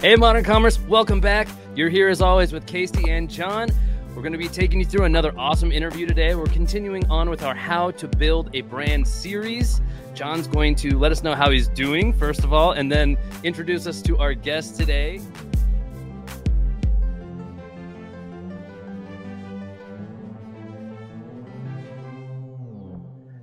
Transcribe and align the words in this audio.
Hey, 0.00 0.16
Modern 0.16 0.42
Commerce, 0.42 0.80
welcome 0.88 1.20
back. 1.20 1.46
You're 1.74 1.90
here 1.90 2.08
as 2.08 2.22
always 2.22 2.54
with 2.54 2.64
Casey 2.66 3.10
and 3.10 3.28
John. 3.28 3.68
We're 4.16 4.22
going 4.22 4.32
to 4.32 4.38
be 4.38 4.48
taking 4.48 4.80
you 4.80 4.86
through 4.86 5.04
another 5.04 5.34
awesome 5.36 5.70
interview 5.70 6.06
today. 6.06 6.34
We're 6.34 6.46
continuing 6.46 7.04
on 7.10 7.28
with 7.28 7.42
our 7.42 7.54
How 7.54 7.90
to 7.90 8.08
Build 8.08 8.48
a 8.54 8.62
Brand 8.62 9.06
series. 9.06 9.82
John's 10.14 10.46
going 10.46 10.74
to 10.76 10.98
let 10.98 11.12
us 11.12 11.22
know 11.22 11.34
how 11.34 11.50
he's 11.50 11.68
doing, 11.68 12.14
first 12.14 12.44
of 12.44 12.54
all, 12.54 12.72
and 12.72 12.90
then 12.90 13.18
introduce 13.44 13.86
us 13.86 14.00
to 14.00 14.16
our 14.16 14.32
guest 14.32 14.76
today. 14.76 15.20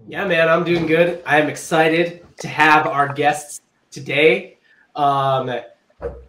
Yeah, 0.08 0.26
man, 0.26 0.50
I'm 0.50 0.64
doing 0.64 0.88
good. 0.88 1.22
I 1.24 1.40
am 1.40 1.50
excited 1.50 2.26
to 2.38 2.48
have 2.48 2.88
our 2.88 3.14
guests 3.14 3.62
today. 3.92 4.58
Um, 4.96 5.52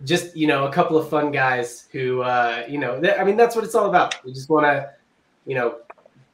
just 0.04 0.36
you 0.36 0.46
know, 0.46 0.66
a 0.66 0.72
couple 0.72 0.96
of 0.96 1.08
fun 1.08 1.30
guys 1.30 1.88
who, 1.92 2.22
uh, 2.22 2.64
you 2.68 2.78
know, 2.78 3.00
th- 3.00 3.18
I 3.18 3.24
mean, 3.24 3.36
that's 3.36 3.54
what 3.54 3.64
it's 3.64 3.74
all 3.74 3.88
about. 3.88 4.22
We 4.24 4.32
just 4.32 4.48
want 4.48 4.64
to, 4.64 4.90
you 5.46 5.54
know, 5.54 5.78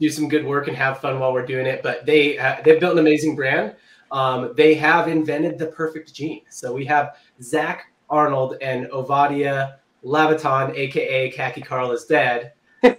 do 0.00 0.08
some 0.10 0.28
good 0.28 0.44
work 0.44 0.68
and 0.68 0.76
have 0.76 1.00
fun 1.00 1.18
while 1.18 1.32
we're 1.32 1.46
doing 1.46 1.66
it. 1.66 1.82
But 1.82 2.06
they 2.06 2.38
uh, 2.38 2.56
they've 2.64 2.80
built 2.80 2.92
an 2.92 2.98
amazing 2.98 3.36
brand. 3.36 3.74
Um, 4.12 4.54
they 4.56 4.74
have 4.74 5.08
invented 5.08 5.58
the 5.58 5.66
Perfect 5.66 6.14
Jean. 6.14 6.42
So 6.48 6.72
we 6.72 6.84
have 6.86 7.16
Zach 7.42 7.92
Arnold 8.08 8.56
and 8.60 8.86
Ovadia 8.86 9.76
Labaton, 10.04 10.76
aka 10.76 11.30
Khaki 11.30 11.62
Carl 11.62 11.90
is 11.90 12.04
dead, 12.04 12.52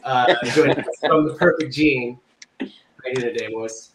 uh, 0.03 0.35
joining 0.53 0.79
us 0.79 0.87
from 0.99 1.27
the 1.27 1.35
Perfect 1.35 1.73
Jean. 1.73 2.19
How 2.59 2.67
you 3.05 3.15
doing 3.15 3.33
today, 3.33 3.49
boys? 3.49 3.91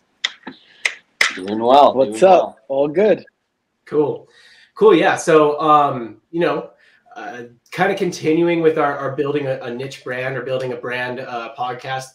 Doing 1.34 1.58
well. 1.58 1.94
What's 1.94 2.20
doing 2.20 2.32
up? 2.32 2.40
well. 2.40 2.58
All 2.68 2.88
good. 2.88 3.24
Cool. 3.84 4.28
Cool. 4.80 4.94
Yeah. 4.94 5.16
So, 5.16 5.60
um, 5.60 6.22
you 6.30 6.40
know, 6.40 6.70
uh, 7.14 7.42
kind 7.70 7.92
of 7.92 7.98
continuing 7.98 8.62
with 8.62 8.78
our, 8.78 8.96
our 8.96 9.14
building 9.14 9.46
a, 9.46 9.60
a 9.60 9.70
niche 9.70 10.02
brand 10.02 10.38
or 10.38 10.42
building 10.42 10.72
a 10.72 10.76
brand 10.76 11.20
uh, 11.20 11.54
podcast 11.54 12.14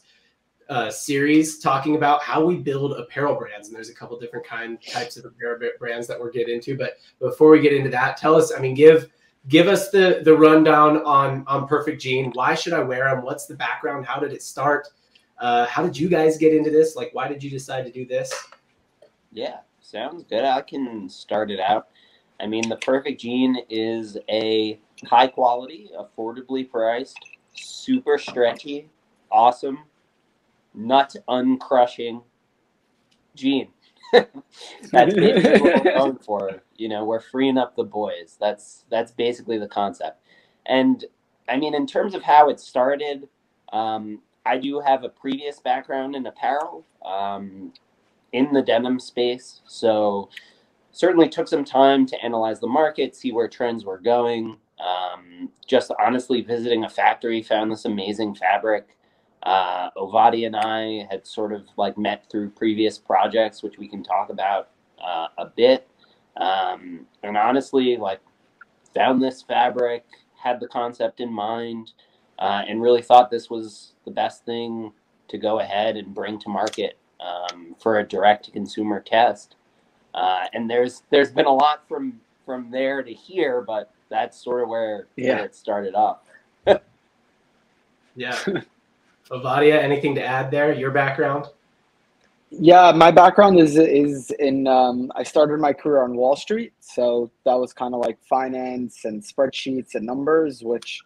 uh, 0.67 0.89
series, 0.89 1.59
talking 1.59 1.95
about 1.95 2.23
how 2.23 2.43
we 2.43 2.57
build 2.57 2.93
apparel 2.93 3.35
brands. 3.35 3.67
And 3.67 3.77
there's 3.77 3.91
a 3.91 3.93
couple 3.93 4.17
different 4.17 4.47
kind 4.47 4.79
types 4.81 5.15
of 5.15 5.25
apparel 5.25 5.59
brands 5.77 6.07
that 6.07 6.19
we'll 6.19 6.31
get 6.31 6.49
into. 6.49 6.75
But 6.75 6.97
before 7.19 7.51
we 7.51 7.59
get 7.59 7.71
into 7.71 7.91
that, 7.91 8.17
tell 8.17 8.33
us. 8.33 8.51
I 8.51 8.59
mean, 8.59 8.73
give 8.73 9.11
give 9.47 9.67
us 9.67 9.91
the 9.91 10.21
the 10.25 10.35
rundown 10.35 11.05
on 11.05 11.43
on 11.45 11.67
Perfect 11.67 12.01
Jean. 12.01 12.31
Why 12.33 12.55
should 12.55 12.73
I 12.73 12.79
wear 12.79 13.11
them? 13.11 13.23
What's 13.23 13.45
the 13.45 13.53
background? 13.53 14.07
How 14.07 14.19
did 14.19 14.33
it 14.33 14.41
start? 14.41 14.87
Uh, 15.37 15.67
how 15.67 15.83
did 15.83 15.95
you 15.95 16.09
guys 16.09 16.39
get 16.39 16.51
into 16.51 16.71
this? 16.71 16.95
Like, 16.95 17.11
why 17.13 17.27
did 17.27 17.43
you 17.43 17.51
decide 17.51 17.85
to 17.85 17.91
do 17.91 18.07
this? 18.07 18.33
Yeah, 19.31 19.57
sounds 19.81 20.23
good. 20.23 20.45
I 20.45 20.61
can 20.61 21.07
start 21.09 21.51
it 21.51 21.59
out. 21.59 21.89
I 22.39 22.47
mean, 22.47 22.67
the 22.69 22.77
Perfect 22.77 23.21
Jean 23.21 23.57
is 23.69 24.17
a 24.29 24.79
high 25.05 25.27
quality, 25.27 25.89
affordably 25.97 26.69
priced, 26.69 27.17
super 27.53 28.17
stretchy, 28.17 28.89
awesome, 29.31 29.79
nut 30.73 31.15
uncrushing 31.27 32.23
jean. 33.35 33.69
that's 34.13 35.13
basically 35.13 35.61
what 35.61 35.85
we're 35.85 35.93
going 35.97 36.17
for. 36.17 36.61
You 36.75 36.89
know, 36.89 37.05
we're 37.05 37.21
freeing 37.21 37.57
up 37.57 37.75
the 37.75 37.83
boys. 37.83 38.37
That's 38.39 38.85
that's 38.89 39.11
basically 39.11 39.57
the 39.57 39.67
concept. 39.67 40.21
And 40.65 41.05
I 41.47 41.57
mean, 41.57 41.73
in 41.73 41.87
terms 41.87 42.15
of 42.15 42.23
how 42.23 42.49
it 42.49 42.59
started, 42.59 43.27
um, 43.71 44.21
I 44.45 44.57
do 44.57 44.79
have 44.79 45.03
a 45.03 45.09
previous 45.09 45.59
background 45.59 46.15
in 46.15 46.25
apparel. 46.25 46.85
Um, 47.03 47.73
in 48.35 48.51
the 48.51 48.61
denim 48.61 48.99
space. 48.99 49.61
So 49.65 50.29
certainly 50.95 51.27
took 51.27 51.45
some 51.45 51.65
time 51.65 52.05
to 52.05 52.23
analyze 52.23 52.61
the 52.61 52.67
market, 52.67 53.17
see 53.17 53.33
where 53.33 53.49
trends 53.49 53.83
were 53.83 53.97
going. 53.97 54.55
Um, 54.79 55.49
just 55.67 55.91
honestly 55.99 56.41
visiting 56.41 56.85
a 56.85 56.89
factory, 56.89 57.43
found 57.43 57.69
this 57.69 57.83
amazing 57.83 58.33
fabric. 58.35 58.97
Uh, 59.43 59.89
Ovadi 59.97 60.45
and 60.45 60.55
I 60.55 61.05
had 61.11 61.27
sort 61.27 61.51
of 61.51 61.65
like 61.75 61.97
met 61.97 62.29
through 62.31 62.51
previous 62.51 62.97
projects, 62.97 63.61
which 63.61 63.77
we 63.77 63.89
can 63.89 64.03
talk 64.03 64.29
about 64.29 64.69
uh, 65.03 65.27
a 65.37 65.47
bit. 65.47 65.85
Um, 66.37 67.05
and 67.23 67.35
honestly, 67.35 67.97
like 67.97 68.21
found 68.93 69.21
this 69.21 69.41
fabric, 69.41 70.05
had 70.41 70.61
the 70.61 70.67
concept 70.67 71.19
in 71.19 71.31
mind, 71.31 71.91
uh, 72.39 72.63
and 72.67 72.81
really 72.81 73.01
thought 73.01 73.29
this 73.29 73.49
was 73.49 73.95
the 74.05 74.11
best 74.11 74.45
thing 74.45 74.93
to 75.27 75.37
go 75.37 75.59
ahead 75.59 75.97
and 75.97 76.15
bring 76.15 76.39
to 76.39 76.49
market 76.49 76.97
um, 77.19 77.75
for 77.81 77.99
a 77.99 78.07
direct 78.07 78.45
to 78.45 78.51
consumer 78.51 79.01
test. 79.01 79.57
Uh, 80.15 80.45
and 80.53 80.69
there's 80.69 81.03
there's 81.11 81.31
been 81.31 81.45
a 81.45 81.53
lot 81.53 81.87
from 81.87 82.19
from 82.45 82.71
there 82.71 83.03
to 83.03 83.13
here, 83.13 83.61
but 83.61 83.91
that's 84.09 84.41
sort 84.41 84.63
of 84.63 84.69
where, 84.69 85.07
Yeah. 85.15 85.35
where 85.35 85.45
it 85.45 85.55
started 85.55 85.93
off. 85.95 86.19
Yeah. 88.15 88.37
Ovadia, 89.29 89.77
anything 89.77 90.15
to 90.15 90.23
add 90.23 90.49
there? 90.51 90.71
Your 90.71 90.91
background? 90.91 91.47
Yeah, 92.49 92.93
my 92.95 93.11
background 93.11 93.59
is 93.59 93.75
is 93.75 94.31
in. 94.39 94.67
Um, 94.67 95.11
I 95.15 95.23
started 95.23 95.59
my 95.59 95.73
career 95.73 96.01
on 96.03 96.15
Wall 96.15 96.37
Street, 96.37 96.71
so 96.79 97.29
that 97.43 97.55
was 97.55 97.73
kind 97.73 97.93
of 97.93 97.99
like 97.99 98.17
finance 98.23 99.03
and 99.03 99.21
spreadsheets 99.21 99.95
and 99.95 100.05
numbers, 100.05 100.63
which 100.63 101.01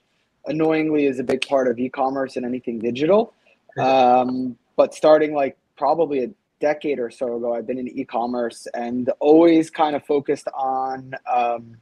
annoyingly 0.46 1.08
is 1.08 1.18
a 1.20 1.24
big 1.24 1.42
part 1.48 1.68
of 1.68 1.80
e-commerce 1.80 2.36
and 2.36 2.46
anything 2.46 2.78
digital. 2.78 3.34
Um, 3.80 4.58
but 4.76 4.94
starting 4.94 5.34
like 5.34 5.58
probably 5.78 6.26
a 6.26 6.30
decade 6.60 7.00
or 7.00 7.10
so 7.10 7.38
ago, 7.38 7.56
I've 7.56 7.68
been 7.68 7.78
in 7.78 7.88
e-commerce 7.88 8.68
and 8.74 9.10
always 9.20 9.70
kind 9.70 9.96
of 9.96 10.06
focused 10.06 10.48
on. 10.54 11.14
Um, 11.32 11.78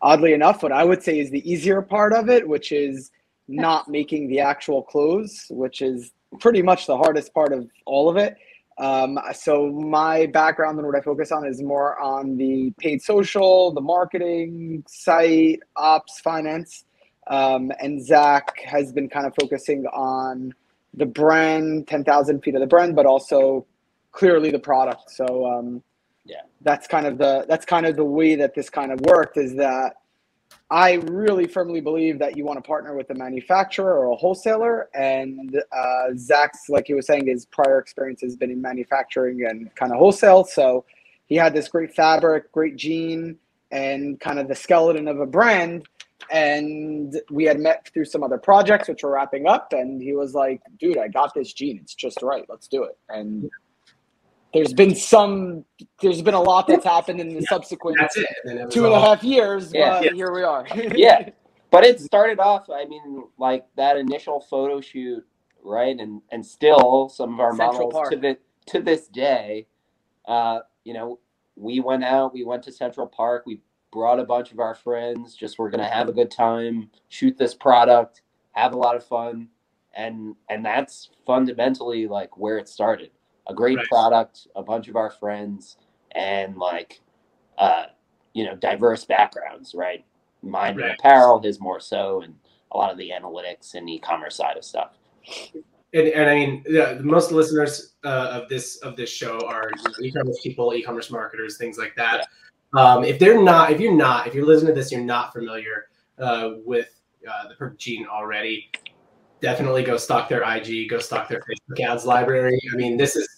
oddly 0.00 0.32
enough, 0.32 0.62
what 0.62 0.72
I 0.72 0.84
would 0.84 1.02
say 1.02 1.18
is 1.18 1.30
the 1.30 1.50
easier 1.50 1.82
part 1.82 2.12
of 2.12 2.28
it, 2.28 2.46
which 2.46 2.72
is 2.72 3.10
not 3.48 3.88
making 3.88 4.28
the 4.28 4.40
actual 4.40 4.82
clothes, 4.82 5.46
which 5.50 5.82
is 5.82 6.12
pretty 6.40 6.62
much 6.62 6.86
the 6.86 6.96
hardest 6.96 7.32
part 7.32 7.52
of 7.52 7.68
all 7.86 8.08
of 8.08 8.16
it. 8.16 8.36
Um, 8.78 9.18
so 9.32 9.70
my 9.72 10.26
background 10.26 10.78
and 10.78 10.86
what 10.86 10.94
I 10.94 11.00
focus 11.00 11.32
on 11.32 11.44
is 11.46 11.60
more 11.60 11.98
on 11.98 12.36
the 12.36 12.72
paid 12.78 13.02
social, 13.02 13.72
the 13.72 13.80
marketing, 13.80 14.84
site, 14.86 15.60
ops, 15.76 16.20
finance. 16.20 16.84
Um, 17.26 17.72
and 17.80 18.04
Zach 18.04 18.60
has 18.60 18.92
been 18.92 19.08
kind 19.08 19.26
of 19.26 19.34
focusing 19.40 19.86
on 19.86 20.54
the 20.94 21.06
brand, 21.06 21.88
10,000 21.88 22.40
feet 22.42 22.54
of 22.54 22.60
the 22.60 22.66
brand, 22.66 22.94
but 22.94 23.04
also 23.04 23.66
clearly 24.18 24.50
the 24.50 24.58
product. 24.58 25.10
So 25.10 25.26
um, 25.46 25.82
Yeah. 26.24 26.42
that's 26.62 26.86
kind 26.88 27.06
of 27.06 27.14
the 27.18 27.46
that's 27.48 27.64
kind 27.74 27.86
of 27.86 27.94
the 27.96 28.04
way 28.18 28.34
that 28.42 28.52
this 28.54 28.68
kind 28.68 28.90
of 28.92 28.98
worked 29.02 29.36
is 29.36 29.54
that 29.66 29.90
I 30.70 30.94
really 31.22 31.46
firmly 31.46 31.80
believe 31.80 32.18
that 32.18 32.36
you 32.36 32.44
want 32.44 32.58
to 32.62 32.66
partner 32.74 32.94
with 32.98 33.08
a 33.10 33.14
manufacturer 33.14 33.94
or 33.98 34.12
a 34.12 34.16
wholesaler. 34.16 34.88
And 34.94 35.62
uh, 35.72 36.06
Zach's, 36.16 36.68
like 36.68 36.86
he 36.86 36.94
was 36.94 37.06
saying, 37.06 37.26
his 37.26 37.46
prior 37.46 37.78
experience 37.78 38.20
has 38.22 38.34
been 38.36 38.50
in 38.50 38.60
manufacturing 38.60 39.46
and 39.48 39.74
kind 39.76 39.92
of 39.92 39.98
wholesale. 39.98 40.44
So 40.44 40.84
he 41.26 41.36
had 41.36 41.54
this 41.54 41.68
great 41.68 41.94
fabric, 41.94 42.50
great 42.52 42.76
jean, 42.76 43.38
and 43.70 44.18
kind 44.20 44.38
of 44.38 44.48
the 44.48 44.54
skeleton 44.54 45.06
of 45.08 45.20
a 45.20 45.26
brand. 45.26 45.86
And 46.30 47.18
we 47.30 47.44
had 47.44 47.58
met 47.60 47.88
through 47.92 48.06
some 48.06 48.22
other 48.22 48.38
projects, 48.38 48.88
which 48.88 49.02
were 49.04 49.12
wrapping 49.12 49.46
up. 49.46 49.72
And 49.72 50.02
he 50.02 50.12
was 50.14 50.34
like, 50.34 50.60
dude, 50.80 50.98
I 50.98 51.08
got 51.08 51.34
this 51.34 51.52
jean. 51.52 51.78
It's 51.82 51.94
just 51.94 52.20
right. 52.22 52.44
Let's 52.48 52.68
do 52.68 52.84
it. 52.84 52.96
And 53.08 53.50
there's 54.58 54.74
been 54.74 54.94
some, 54.94 55.64
there's 56.02 56.22
been 56.22 56.34
a 56.34 56.40
lot 56.42 56.66
that's 56.66 56.84
happened 56.84 57.20
in 57.20 57.34
the 57.34 57.42
subsequent 57.42 57.96
That's 58.00 58.16
it. 58.16 58.26
And 58.44 58.50
then 58.52 58.58
it 58.58 58.64
was 58.66 58.74
two 58.74 58.86
and 58.86 58.94
a 58.94 59.00
half 59.00 59.22
years, 59.24 59.72
Yeah. 59.72 60.00
but 60.00 60.04
Yeah. 60.04 60.12
here 60.14 60.32
we 60.32 60.42
are. 60.42 60.66
Yeah. 60.96 61.30
But 61.70 61.84
it 61.84 62.00
started 62.00 62.38
off, 62.40 62.70
I 62.70 62.86
mean, 62.86 63.24
like 63.38 63.66
that 63.76 63.96
initial 63.96 64.40
photo 64.40 64.80
shoot, 64.80 65.24
right? 65.62 65.98
And 65.98 66.22
and 66.30 66.44
still 66.44 67.08
some 67.10 67.34
of 67.34 67.40
our 67.40 67.54
Central 67.54 67.88
models 67.88 67.92
Park. 67.92 68.10
to 68.12 68.16
the 68.18 68.38
to 68.66 68.80
this 68.80 69.08
day, 69.08 69.66
uh, 70.26 70.60
you 70.84 70.94
know, 70.94 71.18
we 71.56 71.80
went 71.80 72.04
out, 72.04 72.32
we 72.32 72.44
went 72.44 72.62
to 72.64 72.72
Central 72.72 73.06
Park, 73.06 73.44
we 73.46 73.60
brought 73.92 74.18
a 74.20 74.24
bunch 74.24 74.52
of 74.52 74.60
our 74.60 74.74
friends, 74.74 75.34
just 75.34 75.58
we're 75.58 75.70
gonna 75.70 75.88
have 75.88 76.08
a 76.08 76.12
good 76.12 76.30
time, 76.30 76.90
shoot 77.08 77.36
this 77.38 77.54
product, 77.54 78.22
have 78.52 78.72
a 78.72 78.78
lot 78.78 78.96
of 78.96 79.04
fun. 79.04 79.48
And 79.94 80.36
and 80.48 80.64
that's 80.64 81.10
fundamentally 81.26 82.06
like 82.08 82.36
where 82.38 82.58
it 82.58 82.68
started. 82.68 83.10
A 83.48 83.54
great 83.54 83.78
Right. 83.78 83.88
product, 83.88 84.48
a 84.54 84.62
bunch 84.62 84.88
of 84.88 84.96
our 84.96 85.10
friends, 85.10 85.78
and 86.12 86.56
like 86.56 87.00
uh, 87.58 87.86
you 88.34 88.44
know, 88.44 88.54
diverse 88.54 89.04
backgrounds, 89.04 89.74
right? 89.74 90.04
Mine 90.42 90.74
in 90.74 90.80
Right. 90.80 90.92
apparel, 90.92 91.40
his 91.40 91.60
more 91.60 91.80
so, 91.80 92.22
and 92.22 92.36
a 92.70 92.76
lot 92.76 92.92
of 92.92 92.98
the 92.98 93.10
analytics 93.10 93.74
and 93.74 93.88
e-commerce 93.90 94.36
side 94.36 94.56
of 94.56 94.64
stuff. 94.64 94.92
and, 95.92 96.08
and 96.08 96.30
I 96.30 96.34
mean, 96.34 96.64
yeah, 96.68 96.98
most 97.00 97.32
listeners 97.32 97.94
uh, 98.04 98.40
of 98.40 98.48
this 98.48 98.76
of 98.78 98.94
this 98.96 99.10
show 99.10 99.40
are 99.46 99.70
you 99.74 99.82
know, 99.84 99.92
e-commerce 100.06 100.40
people, 100.42 100.74
e-commerce 100.74 101.10
marketers, 101.10 101.56
things 101.56 101.78
like 101.78 101.96
that. 101.96 102.28
Um, 102.76 103.02
if 103.02 103.18
they're 103.18 103.42
not, 103.42 103.72
if 103.72 103.80
you're 103.80 103.94
not, 103.94 104.26
if 104.26 104.34
you're 104.34 104.46
listening 104.46 104.74
to 104.74 104.80
this, 104.80 104.92
you're 104.92 105.00
not 105.00 105.32
familiar 105.32 105.86
uh, 106.18 106.50
with 106.64 107.00
uh, 107.28 107.48
the 107.48 107.54
Perfect 107.54 107.80
Jean 107.80 108.06
already. 108.06 108.70
Definitely 109.40 109.82
go 109.84 109.96
stock 109.96 110.28
their 110.28 110.42
IG, 110.42 110.88
go 110.90 110.98
stock 110.98 111.28
their 111.28 111.40
Facebook 111.40 111.80
ads 111.80 112.04
library. 112.04 112.58
I 112.72 112.76
mean, 112.76 112.96
this 112.96 113.16
is 113.16 113.28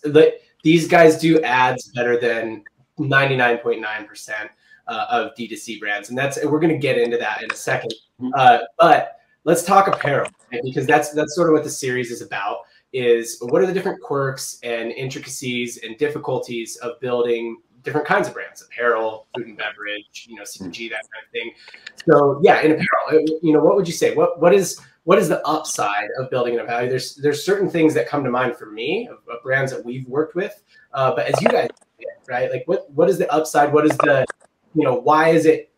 these 0.63 0.89
guys 0.89 1.19
do 1.19 1.41
ads 1.43 1.89
better 1.95 2.19
than 2.19 2.65
99.9 2.99 4.07
percent. 4.07 4.51
uh, 4.89 5.07
of 5.09 5.35
D2C 5.37 5.79
brands, 5.79 6.09
and 6.09 6.19
that's 6.19 6.43
we're 6.45 6.59
going 6.59 6.73
to 6.73 6.79
get 6.79 6.99
into 6.99 7.17
that 7.17 7.43
in 7.43 7.51
a 7.51 7.55
2nd 7.55 7.93
Mhm. 8.21 8.31
Uh, 8.35 8.59
but 8.79 9.21
let's 9.45 9.63
talk 9.63 9.87
apparel 9.89 10.29
right? 10.53 10.61
because 10.65 10.85
that's 10.87 11.13
that's 11.13 11.35
sort 11.37 11.49
of 11.49 11.55
what 11.55 11.63
the 11.65 11.71
series 11.71 12.11
is 12.11 12.23
about. 12.23 12.59
Is 12.93 13.39
what 13.41 13.63
are 13.63 13.67
the 13.67 13.73
different 13.73 14.03
quirks 14.03 14.59
and 14.65 14.91
intricacies 14.91 15.79
and 15.85 15.97
difficulties 15.97 16.77
of 16.79 16.99
building 17.01 17.63
different 17.85 18.07
kinds 18.07 18.27
of 18.27 18.35
brands, 18.35 18.63
apparel, 18.63 19.29
food 19.37 19.47
and 19.47 19.57
beverage, 19.57 20.27
you 20.29 20.35
know, 20.35 20.43
CPG, 20.43 20.91
that 20.91 21.03
kind 21.13 21.25
of 21.25 21.31
thing. 21.33 21.53
So 22.07 22.41
yeah, 22.43 22.61
in 22.61 22.73
apparel, 22.73 23.25
you 23.43 23.53
know, 23.53 23.61
what 23.61 23.77
would 23.77 23.87
you 23.87 23.95
say? 23.95 24.15
What 24.17 24.41
what 24.41 24.53
is 24.53 24.81
what 25.11 25.19
is 25.19 25.29
the 25.29 25.45
upside 25.45 26.09
of 26.21 26.31
building 26.31 26.55
an 26.55 26.61
apparel? 26.61 26.89
There's 26.89 27.17
there's 27.17 27.45
certain 27.45 27.69
things 27.69 27.95
that 27.95 28.07
come 28.07 28.23
to 28.23 28.31
mind 28.31 28.55
for 28.55 28.67
me 28.67 29.09
of, 29.09 29.17
of 29.29 29.43
brands 29.43 29.73
that 29.73 29.85
we've 29.85 30.07
worked 30.07 30.37
with, 30.37 30.63
uh, 30.95 31.13
but 31.17 31.27
as 31.27 31.43
you 31.43 31.49
guys, 31.49 31.69
right? 32.29 32.49
Like 32.49 32.63
what 32.67 32.89
what 32.93 33.11
is 33.11 33.19
the 33.19 33.29
upside? 33.33 33.73
What 33.73 33.87
is 33.87 33.97
the 33.99 34.25
you 34.73 34.85
know 34.85 34.95
why 34.95 35.31
is 35.31 35.47
it? 35.47 35.73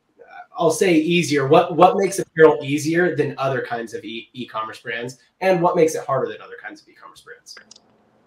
I'll 0.54 0.70
say 0.70 0.92
easier. 0.92 1.46
What 1.48 1.76
what 1.76 1.96
makes 1.96 2.18
apparel 2.18 2.58
easier 2.62 3.16
than 3.16 3.34
other 3.38 3.62
kinds 3.62 3.94
of 3.94 4.04
e- 4.04 4.28
e-commerce 4.34 4.80
brands, 4.80 5.16
and 5.40 5.62
what 5.62 5.76
makes 5.76 5.94
it 5.94 6.04
harder 6.04 6.30
than 6.30 6.42
other 6.42 6.58
kinds 6.62 6.82
of 6.82 6.88
e-commerce 6.88 7.22
brands? 7.22 7.56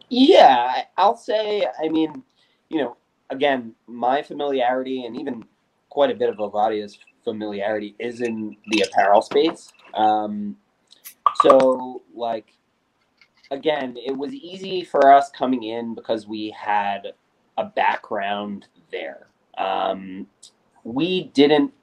Yeah, 0.10 0.86
I'll 0.98 1.18
say, 1.18 1.68
I 1.84 1.88
mean, 1.88 2.24
you 2.70 2.80
know, 2.80 2.98
again, 3.30 3.76
my 3.86 4.24
familiarity 4.24 5.06
and 5.06 5.16
even 5.16 5.46
quite 5.90 6.10
a 6.10 6.16
bit 6.16 6.30
of 6.30 6.38
Ovadia's 6.38 6.98
familiarity 7.24 7.94
is 8.00 8.22
in 8.22 8.58
the 8.72 8.82
apparel 8.90 9.22
space. 9.22 9.72
Um, 9.94 10.58
so, 11.34 12.02
like, 12.14 12.54
again, 13.52 13.96
it 13.98 14.16
was 14.16 14.34
easy 14.34 14.84
for 14.84 15.12
us 15.12 15.30
coming 15.32 15.64
in 15.64 15.96
because 15.96 16.28
we 16.28 16.52
had 16.52 17.14
a 17.58 17.66
background 17.66 18.68
there. 18.92 19.28
Um, 19.58 20.28
we 20.84 21.26
didn't 21.34 21.74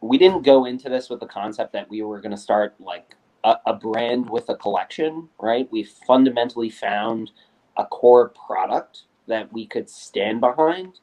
we 0.00 0.18
didn't 0.18 0.42
go 0.42 0.64
into 0.64 0.88
this 0.88 1.08
with 1.08 1.20
the 1.20 1.26
concept 1.26 1.72
that 1.72 1.88
we 1.88 2.02
were 2.02 2.20
going 2.20 2.32
to 2.32 2.36
start 2.36 2.74
like 2.80 3.14
a, 3.44 3.56
a 3.66 3.72
brand 3.72 4.28
with 4.28 4.48
a 4.48 4.56
collection, 4.56 5.28
right? 5.40 5.68
We 5.70 5.84
fundamentally 5.84 6.70
found 6.70 7.30
a 7.76 7.86
core 7.86 8.30
product 8.30 9.02
that 9.28 9.52
we 9.52 9.64
could 9.64 9.88
stand 9.88 10.40
behind 10.40 10.98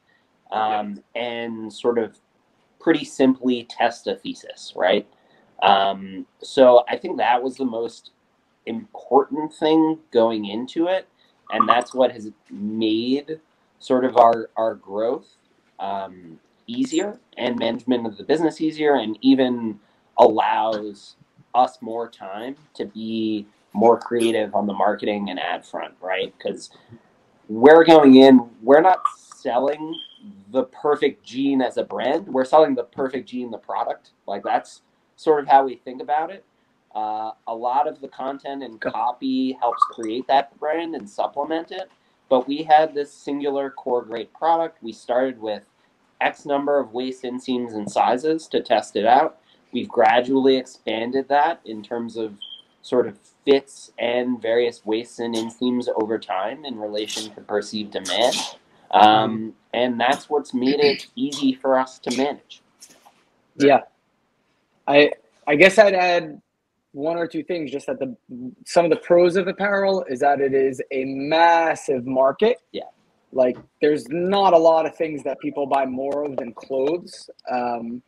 um, 0.52 1.02
and 1.14 1.72
sort 1.72 1.98
of 1.98 2.18
pretty 2.78 3.04
simply 3.04 3.66
test 3.70 4.06
a 4.06 4.16
thesis, 4.16 4.74
right? 4.76 5.06
Um, 5.62 6.26
so 6.42 6.84
I 6.88 6.96
think 6.96 7.18
that 7.18 7.42
was 7.42 7.56
the 7.56 7.64
most 7.64 8.10
important 8.66 9.52
thing 9.54 9.98
going 10.12 10.46
into 10.46 10.88
it, 10.88 11.08
and 11.50 11.68
that's 11.68 11.94
what 11.94 12.12
has 12.12 12.30
made 12.50 13.40
sort 13.78 14.04
of 14.04 14.16
our 14.16 14.50
our 14.56 14.74
growth 14.74 15.28
um, 15.78 16.38
easier 16.66 17.18
and 17.36 17.58
management 17.58 18.06
of 18.06 18.16
the 18.16 18.24
business 18.24 18.60
easier, 18.60 18.94
and 18.94 19.18
even 19.22 19.78
allows 20.18 21.16
us 21.54 21.78
more 21.80 22.08
time 22.08 22.56
to 22.74 22.84
be 22.84 23.46
more 23.72 23.98
creative 23.98 24.54
on 24.54 24.66
the 24.66 24.72
marketing 24.72 25.30
and 25.30 25.38
ad 25.38 25.64
front, 25.64 25.94
right? 26.00 26.34
Because 26.36 26.70
we're 27.48 27.84
going 27.84 28.16
in, 28.16 28.48
we're 28.62 28.80
not 28.80 29.00
selling 29.34 29.94
the 30.50 30.64
Perfect 30.64 31.24
Jean 31.24 31.62
as 31.62 31.76
a 31.76 31.84
brand. 31.84 32.26
We're 32.26 32.44
selling 32.44 32.74
the 32.74 32.84
Perfect 32.84 33.28
Jean, 33.28 33.50
the 33.50 33.58
product. 33.58 34.10
Like 34.26 34.42
that's 34.42 34.82
sort 35.20 35.42
of 35.42 35.48
how 35.48 35.64
we 35.64 35.76
think 35.76 36.00
about 36.00 36.30
it. 36.30 36.44
Uh, 36.94 37.32
a 37.46 37.54
lot 37.54 37.86
of 37.86 38.00
the 38.00 38.08
content 38.08 38.62
and 38.62 38.80
copy 38.80 39.52
helps 39.60 39.82
create 39.90 40.26
that 40.26 40.58
brand 40.58 40.94
and 40.94 41.08
supplement 41.08 41.70
it. 41.70 41.90
But 42.30 42.48
we 42.48 42.62
had 42.62 42.94
this 42.94 43.12
singular 43.12 43.70
core 43.70 44.02
great 44.02 44.32
product. 44.32 44.82
We 44.82 44.92
started 44.92 45.38
with 45.40 45.64
X 46.22 46.46
number 46.46 46.78
of 46.78 46.92
waist 46.92 47.22
inseams 47.22 47.74
and 47.74 47.90
sizes 47.90 48.48
to 48.48 48.62
test 48.62 48.96
it 48.96 49.04
out. 49.04 49.38
We've 49.72 49.88
gradually 49.88 50.56
expanded 50.56 51.28
that 51.28 51.60
in 51.66 51.82
terms 51.82 52.16
of 52.16 52.34
sort 52.82 53.06
of 53.06 53.18
fits 53.44 53.92
and 53.98 54.40
various 54.40 54.86
waists 54.86 55.18
and 55.18 55.34
inseams 55.34 55.86
over 55.96 56.18
time 56.18 56.64
in 56.64 56.78
relation 56.78 57.32
to 57.34 57.40
perceived 57.42 57.92
demand. 57.92 58.36
Um, 58.90 59.54
and 59.74 60.00
that's 60.00 60.30
what's 60.30 60.54
made 60.54 60.80
it 60.80 61.08
easy 61.14 61.52
for 61.52 61.78
us 61.78 61.98
to 62.00 62.16
manage. 62.16 62.62
Yeah. 63.56 63.80
I 64.86 65.12
I 65.46 65.56
guess 65.56 65.78
I'd 65.78 65.94
add 65.94 66.40
one 66.92 67.16
or 67.16 67.26
two 67.26 67.42
things 67.42 67.70
just 67.70 67.86
that 67.86 67.98
the 67.98 68.16
some 68.64 68.84
of 68.84 68.90
the 68.90 68.96
pros 68.96 69.36
of 69.36 69.46
apparel 69.46 70.04
is 70.08 70.20
that 70.20 70.40
it 70.40 70.54
is 70.54 70.82
a 70.90 71.04
massive 71.04 72.06
market. 72.06 72.58
Yeah. 72.72 72.84
Like 73.32 73.56
there's 73.80 74.08
not 74.08 74.54
a 74.54 74.58
lot 74.58 74.86
of 74.86 74.96
things 74.96 75.22
that 75.24 75.38
people 75.38 75.66
buy 75.66 75.86
more 75.86 76.24
of 76.24 76.36
than 76.36 76.52
clothes. 76.52 77.30
Um, 77.50 78.02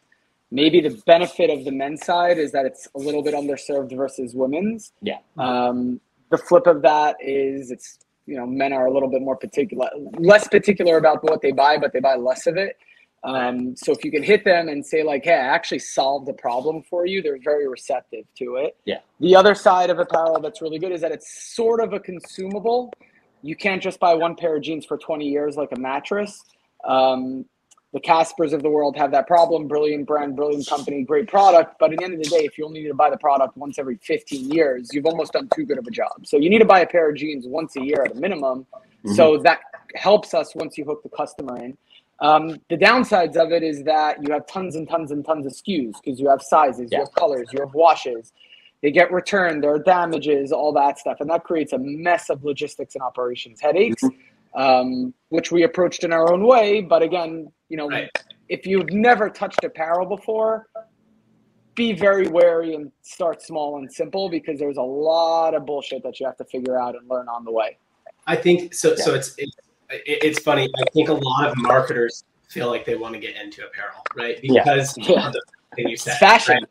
maybe 0.51 0.81
the 0.81 1.01
benefit 1.07 1.49
of 1.49 1.65
the 1.65 1.71
men's 1.71 2.05
side 2.05 2.39
is 2.39 2.51
that 2.53 2.67
it's 2.67 2.89
a 2.95 2.99
little 2.99 3.23
bit 3.23 3.35
underserved 3.35 3.97
versus 3.97 4.35
women's. 4.35 4.93
Yeah. 5.01 5.19
Um, 5.39 6.01
the 6.31 6.39
flip 6.39 6.67
of 6.67 6.83
that 6.83 7.17
is 7.21 7.71
it's 7.71 7.99
you 8.27 8.37
know 8.37 8.47
men 8.47 8.73
are 8.73 8.87
a 8.87 8.93
little 8.93 9.09
bit 9.09 9.23
more 9.23 9.37
particular, 9.37 9.89
less 10.19 10.49
particular 10.49 10.97
about 10.97 11.23
what 11.23 11.41
they 11.41 11.53
buy, 11.53 11.79
but 11.79 11.93
they 11.93 12.01
buy 12.01 12.17
less 12.17 12.47
of 12.47 12.57
it. 12.57 12.77
Um, 13.25 13.77
so 13.77 13.93
if 13.93 14.05
you 14.05 14.11
can 14.11 14.23
hit 14.23 14.45
them 14.45 14.69
and 14.69 14.85
say 14.85 15.03
like, 15.03 15.25
"Hey, 15.25 15.35
I 15.35 15.55
actually 15.55 15.79
solved 15.79 16.27
the 16.27 16.33
problem 16.33 16.83
for 16.83 17.07
you," 17.07 17.23
they're 17.23 17.39
very 17.43 17.69
receptive 17.69 18.25
to 18.39 18.57
it. 18.57 18.77
Yeah. 18.85 18.99
The 19.21 19.37
other 19.37 19.55
side 19.55 19.91
of 19.91 19.99
apparel 19.99 20.41
that's 20.41 20.61
really 20.61 20.79
good 20.79 20.93
is 20.93 21.01
that 21.03 21.13
it's 21.13 21.55
sort 21.55 21.81
of 21.81 21.93
a 21.93 22.01
consumable. 22.01 22.93
You 23.43 23.55
can't 23.57 23.83
just 23.83 24.01
buy 24.01 24.15
one 24.15 24.35
pair 24.35 24.57
of 24.57 24.63
jeans 24.63 24.85
for 24.85 24.99
20 24.99 25.29
years 25.29 25.57
like 25.57 25.71
a 25.73 25.79
mattress. 25.79 26.43
Um, 26.85 27.45
the 27.93 28.01
Caspers 28.01 28.53
of 28.53 28.63
the 28.63 28.71
world 28.71 28.97
have 28.97 29.11
that 29.11 29.27
problem. 29.27 29.69
Brilliant 29.69 30.07
brand, 30.07 30.35
brilliant 30.35 30.67
company, 30.67 31.03
great 31.03 31.29
product. 31.29 31.77
But 31.79 31.93
at 31.93 31.99
the 31.99 32.05
end 32.05 32.15
of 32.15 32.23
the 32.23 32.29
day, 32.29 32.45
if 32.45 32.57
you 32.57 32.65
only 32.65 32.81
need 32.81 32.89
to 32.89 32.95
buy 32.95 33.11
the 33.11 33.19
product 33.19 33.57
once 33.57 33.79
every 33.79 33.99
15 34.03 34.51
years, 34.51 34.89
you've 34.93 35.05
almost 35.07 35.35
done 35.35 35.49
too 35.55 35.67
good 35.67 35.79
of 35.79 35.87
a 35.87 35.91
job. 35.91 36.27
So 36.27 36.39
you 36.39 36.49
need 36.49 36.61
to 36.61 36.65
buy 36.65 36.81
a 36.81 36.87
pair 36.87 37.11
of 37.11 37.17
jeans 37.17 37.47
once 37.47 37.77
a 37.77 37.83
year 37.83 38.03
at 38.05 38.13
a 38.13 38.15
minimum. 38.15 38.67
So 39.15 39.37
that 39.39 39.61
helps 39.95 40.33
us 40.33 40.55
once 40.55 40.79
you 40.79 40.85
hook 40.85 41.03
the 41.03 41.11
customer 41.11 41.59
in. 41.59 41.77
Um, 42.23 42.61
the 42.71 42.77
downsides 42.77 43.37
of 43.37 43.51
it 43.51 43.65
is 43.65 43.83
that 43.83 44.23
you 44.23 44.33
have 44.33 44.47
tons 44.47 44.77
and 44.77 44.89
tons 44.89 45.11
and 45.11 45.25
tons 45.25 45.45
of 45.45 45.53
SKUs 45.53 45.95
because 46.03 46.21
you 46.21 46.29
have 46.29 46.41
sizes, 46.41 46.89
Yeah. 46.91 46.99
you 46.99 47.05
have 47.05 47.15
colors, 47.15 47.49
you 47.53 47.61
have 47.61 47.75
washes. 47.75 48.33
They 48.81 48.93
get 48.93 49.11
returned, 49.13 49.63
there 49.63 49.75
are 49.75 49.79
damages, 49.81 50.53
all 50.53 50.73
that 50.75 51.01
stuff, 51.01 51.21
and 51.21 51.29
that 51.31 51.43
creates 51.43 51.73
a 51.73 51.79
mess 51.79 52.31
of 52.31 52.45
logistics 52.45 52.95
and 52.95 53.03
operations 53.03 53.61
headaches, 53.61 54.03
um, 54.55 55.13
which 55.31 55.51
we 55.51 55.65
approached 55.65 56.05
in 56.05 56.13
our 56.13 56.33
own 56.33 56.47
way. 56.47 56.81
But 56.81 57.03
again, 57.03 57.51
you 57.69 57.77
know, 57.77 57.89
Right. 57.89 58.09
if 58.49 58.67
you've 58.67 58.91
never 58.93 59.29
touched 59.29 59.65
apparel 59.65 60.07
before, 60.07 60.69
be 61.75 61.93
very 61.93 62.29
wary 62.29 62.75
and 62.75 62.93
start 63.03 63.43
small 63.43 63.79
and 63.79 63.93
simple 63.93 64.29
because 64.29 64.61
there's 64.61 64.77
a 64.77 64.83
lot 64.83 65.55
of 65.55 65.67
bullshit 65.67 66.05
that 66.05 66.21
you 66.21 66.27
have 66.27 66.37
to 66.37 66.45
figure 66.45 66.79
out 66.79 66.95
and 66.95 67.09
learn 67.09 67.29
on 67.29 67.45
the 67.45 67.51
way. 67.51 67.79
I 68.27 68.37
think 68.37 68.75
so. 68.75 68.95
So 68.95 69.15
it's 69.15 69.35
it, 69.39 69.49
it's 70.07 70.39
funny. 70.41 70.69
I 70.79 70.85
think 70.93 71.09
a 71.09 71.15
lot 71.15 71.49
of 71.49 71.57
marketers 71.59 72.25
feel 72.49 72.69
like 72.69 72.85
they 72.85 72.97
want 72.97 73.15
to 73.15 73.21
get 73.21 73.37
into 73.37 73.65
apparel, 73.67 74.03
right? 74.17 74.41
Because 74.41 74.97
Yeah. 74.99 75.31
the 75.31 75.43
thing 75.77 75.89
you 75.89 75.97
said, 75.97 76.19
fashion. 76.19 76.67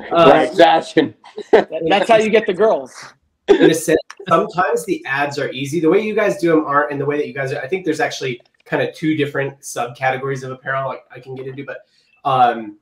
right? 0.00 0.12
Uh, 0.12 0.30
right, 0.30 0.56
fashion. 0.56 1.14
That's 1.52 2.08
how 2.08 2.16
you 2.16 2.30
get 2.30 2.46
the 2.46 2.54
girls. 2.54 2.92
in 3.48 3.70
a 3.70 3.74
sense, 3.74 4.00
sometimes 4.28 4.84
the 4.86 5.04
ads 5.06 5.38
are 5.38 5.50
easy. 5.52 5.80
The 5.80 5.88
way 5.88 6.00
you 6.00 6.14
guys 6.14 6.38
do 6.38 6.50
them 6.50 6.64
aren't, 6.64 6.92
and 6.92 7.00
the 7.00 7.06
way 7.06 7.16
that 7.16 7.26
you 7.26 7.34
guys 7.34 7.52
are. 7.52 7.60
I 7.62 7.68
think 7.68 7.84
there's 7.84 8.00
actually 8.00 8.40
kind 8.64 8.86
of 8.86 8.94
two 8.94 9.16
different 9.16 9.60
subcategories 9.60 10.42
of 10.42 10.50
apparel 10.50 10.90
I, 10.90 10.98
I 11.14 11.20
can 11.20 11.34
get 11.34 11.46
into, 11.46 11.64
but 11.64 11.78
um, 12.24 12.76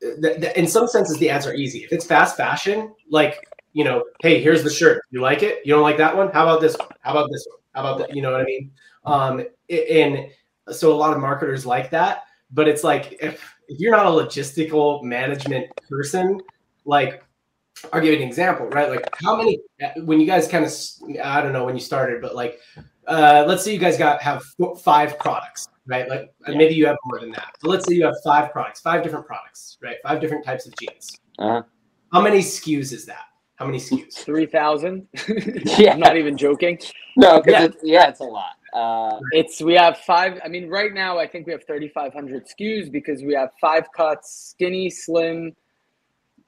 th- 0.00 0.40
th- 0.40 0.56
in 0.56 0.66
some 0.66 0.86
senses, 0.86 1.16
the 1.18 1.30
ads 1.30 1.46
are 1.46 1.54
easy. 1.54 1.84
If 1.84 1.92
it's 1.92 2.04
fast 2.04 2.36
fashion, 2.36 2.92
like 3.10 3.48
you 3.72 3.84
know, 3.84 4.04
hey, 4.22 4.42
here's 4.42 4.62
the 4.62 4.70
shirt. 4.70 5.02
You 5.10 5.20
like 5.20 5.42
it? 5.42 5.60
You 5.64 5.72
don't 5.74 5.82
like 5.82 5.96
that 5.98 6.14
one? 6.16 6.30
How 6.32 6.42
about 6.44 6.60
this 6.60 6.76
one? 6.76 6.88
How 7.00 7.12
about 7.12 7.28
this 7.32 7.46
one? 7.48 7.58
How 7.74 7.80
about 7.80 7.98
that? 7.98 8.14
You 8.14 8.22
know 8.22 8.32
what 8.32 8.40
I 8.40 8.44
mean? 8.44 8.70
Um, 9.04 9.44
and 9.68 10.30
so 10.70 10.92
a 10.92 10.96
lot 10.96 11.12
of 11.12 11.20
marketers 11.20 11.66
like 11.66 11.90
that, 11.90 12.24
but 12.50 12.68
it's 12.68 12.84
like 12.84 13.16
if 13.20 13.54
if 13.68 13.80
you're 13.80 13.96
not 13.96 14.06
a 14.06 14.10
logistical 14.10 15.02
management 15.02 15.66
person, 15.88 16.40
like 16.84 17.22
I'll 17.92 18.00
give 18.00 18.12
you 18.14 18.20
an 18.20 18.28
example, 18.28 18.66
right? 18.68 18.88
Like 18.88 19.08
how 19.22 19.36
many 19.36 19.60
when 20.04 20.20
you 20.20 20.26
guys 20.26 20.48
kind 20.48 20.64
of 20.64 20.72
I 21.22 21.40
don't 21.42 21.52
know 21.52 21.64
when 21.64 21.74
you 21.74 21.80
started, 21.80 22.22
but 22.22 22.34
like 22.34 22.60
uh, 23.06 23.44
let's 23.46 23.64
say 23.64 23.72
you 23.72 23.78
guys 23.78 23.98
got 23.98 24.22
have 24.22 24.42
four, 24.58 24.76
five 24.76 25.18
products, 25.18 25.68
right? 25.86 26.08
Like 26.08 26.32
Yeah. 26.48 26.56
maybe 26.56 26.74
you 26.74 26.86
have 26.86 26.96
more 27.04 27.20
than 27.20 27.30
that. 27.32 27.54
So 27.60 27.68
let's 27.68 27.86
say 27.86 27.94
you 27.94 28.04
have 28.06 28.16
five 28.24 28.52
products, 28.52 28.80
five 28.80 29.02
different 29.02 29.26
products, 29.26 29.78
right? 29.82 29.96
Five 30.02 30.20
different 30.20 30.44
types 30.44 30.66
of 30.66 30.74
jeans. 30.76 31.20
Uh-huh. 31.38 31.62
How 32.12 32.22
many 32.22 32.38
SKUs 32.38 32.92
is 32.92 33.04
that? 33.06 33.26
How 33.56 33.66
many 33.66 33.78
SKUs? 33.78 34.14
3,000. 34.24 35.06
Yeah. 35.78 35.92
I'm 35.94 36.00
not 36.00 36.16
even 36.16 36.36
joking. 36.36 36.78
No, 37.16 37.40
because 37.40 37.52
Yeah. 37.52 37.64
it's, 37.66 37.76
yeah, 37.82 38.08
it's 38.08 38.20
a 38.20 38.24
lot. 38.24 38.56
Uh, 38.72 39.20
It's 39.30 39.60
we 39.62 39.74
have 39.74 39.98
five. 39.98 40.40
I 40.44 40.48
mean, 40.48 40.68
right 40.68 40.92
now 40.92 41.16
I 41.18 41.28
think 41.28 41.46
we 41.46 41.52
have 41.52 41.64
3,500 41.64 42.46
SKUs 42.48 42.90
because 42.90 43.22
we 43.22 43.32
have 43.34 43.50
five 43.60 43.86
cuts: 43.96 44.50
skinny, 44.50 44.90
slim, 44.90 45.54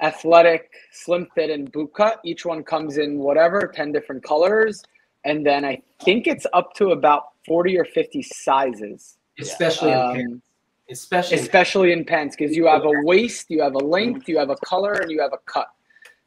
athletic, 0.02 0.72
slim 0.90 1.28
fit, 1.36 1.50
and 1.50 1.70
boot 1.70 1.92
cut. 1.94 2.20
Each 2.25 2.44
one 2.44 2.64
comes 2.64 2.98
in 2.98 3.18
whatever 3.18 3.70
10 3.72 3.92
different 3.92 4.25
colors, 4.25 4.82
and 5.25 5.46
then 5.46 5.64
I 5.64 5.80
think 6.02 6.26
it's 6.26 6.46
up 6.52 6.75
to 6.75 6.90
about 6.90 7.28
40 7.46 7.78
or 7.78 7.84
50 7.84 8.22
sizes. 8.22 9.18
Especially 9.38 9.92
in 9.92 9.98
pants. 9.98 10.32
Um, 10.32 10.42
especially 10.90 11.38
especially 11.38 11.92
in 11.92 12.04
pants 12.04 12.34
because 12.36 12.56
you 12.56 12.66
have 12.66 12.84
a 12.84 12.92
waist, 13.04 13.46
you 13.50 13.62
have 13.62 13.75
a 13.75 13.78
length, 13.78 14.28
you 14.28 14.36
have 14.38 14.50
a 14.50 14.56
color, 14.56 14.94
and 14.94 15.12
you 15.12 15.20
have 15.20 15.32
a 15.32 15.38
cut. 15.46 15.68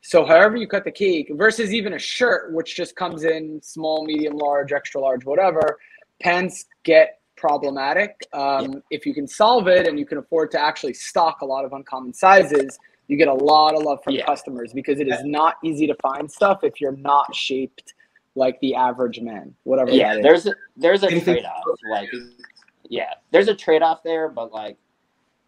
So 0.01 0.25
however 0.25 0.55
you 0.57 0.67
cut 0.67 0.83
the 0.85 0.91
cake 0.91 1.29
versus 1.31 1.73
even 1.73 1.93
a 1.93 1.99
shirt, 1.99 2.53
which 2.53 2.75
just 2.75 2.95
comes 2.95 3.23
in 3.25 3.61
small, 3.61 4.05
medium, 4.05 4.37
large, 4.37 4.71
extra 4.71 5.01
large, 5.01 5.25
whatever, 5.25 5.77
pants 6.21 6.65
get 6.83 7.19
problematic. 7.35 8.15
Um, 8.33 8.81
If 8.89 9.05
you 9.05 9.13
can 9.13 9.27
solve 9.27 9.67
it 9.67 9.87
and 9.87 9.99
you 9.99 10.05
can 10.05 10.17
afford 10.17 10.51
to 10.51 10.59
actually 10.61 10.93
stock 10.93 11.41
a 11.41 11.45
lot 11.45 11.65
of 11.65 11.73
uncommon 11.73 12.13
sizes, 12.13 12.77
you 13.07 13.17
get 13.17 13.27
a 13.27 13.33
lot 13.33 13.75
of 13.75 13.83
love 13.83 14.03
from 14.03 14.13
Yeah. 14.13 14.25
customers 14.25 14.71
because 14.73 14.99
it 14.99 15.07
is 15.07 15.23
not 15.23 15.55
easy 15.63 15.87
to 15.87 15.95
find 15.95 16.29
stuff 16.31 16.63
if 16.63 16.79
you're 16.79 16.95
not 16.97 17.33
shaped 17.35 17.93
like 18.35 18.59
the 18.61 18.75
average 18.75 19.19
man, 19.19 19.53
whatever 19.63 19.91
yeah 19.91 20.13
that 20.13 20.17
is. 20.19 20.23
there's 20.23 20.45
a 20.47 20.55
there's 20.77 21.03
a 21.03 21.09
Same 21.09 21.21
trade 21.23 21.45
off 21.45 21.63
like 21.89 22.09
yeah 22.87 23.13
there's 23.31 23.47
a 23.47 23.55
trade 23.55 23.81
off 23.81 24.01
there 24.03 24.29
but 24.29 24.51
like 24.53 24.77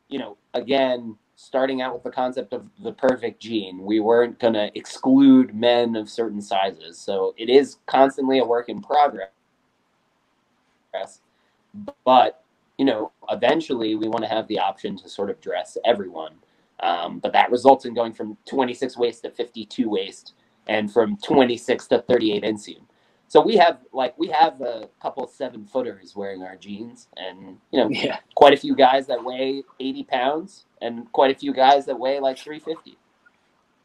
you 0.09 0.17
know 0.19 0.35
again 0.55 1.15
starting 1.41 1.81
out 1.81 1.91
with 1.91 2.03
the 2.03 2.11
concept 2.11 2.53
of 2.53 2.69
the 2.83 2.91
Perfect 2.91 3.41
Jean. 3.41 3.83
We 3.83 3.99
weren't 3.99 4.39
going 4.39 4.53
to 4.53 4.69
exclude 4.77 5.55
men 5.55 5.95
of 5.95 6.07
certain 6.07 6.39
sizes. 6.39 6.99
So 6.99 7.33
it 7.35 7.49
is 7.49 7.77
constantly 7.87 8.37
a 8.37 8.45
work 8.45 8.69
in 8.69 8.79
progress. 8.79 9.31
But 12.05 12.43
you 12.77 12.85
know 12.85 13.11
eventually 13.29 13.95
we 13.95 14.07
want 14.07 14.23
to 14.23 14.29
have 14.29 14.47
the 14.47 14.59
option 14.59 14.95
to 14.97 15.09
sort 15.09 15.31
of 15.31 15.41
dress 15.41 15.77
everyone. 15.83 16.35
Um, 16.79 17.19
but 17.19 17.33
that 17.33 17.51
results 17.51 17.85
in 17.85 17.93
going 17.93 18.13
from 18.13 18.37
26 18.47 18.97
waist 18.97 19.23
to 19.23 19.31
52 19.31 19.89
waist 19.89 20.33
and 20.67 20.91
from 20.91 21.17
26 21.17 21.87
to 21.87 21.99
38 22.01 22.43
inseam 22.43 22.81
so 23.31 23.39
we 23.39 23.55
have 23.55 23.77
like 23.93 24.13
we 24.19 24.27
have 24.27 24.59
a 24.59 24.89
couple 25.01 25.25
seven 25.25 25.65
footers 25.65 26.17
wearing 26.17 26.43
our 26.43 26.57
jeans, 26.57 27.07
and 27.15 27.57
you 27.71 27.79
know 27.79 27.87
Yeah. 27.89 28.17
quite 28.35 28.51
a 28.53 28.57
few 28.57 28.75
guys 28.75 29.07
that 29.07 29.23
weigh 29.23 29.63
eighty 29.79 30.03
pounds, 30.03 30.65
and 30.81 31.09
quite 31.13 31.33
a 31.33 31.39
few 31.39 31.53
guys 31.53 31.85
that 31.85 31.97
weigh 31.97 32.19
like 32.19 32.37
three 32.37 32.59
fifty. 32.59 32.97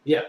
Yeah. 0.03 0.23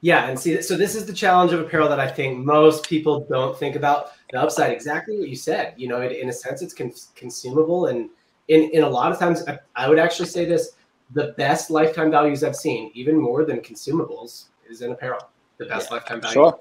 Yeah. 0.00 0.26
And 0.26 0.36
see, 0.36 0.60
so 0.62 0.76
this 0.76 0.96
is 0.96 1.06
the 1.06 1.12
challenge 1.12 1.52
of 1.52 1.60
apparel 1.60 1.88
that 1.88 2.00
I 2.00 2.08
think 2.08 2.44
most 2.44 2.88
people 2.88 3.24
don't 3.30 3.56
think 3.56 3.76
about. 3.76 4.10
The 4.32 4.40
upside, 4.40 4.72
exactly 4.72 5.16
what 5.16 5.28
you 5.28 5.36
said. 5.36 5.74
You 5.76 5.86
know, 5.86 6.00
it, 6.00 6.16
in 6.16 6.28
a 6.28 6.32
sense, 6.32 6.60
it's 6.60 6.74
con- 6.74 6.92
consumable. 7.14 7.86
And 7.86 8.10
in, 8.48 8.62
in 8.70 8.82
a 8.82 8.88
lot 8.88 9.12
of 9.12 9.18
times, 9.20 9.46
I, 9.46 9.60
I 9.76 9.88
would 9.88 10.00
actually 10.00 10.26
say 10.26 10.44
this 10.44 10.72
the 11.14 11.34
best 11.36 11.70
lifetime 11.70 12.10
values 12.10 12.42
I've 12.42 12.56
seen, 12.56 12.90
even 12.94 13.16
more 13.16 13.44
than 13.44 13.60
consumables, 13.60 14.46
is 14.68 14.82
in 14.82 14.90
apparel. 14.90 15.20
The 15.58 15.66
best 15.66 15.92
lifetime 15.92 16.20
value. 16.20 16.34
Sure. 16.34 16.58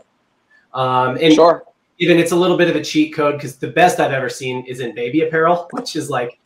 Um, 0.76 1.18
and 1.20 1.34
Sure. 1.34 1.64
Even 1.98 2.20
it's 2.20 2.32
a 2.32 2.36
little 2.36 2.58
bit 2.58 2.70
of 2.70 2.76
a 2.76 2.84
cheat 2.84 3.14
code 3.14 3.36
because 3.36 3.58
the 3.58 3.68
best 3.70 4.00
I've 4.00 4.12
ever 4.12 4.30
seen 4.30 4.66
is 4.66 4.80
in 4.80 4.94
baby 4.96 5.22
apparel, 5.22 5.68
which 5.72 5.96
is 5.96 6.10
like, 6.10 6.40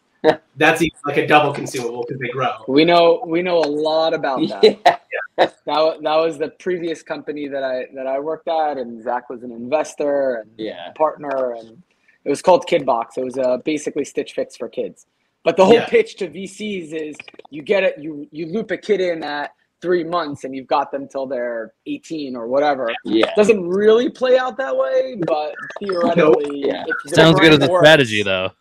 that's 0.58 0.82
even 0.82 0.98
like 1.06 1.18
a 1.18 1.28
double 1.28 1.54
consumable 1.54 2.06
because 2.08 2.20
they 2.20 2.28
grow. 2.30 2.52
We 2.68 2.86
know 2.86 3.24
we 3.26 3.42
know 3.42 3.58
a 3.60 3.70
lot 3.70 4.14
about 4.14 4.48
that. 4.50 5.00
Yeah, 5.38 5.48
that, 5.66 6.02
that 6.04 6.16
was 6.18 6.38
the 6.38 6.50
previous 6.60 7.02
company 7.02 7.48
that 7.48 7.64
I 7.64 7.86
that 7.96 8.06
I 8.06 8.20
worked 8.20 8.50
at, 8.50 8.78
and 8.78 9.02
Zach 9.02 9.30
was 9.30 9.42
an 9.42 9.52
investor 9.52 10.42
and 10.42 10.52
yeah, 10.58 10.92
partner, 10.98 11.54
and 11.54 11.82
it 12.26 12.30
was 12.30 12.42
called 12.42 12.68
Kidbox. 12.68 13.18
It 13.18 13.24
was 13.24 13.38
uh, 13.38 13.58
basically 13.64 14.04
Stitch 14.04 14.34
Fix 14.34 14.58
for 14.58 14.68
kids. 14.68 15.06
But 15.46 15.56
the 15.56 15.66
whole 15.66 15.76
Yeah. 15.76 15.86
pitch 15.86 16.18
to 16.18 16.28
VCs 16.28 16.94
is 16.94 17.16
you 17.50 17.62
get 17.62 17.84
it, 17.84 17.98
you 17.98 18.28
you 18.32 18.48
loop 18.48 18.72
a 18.72 18.78
kid 18.78 19.00
in 19.00 19.24
at 19.24 19.54
three 19.82 20.04
months, 20.04 20.44
and 20.44 20.56
you've 20.56 20.68
got 20.68 20.92
them 20.92 21.08
till 21.08 21.26
they're 21.26 21.74
eighteen 21.86 22.36
or 22.36 22.48
whatever. 22.48 22.92
yeah. 23.06 23.34
Doesn't 23.36 23.68
really 23.68 24.10
play 24.10 24.38
out 24.38 24.58
that 24.58 24.76
way, 24.76 25.16
but 25.26 25.54
theoretically, 25.80 26.62
Yeah. 26.66 26.84
if 27.06 27.14
Sounds 27.14 27.40
good 27.40 27.54
as 27.54 27.68
a 27.68 27.72
works- 27.72 27.86
strategy, 27.86 28.24
though. 28.24 28.52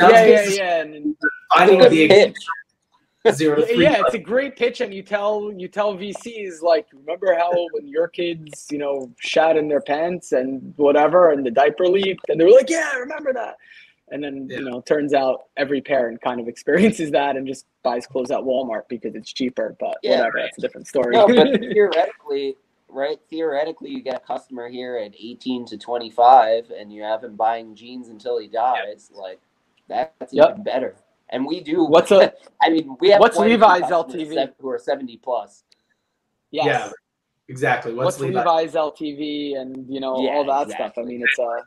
Sounds 0.00 0.12
Yeah, 0.12 0.24
yeah, 0.26 0.48
yeah. 0.48 0.80
And, 0.82 1.16
Finding 1.56 1.80
It's 1.80 1.86
a 1.86 1.88
the 1.90 2.08
pitch. 2.08 2.36
zero 3.36 3.56
to 3.56 3.60
yeah, 3.62 3.66
three. 3.74 3.82
yeah, 3.84 4.00
it's 4.04 4.14
a 4.14 4.18
great 4.18 4.56
pitch, 4.56 4.80
and 4.80 4.92
you 4.92 5.02
tell 5.02 5.52
you 5.56 5.68
tell 5.68 5.94
VCs 5.96 6.62
like, 6.62 6.86
remember 6.92 7.34
how 7.34 7.52
when 7.72 7.86
your 7.86 8.08
kids, 8.08 8.66
you 8.72 8.78
know, 8.78 9.10
shat 9.20 9.56
in 9.56 9.68
their 9.68 9.80
pants 9.80 10.32
and 10.32 10.74
whatever, 10.76 11.30
and 11.30 11.46
the 11.46 11.50
diaper 11.50 11.86
leaked, 11.86 12.28
and 12.28 12.40
they 12.40 12.44
were 12.44 12.50
like, 12.50 12.68
yeah, 12.68 12.90
I 12.92 12.96
remember 12.98 13.32
that. 13.32 13.56
And 14.14 14.22
then 14.22 14.46
Yeah. 14.48 14.58
you 14.60 14.64
know, 14.70 14.80
turns 14.80 15.12
out 15.12 15.46
every 15.56 15.80
parent 15.82 16.20
kind 16.22 16.40
of 16.40 16.46
experiences 16.46 17.10
that 17.10 17.36
and 17.36 17.46
just 17.46 17.66
buys 17.82 18.06
clothes 18.06 18.30
at 18.30 18.38
Walmart 18.38 18.82
because 18.88 19.16
it's 19.16 19.32
cheaper. 19.32 19.76
But 19.80 19.98
Yeah, 20.04 20.18
whatever, 20.18 20.36
right. 20.38 20.44
that's 20.44 20.58
a 20.58 20.60
different 20.60 20.86
story. 20.86 21.16
No, 21.16 21.26
but 21.26 21.48
theoretically, 21.60 22.56
right? 22.88 23.18
Theoretically, 23.28 23.90
you 23.90 24.02
get 24.02 24.14
a 24.14 24.20
customer 24.20 24.68
here 24.68 24.96
at 24.98 25.14
18 25.18 25.66
to 25.66 25.76
25, 25.76 26.70
and 26.70 26.92
you 26.92 27.02
have 27.02 27.24
him 27.24 27.34
buying 27.34 27.74
jeans 27.74 28.08
until 28.08 28.38
he 28.38 28.46
dies. 28.46 29.10
Like 29.12 29.40
that's 29.88 30.32
Yep. 30.32 30.50
even 30.50 30.62
better. 30.62 30.94
And 31.30 31.44
we 31.44 31.60
do. 31.60 31.82
What's 31.84 32.10
a 32.12 32.32
I 32.62 32.70
mean, 32.70 32.96
we 33.00 33.10
have 33.10 33.18
what's 33.20 33.34
quite 33.36 33.46
a 33.46 33.48
few 33.48 33.58
Levi's 33.58 33.80
customers 33.90 34.14
LTV? 34.28 34.52
who 34.60 34.68
are 34.70 34.78
70 34.78 35.16
plus. 35.16 35.64
yes. 36.52 36.66
Yeah, 36.66 36.90
exactly. 37.48 37.92
What's, 37.94 38.18
What's 38.18 38.20
Levi? 38.20 38.38
Levi's 38.38 38.74
LTV 38.74 39.58
and 39.58 39.92
you 39.92 39.98
know 39.98 40.20
Yeah, 40.22 40.34
all 40.34 40.44
that 40.44 40.70
stuff. 40.70 40.92
I 40.98 41.02
mean, 41.02 41.20
it's 41.20 41.40
a. 41.40 41.64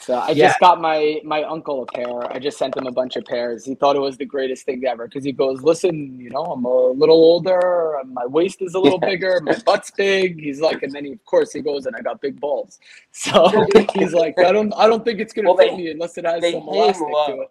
So 0.00 0.14
I 0.14 0.30
Yeah. 0.30 0.48
just 0.48 0.60
got 0.60 0.80
my 0.80 1.20
my 1.24 1.42
uncle 1.42 1.82
a 1.82 1.86
pair. 1.86 2.32
I 2.32 2.38
just 2.38 2.56
sent 2.58 2.76
him 2.76 2.86
a 2.86 2.92
bunch 2.92 3.16
of 3.16 3.24
pairs. 3.24 3.64
He 3.64 3.74
thought 3.74 3.96
it 3.96 4.00
was 4.00 4.16
the 4.16 4.24
greatest 4.24 4.64
thing 4.64 4.82
ever 4.86 5.06
because 5.06 5.24
he 5.24 5.32
goes, 5.32 5.62
"Listen, 5.62 6.18
you 6.18 6.30
know, 6.30 6.44
I'm 6.44 6.64
a 6.64 6.86
little 6.90 7.16
older. 7.16 7.98
My 8.06 8.24
waist 8.26 8.62
is 8.62 8.74
a 8.74 8.78
little 8.80 8.98
Yeah. 9.02 9.08
bigger. 9.10 9.40
My 9.42 9.56
butt's 9.66 9.90
big." 9.90 10.40
He's 10.40 10.60
like, 10.60 10.82
and 10.82 10.92
then 10.92 11.04
he, 11.04 11.12
of 11.12 11.24
course 11.24 11.52
he 11.52 11.60
goes, 11.60 11.86
and 11.86 11.94
I 11.96 12.00
got 12.00 12.20
big 12.20 12.40
balls. 12.40 12.78
So 13.12 13.48
he's 13.94 14.12
like, 14.12 14.38
"I 14.38 14.52
don't, 14.52 14.72
I 14.76 14.86
don't 14.86 15.04
think 15.04 15.20
it's 15.20 15.32
gonna 15.32 15.48
Well, 15.48 15.56
fit 15.58 15.70
they- 15.72 15.76
me 15.76 15.90
unless 15.90 16.16
it 16.18 16.24
has 16.24 16.42
some 16.42 16.52
hang 16.62 16.68
elastic 16.68 17.06
to 17.26 17.40
it." 17.42 17.48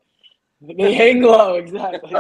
They 0.78 0.94
hang 0.94 1.22
low, 1.22 1.56
exactly. 1.56 2.16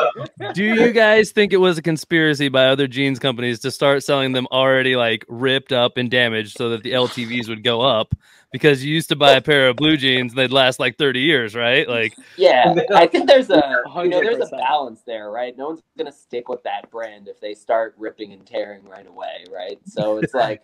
Do 0.53 0.65
you 0.65 0.91
guys 0.91 1.31
think 1.31 1.53
it 1.53 1.57
was 1.57 1.77
a 1.77 1.81
conspiracy 1.81 2.49
by 2.49 2.65
other 2.65 2.87
jeans 2.87 3.17
companies 3.17 3.59
to 3.61 3.71
start 3.71 4.03
selling 4.03 4.33
them 4.33 4.47
already 4.51 4.97
like 4.97 5.23
ripped 5.29 5.71
up 5.71 5.95
and 5.95 6.11
damaged 6.11 6.57
so 6.57 6.67
that 6.71 6.83
the 6.83 6.91
LTVs 6.91 7.47
would 7.47 7.63
go 7.63 7.79
up? 7.79 8.13
Because 8.53 8.85
you 8.85 8.93
used 8.93 9.09
to 9.09 9.15
buy 9.15 9.31
a 9.31 9.41
pair 9.41 9.67
of 9.67 9.75
blue 9.75 9.97
jeans 9.97 10.31
and 10.31 10.37
they'd 10.37 10.51
last 10.51 10.79
like 10.79 10.95
30 10.97 11.19
years, 11.21 11.55
right? 11.55 11.89
Like, 11.89 12.15
Yeah, 12.37 12.75
I 12.93 13.07
think 13.07 13.27
there's 13.27 13.49
a 13.49 13.81
you 13.97 14.09
know 14.09 14.21
there's 14.21 14.47
a 14.47 14.55
balance 14.55 15.01
there, 15.01 15.31
right? 15.31 15.57
No 15.57 15.69
one's 15.69 15.81
gonna 15.97 16.11
stick 16.11 16.47
with 16.49 16.61
that 16.63 16.89
brand 16.91 17.27
if 17.27 17.41
they 17.41 17.55
start 17.55 17.95
ripping 17.97 18.31
and 18.31 18.45
tearing 18.45 18.85
right 18.85 19.07
away, 19.07 19.43
right? 19.51 19.79
So 19.85 20.17
it's 20.19 20.35
like, 20.35 20.61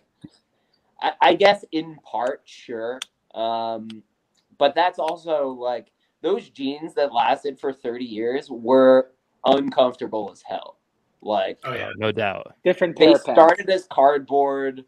I, 1.02 1.12
I 1.20 1.34
guess 1.34 1.64
in 1.72 1.96
part, 1.96 2.42
sure, 2.44 3.00
um, 3.34 4.04
but 4.56 4.74
that's 4.76 5.00
also 5.00 5.48
like 5.48 5.88
those 6.22 6.48
jeans 6.50 6.94
that 6.94 7.12
lasted 7.12 7.58
for 7.58 7.72
30 7.72 8.04
years 8.04 8.48
were 8.50 9.10
uncomfortable 9.44 10.30
as 10.32 10.42
hell. 10.42 10.78
Like 11.22 11.58
Oh 11.64 11.74
yeah. 11.74 11.90
no 11.96 12.12
doubt. 12.12 12.54
Different 12.64 12.96
pair 12.96 13.12
they 13.12 13.18
started 13.18 13.68
as 13.68 13.86
cardboard. 13.90 14.84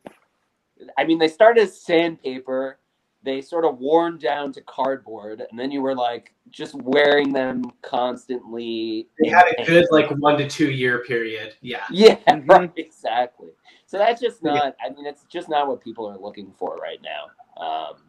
I 0.96 1.04
mean, 1.04 1.18
they 1.18 1.28
started 1.28 1.62
as 1.62 1.80
sandpaper. 1.80 2.78
They 3.24 3.40
sort 3.40 3.64
of 3.64 3.78
worn 3.78 4.18
down 4.18 4.52
to 4.52 4.60
cardboard, 4.62 5.42
and 5.48 5.58
then 5.58 5.70
you 5.70 5.80
were 5.80 5.94
like 5.94 6.34
just 6.50 6.74
wearing 6.74 7.32
them 7.32 7.62
constantly. 7.80 9.06
They 9.20 9.28
in 9.28 9.34
had 9.34 9.46
a 9.58 9.64
good 9.64 9.86
like 9.92 10.10
one 10.10 10.36
to 10.38 10.48
two 10.48 10.70
year 10.70 11.04
period. 11.04 11.54
Yeah. 11.60 11.84
Yeah, 11.90 12.16
Mhm. 12.28 12.48
right, 12.48 12.72
exactly. 12.76 13.50
So 13.86 13.98
that's 13.98 14.20
just 14.20 14.42
Yeah. 14.42 14.52
not. 14.54 14.76
I 14.84 14.90
mean, 14.90 15.06
it's 15.06 15.24
just 15.24 15.48
not 15.48 15.68
what 15.68 15.80
people 15.80 16.08
are 16.08 16.18
looking 16.18 16.52
for 16.58 16.76
right 16.76 17.00
now. 17.02 17.30
Um, 17.62 18.02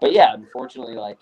but 0.00 0.12
yeah, 0.12 0.32
unfortunately, 0.32 0.94
like 0.94 1.18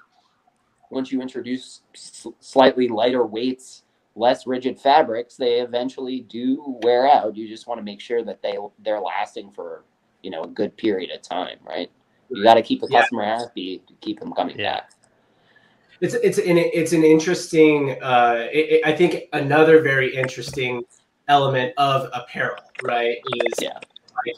once 0.91 1.11
you 1.11 1.21
introduce 1.21 1.83
s- 1.95 2.27
slightly 2.39 2.87
lighter 2.89 3.27
weights, 3.27 3.83
less 4.15 4.47
rigid 4.47 4.79
fabrics, 4.79 5.37
they 5.37 5.61
eventually 5.61 6.21
do 6.21 6.79
wear 6.83 7.09
out. 7.11 7.37
You 7.37 7.49
just 7.49 7.67
want 7.67 7.79
to 7.79 7.85
make 7.85 8.01
sure 8.01 8.23
that 8.23 8.43
they 8.43 8.57
they're 8.79 9.01
lasting 9.01 9.51
for 9.51 9.83
you 10.23 10.31
know 10.31 10.43
a 10.45 10.49
good 10.49 10.77
period 10.77 11.11
of 11.11 11.23
time, 11.23 11.59
right? 11.65 11.91
You 12.31 12.43
got 12.43 12.55
to 12.55 12.63
keep 12.63 12.81
the 12.81 12.89
Yeah. 12.91 13.01
customer 13.01 13.25
happy 13.25 13.83
to 13.87 13.95
keep 14.01 14.21
them 14.21 14.33
coming 14.33 14.59
Yeah. 14.59 14.75
back. 14.77 14.91
It's 16.01 16.15
it's 16.15 16.39
an 16.39 16.57
it's 16.59 16.93
an 16.93 17.03
interesting. 17.05 18.01
Uh, 18.03 18.47
it, 18.53 18.71
it- 18.71 18.87
I 18.87 18.93
think 18.95 19.25
another 19.33 19.81
very 19.83 20.15
interesting 20.15 20.85
element 21.27 21.75
of 21.77 22.09
apparel, 22.15 22.63
right? 22.83 23.17
Is 23.35 23.55
Yeah. 23.61 23.79
like, 24.25 24.37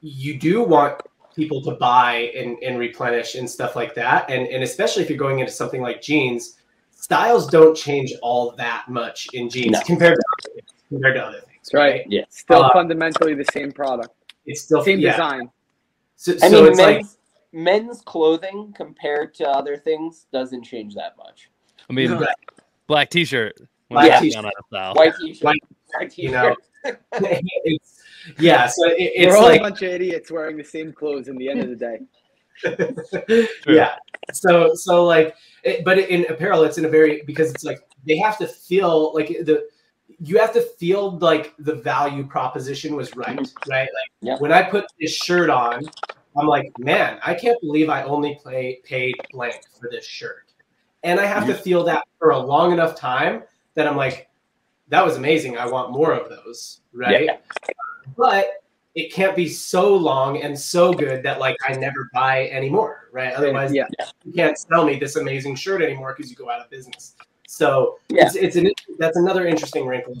you 0.00 0.38
do 0.38 0.62
want 0.62 1.00
people 1.34 1.60
to 1.62 1.72
buy 1.72 2.30
and, 2.36 2.56
and 2.62 2.78
replenish 2.78 3.34
and 3.34 3.48
stuff 3.48 3.74
like 3.76 3.94
that, 3.94 4.28
and 4.30 4.46
and 4.46 4.62
especially 4.62 5.02
if 5.02 5.08
you're 5.08 5.18
going 5.18 5.38
into 5.38 5.52
something 5.52 5.80
like 5.80 6.02
jeans, 6.02 6.58
styles 6.90 7.46
don't 7.46 7.74
change 7.76 8.12
all 8.22 8.50
that 8.52 8.84
much 8.88 9.26
in 9.32 9.48
jeans 9.48 9.72
No. 9.72 9.80
compared 9.86 10.16
to 10.18 10.62
compared 10.90 11.14
to 11.16 11.24
other 11.24 11.40
things. 11.40 11.50
That's 11.62 11.74
right. 11.74 12.04
Yeah. 12.08 12.24
Still 12.28 12.64
Uh, 12.64 12.72
fundamentally 12.74 13.34
the 13.34 13.46
same 13.52 13.72
product, 13.72 14.10
It's 14.44 14.60
still 14.60 14.84
same 14.84 15.00
yeah. 15.00 15.12
design. 15.12 15.50
So, 16.16 16.32
I 16.42 16.48
so 16.48 16.62
mean, 16.62 16.70
it's 16.72 16.78
like 16.78 16.96
men's, 16.96 17.18
men's 17.52 18.00
clothing 18.02 18.72
compared 18.76 19.34
to 19.34 19.48
other 19.48 19.76
things 19.76 20.26
doesn't 20.32 20.62
change 20.62 20.94
that 20.94 21.16
much. 21.16 21.50
I 21.88 21.92
mean, 21.92 22.12
Right. 22.12 22.28
black 22.86 23.10
t-shirt. 23.10 23.58
Black 23.90 24.06
Yeah. 24.08 24.20
t-shirt. 24.20 24.44
Out 24.44 24.52
of 24.58 24.66
style. 24.68 24.94
White 24.94 25.12
t-shirt, 25.20 25.44
White- 25.44 25.62
white 25.98 26.18
you 26.18 26.28
t-shirt. 26.28 26.56
know, 26.84 26.92
it's 27.64 28.00
yeah. 28.38 28.66
So 28.66 28.86
it, 28.88 29.12
We're 29.18 29.26
it's 29.28 29.34
all 29.36 29.42
like 29.42 29.60
a 29.60 29.64
bunch 29.64 29.82
of 29.82 29.88
idiots 29.90 30.30
wearing 30.30 30.56
the 30.56 30.64
same 30.64 30.92
clothes 30.92 31.28
in 31.28 31.36
the 31.36 31.48
end 31.48 31.60
of 31.60 31.68
the 31.68 31.76
day. 31.76 32.00
Yeah. 33.66 33.96
So 34.32 34.74
so 34.74 35.04
like, 35.04 35.34
it, 35.64 35.84
but 35.84 35.98
in 35.98 36.24
apparel, 36.30 36.62
it's 36.62 36.78
in 36.78 36.84
a 36.84 36.88
very 36.88 37.22
because 37.26 37.50
it's 37.50 37.64
like 37.64 37.80
they 38.06 38.16
have 38.18 38.38
to 38.38 38.46
feel 38.46 39.12
like 39.14 39.28
the 39.28 39.66
you 40.20 40.38
have 40.38 40.52
to 40.52 40.60
feel 40.60 41.18
like 41.18 41.54
the 41.58 41.74
value 41.74 42.26
proposition 42.26 42.96
was 42.96 43.14
right, 43.16 43.36
mm-hmm. 43.36 43.70
right? 43.70 43.88
Like 43.88 44.10
Yeah. 44.20 44.36
when 44.38 44.52
I 44.52 44.62
put 44.62 44.86
this 45.00 45.14
shirt 45.14 45.50
on, 45.50 45.82
I'm 46.36 46.46
like, 46.46 46.72
man, 46.78 47.18
I 47.24 47.34
can't 47.34 47.60
believe 47.60 47.88
I 47.88 48.02
only 48.02 48.38
play 48.42 48.80
paid 48.84 49.14
blank 49.32 49.60
for 49.78 49.88
this 49.90 50.06
shirt. 50.06 50.52
And 51.02 51.20
I 51.20 51.26
have 51.26 51.46
to 51.46 51.52
mm-hmm. 51.52 51.62
feel 51.62 51.84
that 51.84 52.04
for 52.18 52.30
a 52.30 52.38
long 52.38 52.72
enough 52.72 52.96
time 52.96 53.42
that 53.74 53.86
I'm 53.86 53.96
like, 53.96 54.28
that 54.88 55.04
was 55.04 55.16
amazing. 55.16 55.58
I 55.58 55.66
want 55.66 55.92
more 55.92 56.12
of 56.12 56.28
those, 56.28 56.80
right? 56.92 57.24
Yeah. 57.24 57.36
But 58.16 58.64
it 58.94 59.12
can't 59.12 59.34
be 59.34 59.48
so 59.48 59.94
long 59.94 60.42
and 60.42 60.58
so 60.58 60.92
good 60.92 61.22
that 61.24 61.40
like 61.40 61.56
I 61.66 61.74
never 61.74 62.08
buy 62.12 62.48
anymore, 62.48 63.08
right? 63.12 63.32
Otherwise, 63.32 63.72
Yeah. 63.72 63.86
you 64.24 64.32
can't 64.32 64.56
sell 64.56 64.84
me 64.84 64.98
this 64.98 65.16
amazing 65.16 65.56
shirt 65.56 65.82
anymore 65.82 66.14
because 66.16 66.30
you 66.30 66.36
go 66.36 66.48
out 66.50 66.60
of 66.60 66.70
business. 66.70 67.16
So 67.54 67.98
Yeah. 68.08 68.26
it's, 68.26 68.34
it's 68.34 68.56
an 68.56 68.68
that's 68.98 69.16
another 69.16 69.46
interesting 69.46 69.86
wrinkle. 69.86 70.16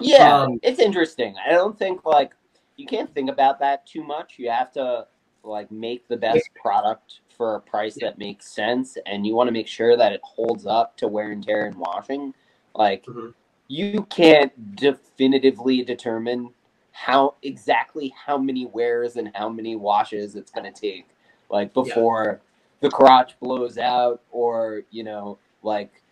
Yeah, 0.00 0.40
Um, 0.42 0.58
it's 0.62 0.78
interesting. 0.78 1.34
I 1.46 1.50
don't 1.50 1.78
think 1.78 2.06
like 2.06 2.32
you 2.76 2.86
can't 2.86 3.12
think 3.12 3.28
about 3.28 3.58
that 3.58 3.86
too 3.86 4.02
much. 4.02 4.38
You 4.38 4.48
have 4.48 4.72
to 4.72 5.06
like 5.44 5.70
make 5.70 6.08
the 6.08 6.16
best 6.16 6.48
product 6.54 7.20
for 7.36 7.56
a 7.56 7.60
price 7.60 7.96
that 8.00 8.16
makes 8.16 8.50
sense, 8.50 8.96
and 9.04 9.26
you 9.26 9.34
want 9.34 9.48
to 9.48 9.52
make 9.52 9.68
sure 9.68 9.98
that 9.98 10.12
it 10.12 10.20
holds 10.24 10.64
up 10.64 10.96
to 10.96 11.08
wear 11.08 11.30
and 11.30 11.44
tear 11.44 11.66
and 11.66 11.76
washing. 11.76 12.32
Like 12.74 13.04
Mhm. 13.04 13.34
you 13.68 14.06
can't 14.08 14.76
definitively 14.76 15.82
determine 15.82 16.54
how 16.92 17.34
exactly 17.42 18.14
how 18.16 18.38
many 18.38 18.64
wears 18.64 19.16
and 19.16 19.30
how 19.34 19.50
many 19.50 19.76
washes 19.76 20.36
it's 20.36 20.50
going 20.50 20.72
to 20.72 20.80
take, 20.80 21.06
like 21.50 21.68
Yeah. 21.74 21.82
before 21.82 22.40
the 22.80 22.88
crotch 22.88 23.38
blows 23.40 23.76
out, 23.76 24.22
or 24.30 24.84
you 24.90 25.04
know, 25.04 25.38
like 25.62 26.02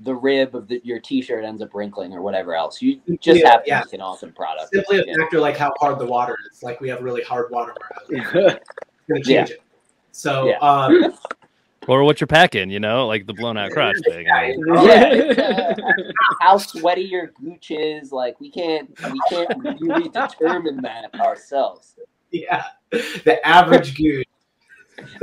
the 0.00 0.14
rib 0.14 0.54
of 0.54 0.68
the, 0.68 0.80
your 0.84 1.00
t-shirt 1.00 1.44
ends 1.44 1.62
up 1.62 1.74
wrinkling 1.74 2.12
or 2.12 2.20
whatever 2.20 2.54
else. 2.54 2.82
You 2.82 3.00
just 3.20 3.40
Yeah, 3.40 3.50
have 3.50 3.64
to 3.64 3.68
yeah. 3.68 3.78
make 3.84 3.94
an 3.94 4.00
awesome 4.02 4.32
product. 4.32 4.70
Simply 4.74 4.98
a 4.98 5.04
Yeah. 5.06 5.14
factor 5.16 5.40
like 5.40 5.56
how 5.56 5.72
hard 5.80 5.98
the 5.98 6.06
water 6.06 6.36
is. 6.52 6.62
Like 6.62 6.80
we 6.80 6.88
have 6.90 7.00
really 7.02 7.22
hard 7.22 7.50
water 7.50 7.72
where 8.08 8.22
I 8.22 8.38
live. 8.38 8.58
It's 8.58 9.08
gonna 9.08 9.22
change 9.24 9.50
it. 9.50 9.62
So 10.12 10.48
Yeah. 10.48 10.58
um, 10.58 11.14
Or 11.88 12.02
what 12.02 12.20
you're 12.20 12.26
packing, 12.26 12.68
you 12.68 12.80
know, 12.80 13.06
like 13.06 13.26
the 13.26 13.32
blown 13.32 13.56
out 13.56 13.70
crotch 13.70 13.96
thing. 14.04 14.26
Yeah, 14.26 14.52
Yeah, 14.74 15.74
uh, 15.78 15.92
how 16.40 16.58
sweaty 16.58 17.02
your 17.02 17.28
gooch 17.28 17.70
is, 17.70 18.10
like 18.10 18.40
we 18.40 18.50
can't 18.50 18.90
we 19.12 19.20
can't 19.30 19.80
really 19.80 20.08
determine 20.08 20.82
that 20.82 21.14
ourselves. 21.20 21.94
yeah, 22.32 22.64
the 22.90 23.38
average 23.46 23.96
goose. 23.96 24.24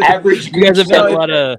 Average 0.01 0.53
You 0.53 0.63
guys 0.63 0.77
have 0.77 0.87
gooch 0.87 0.95
done 0.95 1.11
a 1.11 1.15
lot 1.15 1.29
of 1.31 1.57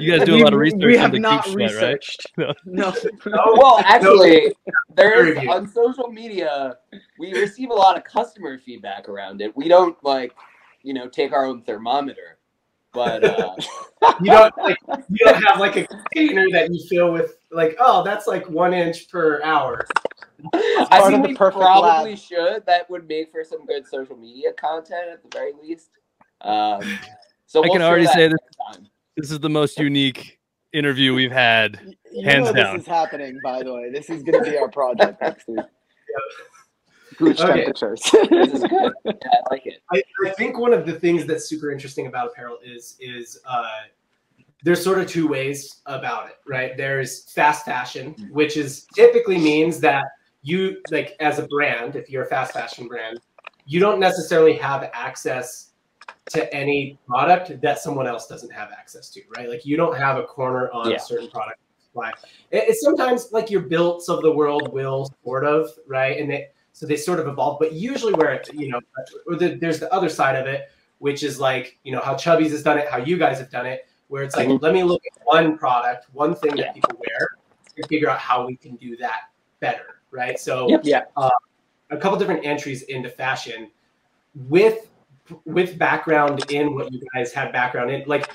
you 0.00 0.16
guys 0.16 0.26
do 0.26 0.36
a 0.36 0.42
lot 0.44 0.52
of 0.52 0.58
research 0.58 0.80
We 0.82 0.96
on 0.96 1.00
have 1.02 1.12
the 1.12 1.18
not 1.18 1.44
gooch 1.44 1.52
sweat, 1.52 1.74
right? 1.74 1.74
researched. 1.74 2.26
No. 2.36 2.54
No. 2.64 2.94
Well, 3.26 3.80
actually, 3.84 4.52
there's 4.94 5.38
on 5.48 5.66
social 5.68 6.08
media 6.08 6.76
we 7.18 7.32
receive 7.32 7.70
a 7.70 7.74
lot 7.74 7.96
of 7.96 8.04
customer 8.04 8.58
feedback 8.58 9.08
around 9.08 9.40
it. 9.40 9.56
We 9.56 9.68
don't 9.68 9.96
like, 10.04 10.34
you 10.82 10.94
know, 10.94 11.08
take 11.08 11.32
our 11.32 11.44
own 11.44 11.62
thermometer, 11.62 12.38
but 12.92 13.24
uh, 13.24 13.54
you 14.20 14.30
don't 14.30 14.56
like 14.58 14.76
you 15.10 15.24
don't 15.24 15.42
have 15.44 15.60
like 15.60 15.76
a 15.76 15.86
container 15.86 16.46
that 16.52 16.72
you 16.72 16.86
fill 16.88 17.12
with 17.12 17.38
like 17.50 17.76
oh 17.80 18.02
that's 18.04 18.26
like 18.26 18.48
one 18.48 18.72
inch 18.74 19.08
per 19.08 19.42
hour. 19.42 19.86
I 20.54 21.08
think 21.10 21.26
we 21.26 21.34
probably 21.34 22.10
lab. 22.10 22.18
should. 22.18 22.66
That 22.66 22.88
would 22.90 23.08
make 23.08 23.30
for 23.32 23.42
some 23.44 23.66
good 23.66 23.86
social 23.86 24.16
media 24.16 24.52
content 24.52 25.08
at 25.12 25.22
the 25.22 25.28
very 25.36 25.52
least. 25.60 25.90
Um, 26.42 26.80
so 27.46 27.60
I 27.60 27.62
we'll 27.66 27.72
can 27.72 27.82
already 27.82 28.06
say 28.06 28.28
this- 28.28 28.38
time. 28.72 28.88
This 29.18 29.32
is 29.32 29.40
the 29.40 29.50
most 29.50 29.78
unique 29.80 30.38
interview 30.72 31.12
we've 31.12 31.32
had. 31.32 31.96
You 32.12 32.22
Hands 32.24 32.46
know 32.46 32.52
down. 32.52 32.76
this 32.76 32.82
is 32.82 32.88
happening, 32.88 33.36
by 33.42 33.64
the 33.64 33.74
way. 33.74 33.90
This 33.92 34.08
is 34.10 34.22
going 34.22 34.44
to 34.44 34.48
be 34.48 34.56
our 34.56 34.68
project 34.70 35.20
next 35.20 35.48
week. 35.48 35.58
Gooch 37.16 37.40
Okay. 37.40 37.64
temperatures. 37.64 38.00
This 38.30 38.52
is 38.52 38.62
good. 38.62 38.92
Yeah, 39.04 39.12
I 39.24 39.36
like 39.50 39.66
it. 39.66 39.82
I, 39.92 40.02
I 40.24 40.30
think 40.30 40.56
one 40.56 40.72
of 40.72 40.86
the 40.86 40.92
things 40.92 41.26
that's 41.26 41.46
super 41.48 41.72
interesting 41.72 42.06
about 42.06 42.28
apparel 42.28 42.58
is 42.64 42.96
is 43.00 43.40
uh, 43.44 43.66
there's 44.62 44.84
sort 44.84 44.98
of 45.00 45.08
two 45.08 45.26
ways 45.26 45.80
about 45.86 46.28
it, 46.28 46.36
right? 46.46 46.76
There's 46.76 47.32
fast 47.32 47.64
fashion, 47.64 48.14
which 48.30 48.56
is 48.56 48.86
typically 48.94 49.38
means 49.38 49.80
that 49.80 50.04
you 50.42 50.80
like 50.92 51.16
as 51.18 51.40
a 51.40 51.46
brand, 51.48 51.96
if 51.96 52.08
you're 52.08 52.22
a 52.22 52.26
fast 52.28 52.52
fashion 52.52 52.86
brand, 52.86 53.18
you 53.66 53.80
don't 53.80 53.98
necessarily 53.98 54.52
have 54.54 54.88
access 54.92 55.67
to 56.30 56.52
any 56.54 56.98
product 57.06 57.60
that 57.60 57.78
someone 57.78 58.06
else 58.06 58.26
doesn't 58.26 58.52
have 58.52 58.70
access 58.70 59.08
to, 59.10 59.22
right? 59.36 59.48
Like 59.48 59.64
you 59.64 59.76
don't 59.76 59.96
have 59.96 60.16
a 60.18 60.22
corner 60.24 60.70
on 60.72 60.90
Yeah. 60.90 60.96
a 60.96 61.00
certain 61.00 61.30
product 61.30 61.58
supply. 61.82 62.10
It, 62.50 62.64
it's 62.68 62.82
sometimes 62.82 63.32
like 63.32 63.50
your 63.50 63.62
builts 63.62 64.08
of 64.08 64.22
the 64.22 64.30
world 64.30 64.72
will 64.72 65.10
sort 65.24 65.44
of, 65.44 65.70
right? 65.86 66.18
And 66.20 66.30
they 66.30 66.48
so 66.72 66.86
they 66.86 66.96
sort 66.96 67.18
of 67.18 67.26
evolve, 67.26 67.58
but 67.58 67.72
usually 67.72 68.14
where 68.14 68.32
it, 68.34 68.48
you 68.54 68.68
know, 68.68 68.80
or 69.26 69.34
the, 69.34 69.56
there's 69.56 69.80
the 69.80 69.92
other 69.92 70.08
side 70.08 70.36
of 70.36 70.46
it, 70.46 70.70
which 70.98 71.22
is 71.24 71.40
like 71.40 71.78
you 71.82 71.92
know 71.92 72.00
how 72.00 72.14
Chubbies 72.14 72.50
has 72.50 72.62
done 72.62 72.78
it, 72.78 72.88
how 72.88 72.98
you 72.98 73.18
guys 73.18 73.38
have 73.38 73.50
done 73.50 73.66
it, 73.66 73.88
where 74.08 74.22
it's 74.22 74.36
like 74.36 74.48
Mhm. 74.48 74.62
let 74.62 74.72
me 74.74 74.82
look 74.84 75.02
at 75.10 75.20
one 75.24 75.58
product, 75.58 76.06
one 76.12 76.34
thing 76.34 76.56
Yeah. 76.56 76.64
that 76.66 76.74
people 76.74 76.96
wear, 76.98 77.28
and 77.76 77.86
figure 77.88 78.08
out 78.08 78.18
how 78.18 78.46
we 78.46 78.56
can 78.56 78.76
do 78.76 78.96
that 78.98 79.22
better, 79.60 80.00
right? 80.10 80.38
So 80.38 80.68
Yep. 80.68 80.80
Yeah. 80.84 81.04
a 81.90 81.96
couple 81.96 82.18
different 82.18 82.44
entries 82.44 82.82
into 82.82 83.08
fashion 83.08 83.70
with 84.48 84.88
with 85.44 85.78
background 85.78 86.44
in 86.50 86.74
what 86.74 86.92
you 86.92 87.00
guys 87.14 87.32
had 87.32 87.52
background 87.52 87.90
in 87.90 88.02
like 88.06 88.30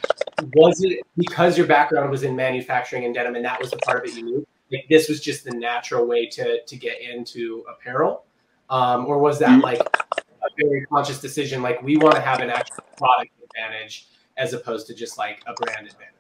was 0.56 0.84
it 0.84 1.00
because 1.18 1.58
your 1.58 1.68
background 1.68 2.10
was 2.10 2.24
in 2.24 2.36
manufacturing 2.36 3.06
and 3.06 3.14
denim 3.14 3.36
and 3.36 3.46
that 3.46 3.60
was 3.60 3.72
the 3.72 3.78
part 3.78 4.06
of 4.06 4.12
it 4.12 4.18
you 4.18 4.24
knew 4.24 4.48
like 4.72 4.86
this 4.90 5.10
was 5.10 5.20
just 5.20 5.44
the 5.44 5.52
natural 5.52 6.06
way 6.06 6.26
to 6.26 6.64
to 6.66 6.76
get 6.76 7.02
into 7.02 7.64
apparel 7.72 8.26
um, 8.70 9.06
or 9.06 9.18
was 9.18 9.40
that 9.40 9.62
like 9.62 9.80
a 9.80 10.50
very 10.58 10.86
conscious 10.88 11.20
decision 11.20 11.62
like 11.62 11.82
we 11.82 11.98
want 11.98 12.16
to 12.16 12.22
have 12.22 12.40
an 12.40 12.50
actual 12.50 12.84
product 12.98 13.32
advantage 13.44 14.08
as 14.38 14.54
opposed 14.54 14.88
to 14.88 14.94
just 14.94 15.18
like 15.18 15.42
a 15.48 15.54
brand 15.54 15.88
advantage 15.88 16.14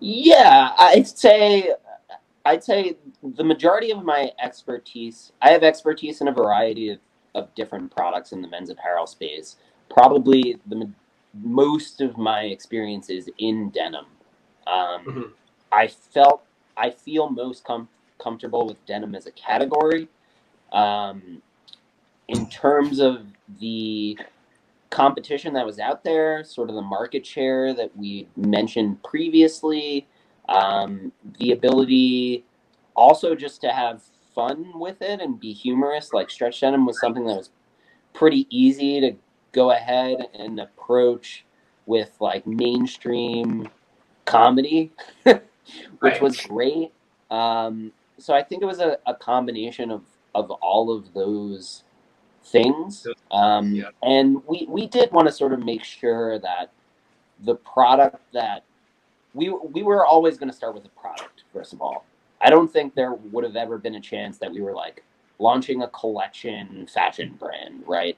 Yeah, 0.00 0.70
I'd 0.78 1.06
say 1.06 1.74
I'd 2.44 2.64
say 2.64 2.96
the 3.22 3.44
majority 3.44 3.90
of 3.90 4.02
my 4.02 4.30
expertise. 4.42 5.32
I 5.42 5.50
have 5.50 5.62
expertise 5.62 6.22
in 6.22 6.28
a 6.28 6.32
variety 6.32 6.90
of, 6.90 6.98
of 7.34 7.54
different 7.54 7.94
products 7.94 8.32
in 8.32 8.42
the 8.42 8.48
men's 8.48 8.70
apparel 8.70 9.06
space. 9.06 9.56
Probably 9.88 10.58
the 10.66 10.90
most 11.34 12.00
of 12.00 12.18
my 12.18 12.42
experience 12.42 13.10
is 13.10 13.30
in 13.38 13.70
denim. 13.70 14.06
Um, 14.66 15.04
Mhm. 15.04 15.32
I 15.72 15.86
felt 15.86 16.42
I 16.76 16.90
feel 16.90 17.28
most 17.28 17.64
com- 17.64 17.88
comfortable 18.18 18.66
with 18.66 18.84
denim 18.86 19.14
as 19.14 19.26
a 19.26 19.32
category. 19.32 20.08
Um, 20.72 21.42
in 22.28 22.48
terms 22.48 23.00
of 23.00 23.26
the 23.58 24.18
competition 24.90 25.52
that 25.54 25.66
was 25.66 25.78
out 25.78 26.04
there, 26.04 26.42
sort 26.44 26.68
of 26.68 26.74
the 26.76 26.82
market 26.82 27.26
share 27.26 27.74
that 27.74 27.96
we 27.96 28.28
mentioned 28.36 29.02
previously, 29.02 30.06
um, 30.48 31.12
the 31.38 31.52
ability 31.52 32.44
also 32.96 33.34
just 33.34 33.60
to 33.60 33.70
have 33.72 34.02
fun 34.34 34.78
with 34.78 35.02
it 35.02 35.20
and 35.20 35.40
be 35.40 35.52
humorous. 35.52 36.12
Like 36.12 36.30
stretch 36.30 36.60
denim 36.60 36.86
was 36.86 37.00
something 37.00 37.26
that 37.26 37.36
was 37.36 37.50
pretty 38.14 38.46
easy 38.50 39.00
to 39.00 39.12
go 39.52 39.70
ahead 39.72 40.18
and 40.34 40.60
approach 40.60 41.44
with 41.86 42.10
like 42.20 42.46
mainstream 42.46 43.68
comedy, 44.24 44.92
which 45.24 45.42
Right. 46.00 46.22
was 46.22 46.40
great. 46.40 46.92
Um, 47.30 47.92
so 48.18 48.34
I 48.34 48.42
think 48.42 48.62
it 48.62 48.66
was 48.66 48.80
a, 48.80 48.98
a 49.06 49.14
combination 49.14 49.90
of, 49.90 50.02
of 50.34 50.50
all 50.50 50.94
of 50.94 51.12
those 51.14 51.84
things. 52.44 53.06
Um, 53.30 53.74
Yeah. 53.74 53.90
And 54.02 54.42
we, 54.46 54.66
we 54.68 54.86
did 54.86 55.10
want 55.12 55.28
to 55.28 55.32
sort 55.32 55.52
of 55.52 55.60
make 55.64 55.84
sure 55.84 56.38
that 56.40 56.72
the 57.44 57.54
product 57.56 58.20
that 58.32 58.64
we, 59.34 59.48
we 59.50 59.82
were 59.82 60.04
always 60.06 60.36
going 60.38 60.50
to 60.50 60.56
start 60.56 60.74
with 60.74 60.82
the 60.82 60.90
product, 60.90 61.44
first 61.52 61.72
of 61.72 61.80
all. 61.80 62.04
I 62.40 62.50
don't 62.50 62.72
think 62.72 62.94
there 62.94 63.14
would 63.14 63.44
have 63.44 63.56
ever 63.56 63.78
been 63.78 63.96
a 63.96 64.00
chance 64.00 64.38
that 64.38 64.50
we 64.50 64.60
were 64.60 64.74
like 64.74 65.04
launching 65.38 65.82
a 65.82 65.88
collection 65.88 66.86
fashion 66.86 67.36
brand, 67.38 67.82
right? 67.86 68.16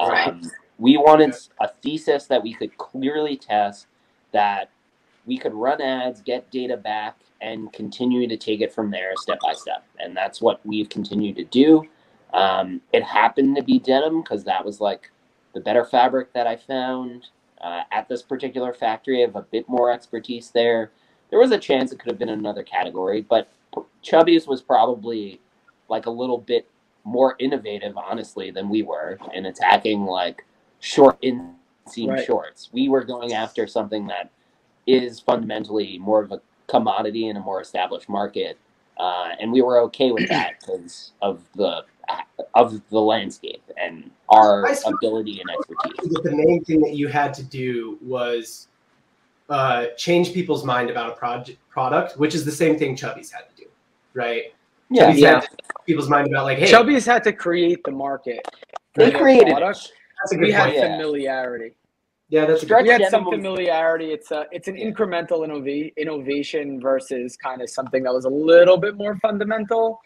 Right. 0.00 0.28
Um, 0.28 0.42
we 0.78 0.96
wanted 0.96 1.34
a 1.60 1.68
thesis 1.68 2.26
that 2.26 2.42
we 2.42 2.54
could 2.54 2.76
clearly 2.78 3.36
test 3.36 3.86
that 4.32 4.70
we 5.26 5.36
could 5.38 5.54
run 5.54 5.80
ads, 5.82 6.22
get 6.22 6.50
data 6.50 6.76
back, 6.76 7.16
and 7.40 7.72
continue 7.72 8.26
to 8.28 8.36
take 8.36 8.60
it 8.60 8.72
from 8.72 8.90
there 8.90 9.12
step 9.16 9.38
by 9.40 9.52
step. 9.52 9.84
And 9.98 10.16
that's 10.16 10.40
what 10.40 10.64
we've 10.64 10.88
continued 10.88 11.36
to 11.36 11.44
do. 11.44 11.84
Um, 12.32 12.80
it 12.92 13.02
happened 13.02 13.56
to 13.56 13.62
be 13.62 13.78
denim 13.78 14.22
because 14.22 14.44
that 14.44 14.64
was 14.64 14.80
like 14.80 15.10
the 15.54 15.60
better 15.60 15.84
fabric 15.84 16.32
that 16.32 16.46
I 16.46 16.56
found 16.56 17.26
uh, 17.60 17.82
at 17.90 18.08
this 18.08 18.22
particular 18.22 18.72
factory. 18.72 19.22
I 19.22 19.26
have 19.26 19.36
a 19.36 19.42
bit 19.42 19.68
more 19.68 19.90
expertise 19.90 20.50
there. 20.50 20.92
There 21.30 21.38
was 21.38 21.50
a 21.50 21.58
chance 21.58 21.92
it 21.92 21.98
could 21.98 22.10
have 22.10 22.18
been 22.18 22.28
another 22.28 22.62
category, 22.62 23.22
but 23.22 23.48
Chubbies 24.02 24.46
was 24.46 24.62
probably 24.62 25.40
like 25.88 26.06
a 26.06 26.10
little 26.10 26.38
bit 26.38 26.68
more 27.04 27.36
innovative, 27.38 27.96
honestly, 27.96 28.50
than 28.50 28.68
we 28.68 28.82
were 28.82 29.18
in 29.34 29.46
attacking 29.46 30.04
like 30.04 30.44
short 30.80 31.20
inseam 31.22 31.54
Right. 32.06 32.24
shorts. 32.26 32.68
We 32.72 32.88
were 32.88 33.02
going 33.02 33.32
after 33.32 33.66
something 33.66 34.06
that 34.08 34.30
is 34.86 35.20
fundamentally 35.20 35.98
more 35.98 36.22
of 36.22 36.32
a 36.32 36.40
commodity 36.66 37.28
in 37.28 37.36
a 37.36 37.40
more 37.40 37.60
established 37.62 38.08
market, 38.08 38.58
uh, 38.98 39.30
and 39.40 39.50
we 39.50 39.62
were 39.62 39.80
okay 39.80 40.10
with 40.12 40.28
that 40.28 40.60
because 40.60 41.12
of 41.22 41.42
the 41.54 41.84
of 42.54 42.80
the 42.88 43.00
landscape 43.00 43.62
and 43.76 44.10
our 44.30 44.66
ability 44.86 45.40
and 45.40 45.50
expertise. 45.50 46.22
the 46.22 46.30
main 46.30 46.64
thing 46.64 46.80
that 46.80 46.94
you 46.94 47.06
had 47.08 47.34
to 47.34 47.42
do 47.42 47.98
was 48.02 48.68
uh, 49.50 49.86
change 49.96 50.32
people's 50.32 50.64
mind 50.64 50.90
about 50.90 51.10
a 51.10 51.14
project 51.14 51.58
product, 51.70 52.18
which 52.18 52.34
is 52.34 52.44
the 52.44 52.52
same 52.52 52.78
thing 52.78 52.96
Chubbies 52.96 53.30
had 53.30 53.48
to 53.48 53.56
do, 53.56 53.57
right? 54.14 54.44
Yeah, 54.90 55.10
Yeah. 55.12 55.30
had 55.32 55.40
to 55.42 55.48
people's 55.86 56.08
mind 56.08 56.28
about 56.28 56.44
like, 56.44 56.58
hey, 56.58 56.70
Chubbies 56.70 57.06
had 57.06 57.22
to 57.24 57.32
create 57.32 57.82
the 57.84 57.90
market. 57.92 58.40
they 58.94 59.10
created 59.10 59.48
product. 59.48 59.78
it. 59.86 59.92
that's 60.20 60.32
a 60.34 60.38
We 60.38 60.46
good 60.46 60.54
had. 60.54 60.72
Yeah. 60.74 60.96
familiarity. 60.96 61.74
Yeah, 62.30 62.44
that's 62.44 62.62
a 62.62 62.66
Stretch 62.66 62.84
good 62.84 62.98
we 62.98 63.02
had 63.04 63.10
some 63.10 63.24
familiarity. 63.24 64.12
It's 64.12 64.30
a 64.32 64.46
it's 64.52 64.68
an 64.68 64.76
incremental 64.76 65.46
innova- 65.46 65.94
innovation 65.96 66.78
versus 66.80 67.36
kind 67.36 67.62
of 67.62 67.70
something 67.70 68.02
that 68.02 68.12
was 68.12 68.24
a 68.26 68.30
little 68.30 68.76
bit 68.76 68.96
more 68.96 69.16
fundamental. 69.18 70.00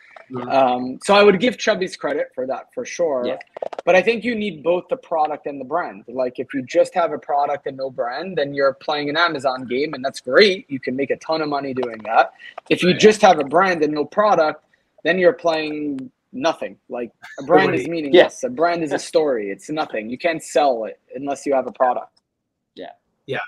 Um, 0.48 0.98
so 1.04 1.14
I 1.14 1.22
would 1.22 1.40
give 1.40 1.56
Chubbies 1.56 1.98
credit 1.98 2.30
for 2.34 2.46
that 2.46 2.72
for 2.72 2.84
sure. 2.84 3.24
Yeah. 3.26 3.38
But 3.84 3.96
I 3.96 4.02
think 4.02 4.24
you 4.24 4.34
need 4.34 4.62
both 4.62 4.84
the 4.88 4.96
product 4.96 5.46
and 5.46 5.60
the 5.60 5.64
brand. 5.64 6.04
Like 6.08 6.38
if 6.38 6.54
you 6.54 6.62
just 6.62 6.94
have 6.94 7.12
a 7.12 7.18
product 7.18 7.66
and 7.66 7.76
no 7.76 7.90
brand, 7.90 8.36
then 8.38 8.54
you're 8.54 8.74
playing 8.74 9.08
an 9.10 9.16
Amazon 9.16 9.66
game, 9.66 9.94
and 9.94 10.04
that's 10.04 10.20
great. 10.20 10.70
You 10.70 10.80
can 10.80 10.96
make 10.96 11.10
a 11.10 11.16
ton 11.16 11.42
of 11.42 11.48
money 11.48 11.74
doing 11.74 11.98
that. 12.04 12.32
If 12.70 12.82
you 12.82 12.94
just 12.94 13.20
have 13.22 13.38
a 13.38 13.44
brand 13.44 13.82
and 13.82 13.92
no 13.92 14.04
product, 14.04 14.64
then 15.04 15.18
you're 15.18 15.32
playing 15.32 16.10
nothing. 16.32 16.78
Like 16.88 17.10
a 17.38 17.42
brand 17.42 17.74
is 17.74 17.82
Nobody- 17.82 17.90
meaningless. 18.02 18.42
A 18.44 18.48
brand 18.48 18.82
is 18.82 18.92
a 18.92 18.98
story. 18.98 19.50
It's 19.50 19.68
nothing. 19.68 20.08
You 20.08 20.18
can't 20.18 20.42
sell 20.42 20.84
it 20.84 20.98
unless 21.14 21.44
you 21.44 21.54
have 21.54 21.66
a 21.66 21.72
product. 21.72 22.20
Yeah. 22.74 22.92
Yeah. 23.26 23.38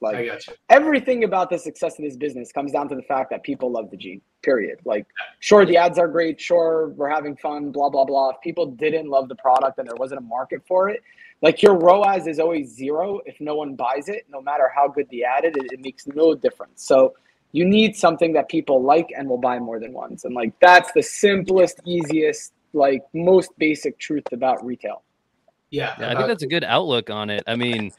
Like 0.00 0.16
I 0.16 0.26
got 0.26 0.46
you. 0.46 0.54
everything 0.68 1.24
about 1.24 1.50
the 1.50 1.58
success 1.58 1.98
of 1.98 2.04
this 2.04 2.16
business 2.16 2.52
comes 2.52 2.72
down 2.72 2.88
to 2.88 2.94
the 2.94 3.02
fact 3.02 3.30
that 3.30 3.42
people 3.42 3.72
love 3.72 3.90
the 3.90 3.96
Jean. 3.96 4.20
Period. 4.42 4.78
Like, 4.84 5.06
sure, 5.40 5.66
the 5.66 5.76
ads 5.76 5.98
are 5.98 6.06
great. 6.06 6.40
Sure, 6.40 6.90
we're 6.90 7.10
having 7.10 7.36
fun. 7.36 7.72
Blah 7.72 7.90
blah 7.90 8.04
blah. 8.04 8.30
If 8.30 8.36
people 8.42 8.66
didn't 8.66 9.08
love 9.08 9.28
the 9.28 9.34
product 9.34 9.78
and 9.78 9.88
there 9.88 9.96
wasn't 9.96 10.20
a 10.20 10.24
market 10.24 10.62
for 10.68 10.88
it, 10.88 11.02
like 11.42 11.62
your 11.62 11.74
ROAS 11.74 12.26
is 12.26 12.38
always 12.38 12.74
zero 12.74 13.20
if 13.26 13.40
no 13.40 13.56
one 13.56 13.74
buys 13.74 14.08
it. 14.08 14.26
No 14.28 14.40
matter 14.40 14.70
how 14.74 14.88
good 14.88 15.08
the 15.10 15.24
ad 15.24 15.44
is, 15.44 15.52
it, 15.56 15.72
it 15.72 15.80
makes 15.80 16.06
no 16.06 16.34
difference. 16.34 16.84
So 16.84 17.14
you 17.52 17.64
need 17.64 17.96
something 17.96 18.32
that 18.34 18.48
people 18.48 18.82
like 18.82 19.08
and 19.16 19.28
will 19.28 19.38
buy 19.38 19.58
more 19.58 19.80
than 19.80 19.92
once. 19.92 20.24
And 20.24 20.34
like 20.34 20.52
that's 20.60 20.92
the 20.92 21.02
simplest, 21.02 21.80
easiest, 21.84 22.52
like 22.72 23.02
most 23.14 23.50
basic 23.58 23.98
truth 23.98 24.24
about 24.32 24.64
retail. 24.64 25.02
Yeah, 25.70 25.94
Yeah, 25.98 26.10
I 26.10 26.14
think 26.14 26.28
that's 26.28 26.42
a 26.42 26.48
good 26.48 26.64
outlook 26.64 27.10
on 27.10 27.30
it. 27.30 27.42
I 27.46 27.56
mean, 27.56 27.92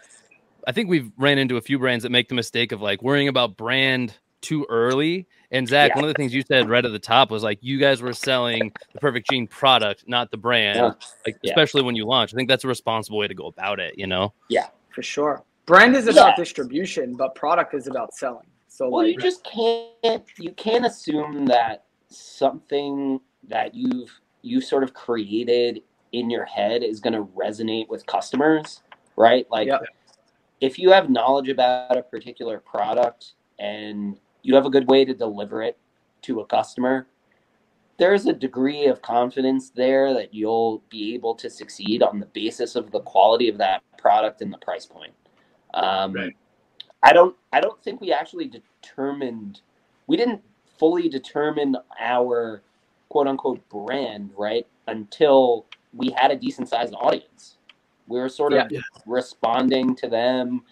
I 0.69 0.71
think 0.71 0.87
we've 0.87 1.11
ran 1.17 1.39
into 1.39 1.57
a 1.57 1.61
few 1.61 1.79
brands 1.79 2.03
that 2.03 2.11
make 2.11 2.29
the 2.29 2.35
mistake 2.35 2.71
of 2.71 2.79
like 2.79 3.01
worrying 3.01 3.27
about 3.27 3.57
brand 3.57 4.13
too 4.41 4.67
early. 4.69 5.27
And 5.49 5.67
Zach, 5.67 5.89
Yeah. 5.89 5.95
one 5.95 6.03
of 6.03 6.09
the 6.09 6.13
things 6.13 6.31
you 6.31 6.43
said 6.43 6.69
right 6.69 6.85
at 6.85 6.91
the 6.91 6.99
top 6.99 7.31
was 7.31 7.41
like 7.41 7.57
you 7.61 7.79
guys 7.79 8.03
were 8.03 8.13
selling 8.13 8.71
the 8.93 8.99
Perfect 8.99 9.31
Jean 9.31 9.47
product, 9.47 10.03
not 10.05 10.29
the 10.29 10.37
brand. 10.37 10.77
Yeah. 10.77 10.91
Like 11.25 11.39
Yeah. 11.41 11.49
especially 11.49 11.81
when 11.81 11.95
you 11.95 12.05
launch, 12.05 12.35
I 12.35 12.37
think 12.37 12.49
that's 12.49 12.63
a 12.65 12.67
responsible 12.67 13.17
way 13.17 13.27
to 13.27 13.33
go 13.33 13.47
about 13.47 13.79
it. 13.79 13.95
You 13.97 14.05
know? 14.05 14.31
Yeah, 14.47 14.67
for 14.91 15.01
sure. 15.01 15.43
Brand 15.65 15.95
is 15.95 16.07
about 16.07 16.29
Yeah. 16.29 16.35
distribution, 16.35 17.15
but 17.15 17.33
product 17.33 17.73
is 17.73 17.87
about 17.87 18.13
selling. 18.13 18.45
So 18.67 18.89
Well, 18.89 19.05
like 19.07 19.15
you 19.15 19.19
just 19.19 19.43
can't 19.43 20.23
you 20.37 20.51
can't 20.51 20.85
assume 20.85 21.47
that 21.47 21.85
something 22.09 23.19
that 23.47 23.73
you've 23.73 24.11
you 24.43 24.61
sort 24.61 24.83
of 24.83 24.93
created 24.93 25.81
in 26.11 26.29
your 26.29 26.45
head 26.45 26.83
is 26.83 26.99
going 26.99 27.13
to 27.13 27.23
resonate 27.35 27.89
with 27.89 28.05
customers, 28.05 28.83
right? 29.15 29.47
Like 29.49 29.67
Yep. 29.69 29.81
If 30.61 30.77
you 30.77 30.91
have 30.91 31.09
knowledge 31.09 31.49
about 31.49 31.97
a 31.97 32.01
particular 32.01 32.59
product 32.59 33.33
and 33.59 34.17
you 34.41 34.55
have 34.55 34.65
a 34.65 34.69
good 34.69 34.89
way 34.89 35.05
to 35.05 35.13
deliver 35.13 35.61
it 35.61 35.77
to 36.23 36.41
a 36.41 36.45
customer, 36.45 37.07
there's 37.97 38.25
a 38.25 38.33
degree 38.33 38.85
of 38.85 39.01
confidence 39.01 39.69
there 39.69 40.13
that 40.13 40.33
you'll 40.33 40.81
be 40.89 41.13
able 41.13 41.35
to 41.35 41.49
succeed 41.49 42.01
on 42.01 42.19
the 42.19 42.25
basis 42.27 42.75
of 42.75 42.91
the 42.91 43.01
quality 43.01 43.49
of 43.49 43.57
that 43.57 43.83
product 43.97 44.41
and 44.41 44.51
the 44.51 44.57
price 44.57 44.85
point. 44.85 45.13
Um, 45.73 46.13
Right. 46.13 46.35
I 47.01 47.13
don't. 47.13 47.35
I 47.53 47.61
don't 47.61 47.81
think 47.81 48.01
we 48.01 48.11
actually 48.11 48.49
determined. 48.49 49.61
We 50.07 50.17
didn't 50.17 50.41
fully 50.77 51.07
determine 51.07 51.77
our 51.99 52.61
quote 53.09 53.27
unquote 53.27 53.67
brand 53.69 54.31
right 54.37 54.67
until 54.87 55.65
we 55.93 56.11
had 56.11 56.31
a 56.31 56.35
decent 56.35 56.67
sized 56.67 56.93
audience. 56.95 57.57
We 58.09 58.19
were 58.19 58.29
sort 58.29 58.53
of 58.53 58.71
Yeah. 58.71 58.79
responding 59.05 59.95
to 59.95 60.09
them. 60.09 60.63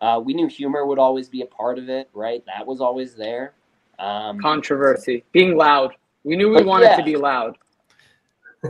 Uh, 0.00 0.20
we 0.22 0.34
knew 0.34 0.46
humor 0.46 0.86
would 0.86 0.98
always 0.98 1.28
be 1.28 1.42
a 1.42 1.46
part 1.46 1.78
of 1.78 1.88
it, 1.88 2.10
right? 2.12 2.42
That 2.46 2.66
was 2.66 2.80
always 2.80 3.14
there. 3.14 3.54
Um, 3.98 4.38
controversy, 4.40 5.24
being 5.32 5.56
loud. 5.56 5.94
We 6.24 6.36
knew 6.36 6.50
we 6.50 6.62
wanted 6.62 6.86
yeah. 6.86 6.96
to 6.96 7.02
be 7.02 7.16
loud. 7.16 7.56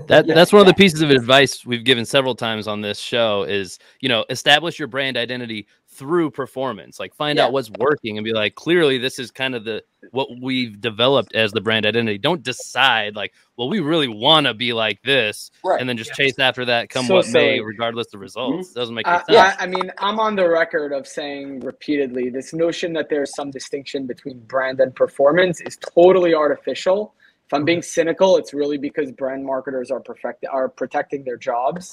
That 0.08 0.26
Yeah, 0.26 0.34
that's 0.34 0.52
one 0.52 0.60
of 0.60 0.66
the 0.66 0.74
pieces 0.74 1.00
of 1.00 1.10
advice 1.10 1.64
we've 1.64 1.84
given 1.84 2.04
several 2.04 2.34
times 2.34 2.68
on 2.68 2.80
this 2.80 2.98
show 2.98 3.44
is, 3.44 3.78
you 4.00 4.08
know, 4.08 4.24
establish 4.30 4.78
your 4.78 4.88
brand 4.88 5.16
identity 5.16 5.66
through 5.96 6.30
performance. 6.30 7.00
Like 7.00 7.14
find 7.14 7.38
Yeah. 7.38 7.46
out 7.46 7.52
what's 7.52 7.70
working 7.78 8.18
and 8.18 8.24
be 8.24 8.32
like, 8.32 8.54
clearly 8.54 8.98
this 8.98 9.18
is 9.18 9.30
kind 9.30 9.54
of 9.54 9.64
the 9.64 9.82
what 10.12 10.28
we've 10.40 10.80
developed 10.80 11.34
as 11.34 11.52
the 11.52 11.60
brand 11.60 11.84
identity. 11.84 12.18
Don't 12.18 12.42
decide 12.42 13.16
like, 13.16 13.32
well, 13.56 13.68
we 13.68 13.80
really 13.80 14.08
want 14.08 14.46
to 14.46 14.54
be 14.54 14.72
like 14.72 15.02
this 15.02 15.50
right. 15.64 15.80
and 15.80 15.88
then 15.88 15.96
just 15.96 16.10
Yeah. 16.10 16.26
chase 16.26 16.38
after 16.38 16.64
that 16.66 16.90
come 16.90 17.06
So 17.06 17.14
what 17.14 17.28
may, 17.28 17.60
regardless 17.60 18.08
of 18.08 18.12
mm-hmm. 18.18 18.22
results. 18.22 18.72
Doesn't 18.72 18.94
make 18.94 19.06
I, 19.06 19.22
any 19.28 19.36
sense. 19.36 19.56
I, 19.58 19.64
I 19.64 19.66
mean, 19.66 19.90
I'm 19.98 20.20
on 20.20 20.36
the 20.36 20.48
record 20.48 20.92
of 20.92 21.06
saying 21.06 21.60
repeatedly 21.60 22.30
this 22.30 22.52
notion 22.52 22.92
that 22.94 23.08
there's 23.08 23.34
some 23.34 23.50
distinction 23.50 24.06
between 24.06 24.40
brand 24.40 24.80
and 24.80 24.94
performance 24.94 25.60
is 25.60 25.76
totally 25.94 26.34
artificial. 26.34 27.14
If 27.46 27.54
I'm 27.54 27.64
being 27.64 27.78
mm-hmm. 27.78 27.84
cynical, 27.84 28.36
it's 28.36 28.52
really 28.52 28.78
because 28.78 29.12
brand 29.12 29.44
marketers 29.44 29.90
are 29.90 30.00
perfect 30.00 30.44
are 30.50 30.68
protecting 30.68 31.24
their 31.24 31.36
jobs. 31.36 31.92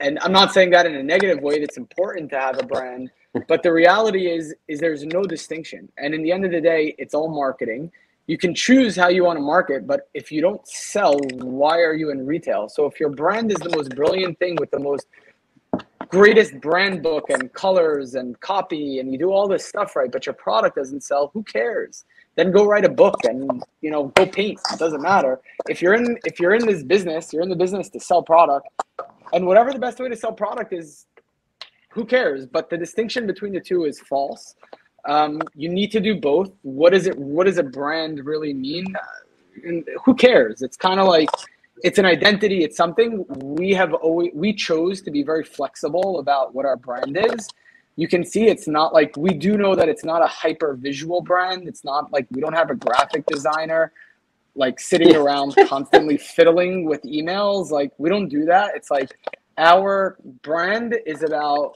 And 0.00 0.18
I'm 0.20 0.32
not 0.32 0.52
saying 0.52 0.70
that 0.70 0.86
in 0.86 0.94
a 0.94 1.02
negative 1.02 1.40
way. 1.42 1.60
That's 1.60 1.76
important 1.76 2.30
to 2.30 2.38
have 2.38 2.58
a 2.58 2.62
brand, 2.64 3.10
but 3.48 3.62
the 3.62 3.72
reality 3.72 4.30
is 4.30 4.54
is 4.68 4.80
there's 4.80 5.04
no 5.04 5.24
distinction. 5.24 5.90
And 5.98 6.14
in 6.14 6.22
the 6.22 6.32
end 6.32 6.44
of 6.44 6.52
the 6.52 6.60
day, 6.60 6.94
it's 6.98 7.14
all 7.14 7.28
marketing. 7.28 7.90
You 8.26 8.36
can 8.36 8.54
choose 8.54 8.94
how 8.94 9.08
you 9.08 9.24
want 9.24 9.38
to 9.38 9.42
market, 9.42 9.86
but 9.86 10.10
if 10.12 10.30
you 10.30 10.42
don't 10.42 10.66
sell, 10.68 11.18
why 11.36 11.78
are 11.80 11.94
you 11.94 12.10
in 12.10 12.26
retail? 12.26 12.68
So 12.68 12.84
if 12.84 13.00
your 13.00 13.08
brand 13.08 13.50
is 13.50 13.58
the 13.58 13.74
most 13.74 13.96
brilliant 13.96 14.38
thing 14.38 14.56
with 14.60 14.70
the 14.70 14.78
most 14.78 15.06
greatest 16.08 16.60
brand 16.60 17.02
book 17.02 17.28
and 17.30 17.52
colors 17.52 18.14
and 18.14 18.38
copy 18.40 18.98
and 18.98 19.12
you 19.12 19.18
do 19.18 19.30
all 19.30 19.46
this 19.46 19.64
stuff 19.66 19.94
right 19.94 20.10
but 20.10 20.24
your 20.24 20.34
product 20.34 20.76
doesn't 20.76 21.02
sell 21.02 21.30
who 21.34 21.42
cares 21.42 22.06
then 22.34 22.50
go 22.50 22.64
write 22.64 22.84
a 22.84 22.88
book 22.88 23.16
and 23.24 23.62
you 23.82 23.90
know 23.90 24.04
go 24.16 24.24
paint 24.24 24.58
it 24.72 24.78
doesn't 24.78 25.02
matter 25.02 25.38
if 25.68 25.82
you're 25.82 25.92
in 25.92 26.18
if 26.24 26.40
you're 26.40 26.54
in 26.54 26.64
this 26.66 26.82
business 26.82 27.30
you're 27.32 27.42
in 27.42 27.50
the 27.50 27.56
business 27.56 27.90
to 27.90 28.00
sell 28.00 28.22
product 28.22 28.66
and 29.32 29.46
whatever 29.46 29.72
the 29.72 29.78
best 29.78 29.98
way 29.98 30.08
to 30.08 30.16
sell 30.16 30.32
product 30.32 30.72
is 30.72 31.06
who 31.90 32.04
cares? 32.04 32.46
But 32.46 32.70
the 32.70 32.76
distinction 32.76 33.26
between 33.26 33.52
the 33.52 33.60
two 33.60 33.84
is 33.84 34.00
false. 34.00 34.54
Um, 35.06 35.40
you 35.54 35.68
need 35.68 35.90
to 35.92 36.00
do 36.00 36.14
both. 36.14 36.50
What 36.62 36.94
is 36.94 37.06
it 37.06 37.16
what 37.16 37.44
does 37.44 37.58
a 37.58 37.62
brand 37.62 38.24
really 38.24 38.52
mean? 38.52 38.86
And 39.64 39.84
who 40.04 40.14
cares? 40.14 40.62
It's 40.62 40.76
kind 40.76 41.00
of 41.00 41.06
like 41.06 41.30
it's 41.82 41.98
an 41.98 42.04
identity. 42.04 42.64
It's 42.64 42.76
something 42.76 43.24
we 43.28 43.72
have 43.72 43.94
always 43.94 44.30
we 44.34 44.52
chose 44.52 45.00
to 45.02 45.10
be 45.10 45.22
very 45.22 45.44
flexible 45.44 46.18
about 46.18 46.54
what 46.54 46.66
our 46.66 46.76
brand 46.76 47.16
is. 47.16 47.48
You 47.96 48.06
can 48.06 48.24
see 48.24 48.46
it's 48.46 48.68
not 48.68 48.94
like 48.94 49.16
we 49.16 49.30
do 49.34 49.56
know 49.56 49.74
that 49.74 49.88
it's 49.88 50.04
not 50.04 50.22
a 50.22 50.26
hyper 50.26 50.74
visual 50.74 51.20
brand. 51.20 51.66
It's 51.66 51.84
not 51.84 52.12
like 52.12 52.26
we 52.30 52.40
don't 52.40 52.52
have 52.52 52.70
a 52.70 52.76
graphic 52.76 53.26
designer 53.26 53.92
like 54.58 54.78
sitting 54.78 55.16
around 55.22 55.54
constantly 55.66 56.16
fiddling 56.16 56.84
with 56.84 57.02
emails 57.02 57.70
like 57.70 57.90
we 57.98 58.08
don't 58.10 58.28
do 58.28 58.44
that 58.44 58.72
it's 58.74 58.90
like 58.90 59.18
our 59.56 60.18
brand 60.42 60.94
is 61.06 61.22
about 61.22 61.74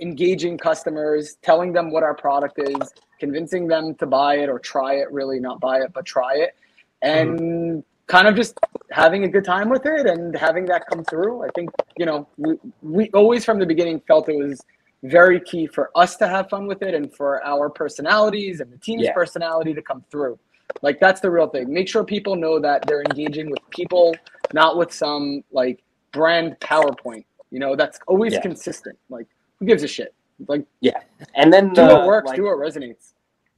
engaging 0.00 0.56
customers 0.56 1.36
telling 1.42 1.72
them 1.72 1.90
what 1.90 2.02
our 2.02 2.14
product 2.14 2.58
is 2.58 2.92
convincing 3.18 3.66
them 3.66 3.94
to 3.94 4.06
buy 4.06 4.36
it 4.36 4.48
or 4.48 4.58
try 4.58 4.94
it 4.94 5.10
really 5.10 5.40
not 5.40 5.60
buy 5.60 5.78
it 5.78 5.92
but 5.92 6.04
try 6.04 6.34
it 6.36 6.54
and 7.02 7.38
mm-hmm. 7.38 7.80
kind 8.06 8.28
of 8.28 8.34
just 8.34 8.58
having 8.90 9.24
a 9.24 9.28
good 9.28 9.44
time 9.44 9.68
with 9.68 9.86
it 9.86 10.06
and 10.06 10.36
having 10.36 10.64
that 10.66 10.86
come 10.90 11.04
through. 11.04 11.44
I 11.44 11.48
think, 11.54 11.70
you 11.96 12.06
know, 12.06 12.28
we, 12.36 12.56
we 12.82 13.10
always 13.10 13.44
from 13.44 13.58
the 13.58 13.66
beginning 13.66 14.00
felt 14.06 14.28
it 14.28 14.36
was 14.36 14.60
very 15.04 15.40
key 15.40 15.66
for 15.66 15.90
us 15.94 16.16
to 16.16 16.26
have 16.26 16.48
fun 16.48 16.66
with 16.66 16.82
it 16.82 16.94
and 16.94 17.14
for 17.14 17.44
our 17.44 17.70
personalities 17.70 18.60
and 18.60 18.72
the 18.72 18.78
team's 18.78 19.04
Yeah. 19.04 19.12
personality 19.12 19.74
to 19.74 19.82
come 19.82 20.04
through. 20.10 20.38
Like 20.82 21.00
that's 21.00 21.20
the 21.20 21.30
real 21.30 21.48
thing. 21.48 21.72
Make 21.72 21.88
sure 21.88 22.04
people 22.04 22.36
know 22.36 22.60
that 22.60 22.86
they're 22.86 23.02
engaging 23.02 23.50
with 23.50 23.60
people, 23.70 24.14
not 24.52 24.76
with 24.76 24.92
some 24.92 25.42
like 25.50 25.82
brand 26.12 26.56
PowerPoint. 26.60 27.24
You 27.50 27.58
know, 27.58 27.76
that's 27.76 27.98
always 28.06 28.34
Yeah. 28.34 28.42
consistent. 28.42 28.98
Like 29.08 29.26
who 29.58 29.66
gives 29.66 29.82
a 29.82 29.88
shit? 29.88 30.14
Like 30.46 30.64
yeah, 30.80 31.00
and 31.34 31.52
then 31.52 31.70
do 31.70 31.82
the, 31.82 31.86
what 31.86 32.06
works, 32.06 32.26
like, 32.28 32.36
do 32.36 32.44
what 32.44 32.58
resonates. 32.58 33.14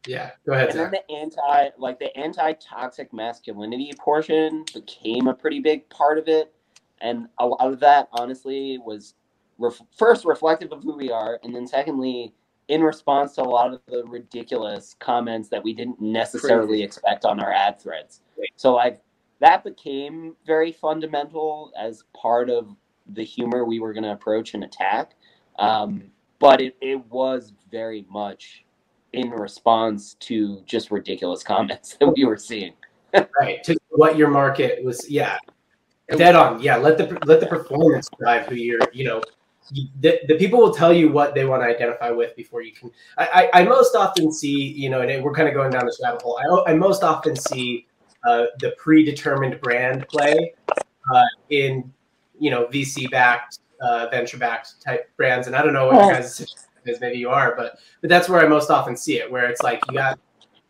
Yeah, 0.06 0.30
go 0.46 0.52
ahead, 0.54 0.70
and 0.70 0.78
then 0.78 0.90
the 0.90 1.10
anti 1.14 1.68
like 1.76 1.98
the 1.98 2.16
anti 2.16 2.54
toxic 2.54 3.12
masculinity 3.12 3.92
portion 3.98 4.64
became 4.72 5.26
a 5.26 5.34
pretty 5.34 5.60
big 5.60 5.88
part 5.90 6.16
of 6.16 6.26
it 6.28 6.54
and 7.00 7.28
a 7.38 7.46
lot 7.46 7.60
of 7.60 7.80
that 7.80 8.08
honestly 8.12 8.78
was 8.84 9.14
ref- 9.58 9.80
first 9.96 10.24
reflective 10.24 10.72
of 10.72 10.82
who 10.82 10.96
we 10.96 11.10
are 11.10 11.38
and 11.42 11.54
then 11.54 11.66
secondly 11.66 12.32
in 12.70 12.82
response 12.82 13.34
to 13.34 13.42
a 13.42 13.42
lot 13.42 13.74
of 13.74 13.80
the 13.88 14.04
ridiculous 14.04 14.94
comments 15.00 15.48
that 15.48 15.62
we 15.62 15.74
didn't 15.74 16.00
necessarily 16.00 16.68
Crazy. 16.68 16.84
expect 16.84 17.24
on 17.24 17.40
our 17.40 17.52
ad 17.52 17.80
threads. 17.80 18.20
So 18.54 18.72
like 18.74 19.02
that 19.40 19.64
became 19.64 20.36
very 20.46 20.70
fundamental 20.70 21.72
as 21.76 22.04
part 22.14 22.48
of 22.48 22.68
the 23.08 23.24
humor 23.24 23.64
we 23.64 23.80
were 23.80 23.92
going 23.92 24.04
to 24.04 24.12
approach 24.12 24.54
and 24.54 24.62
attack. 24.62 25.14
Um, 25.58 26.04
but 26.38 26.60
it, 26.60 26.76
it 26.80 27.04
was 27.06 27.52
very 27.72 28.06
much 28.08 28.64
in 29.12 29.30
response 29.30 30.14
to 30.20 30.62
just 30.64 30.92
ridiculous 30.92 31.42
comments 31.54 31.96
that 31.98 32.06
we 32.06 32.24
were 32.24 32.38
seeing. 32.38 32.74
right 33.40 33.64
to 33.64 33.76
what 33.88 34.16
your 34.16 34.28
market 34.28 34.84
was 34.84 35.10
yeah 35.10 35.36
dead 36.16 36.36
on 36.36 36.62
yeah 36.62 36.76
let 36.76 36.96
the 36.96 37.18
let 37.26 37.40
the 37.40 37.46
performance 37.46 38.08
drive 38.20 38.46
who 38.46 38.54
you're 38.54 38.78
you 38.92 39.04
know 39.04 39.20
the, 40.00 40.20
the 40.26 40.34
people 40.36 40.58
will 40.58 40.74
tell 40.74 40.92
you 40.92 41.10
what 41.10 41.34
they 41.34 41.44
want 41.44 41.62
to 41.62 41.66
identify 41.66 42.10
with 42.10 42.34
before 42.36 42.62
you 42.62 42.72
can 42.72 42.90
i 43.18 43.50
i, 43.54 43.60
I 43.60 43.64
most 43.64 43.94
often 43.94 44.32
see 44.32 44.72
you 44.72 44.90
know 44.90 45.02
and 45.02 45.22
we're 45.22 45.34
kind 45.34 45.48
of 45.48 45.54
going 45.54 45.72
down 45.72 45.86
this 45.86 46.00
rabbit 46.02 46.22
hole 46.22 46.38
i, 46.66 46.72
I 46.72 46.74
most 46.74 47.02
often 47.02 47.36
see 47.36 47.86
uh, 48.26 48.46
the 48.60 48.74
predetermined 48.76 49.60
brand 49.60 50.06
play 50.08 50.54
uh, 51.14 51.24
in 51.50 51.92
you 52.38 52.50
know 52.50 52.66
vc 52.66 53.10
backed 53.10 53.58
uh, 53.80 54.08
venture 54.10 54.36
backed 54.36 54.82
type 54.84 55.14
brands 55.16 55.46
and 55.46 55.56
i 55.56 55.62
don't 55.62 55.72
know 55.72 55.86
what 55.86 55.96
your 55.96 56.14
guys 56.14 56.40
is 56.86 57.00
maybe 57.00 57.18
you 57.18 57.28
are 57.28 57.54
but 57.56 57.78
but 58.00 58.10
that's 58.10 58.28
where 58.28 58.44
i 58.44 58.48
most 58.48 58.70
often 58.70 58.96
see 58.96 59.18
it 59.18 59.30
where 59.30 59.48
it's 59.48 59.62
like 59.62 59.86
you 59.86 59.94
got 59.94 60.18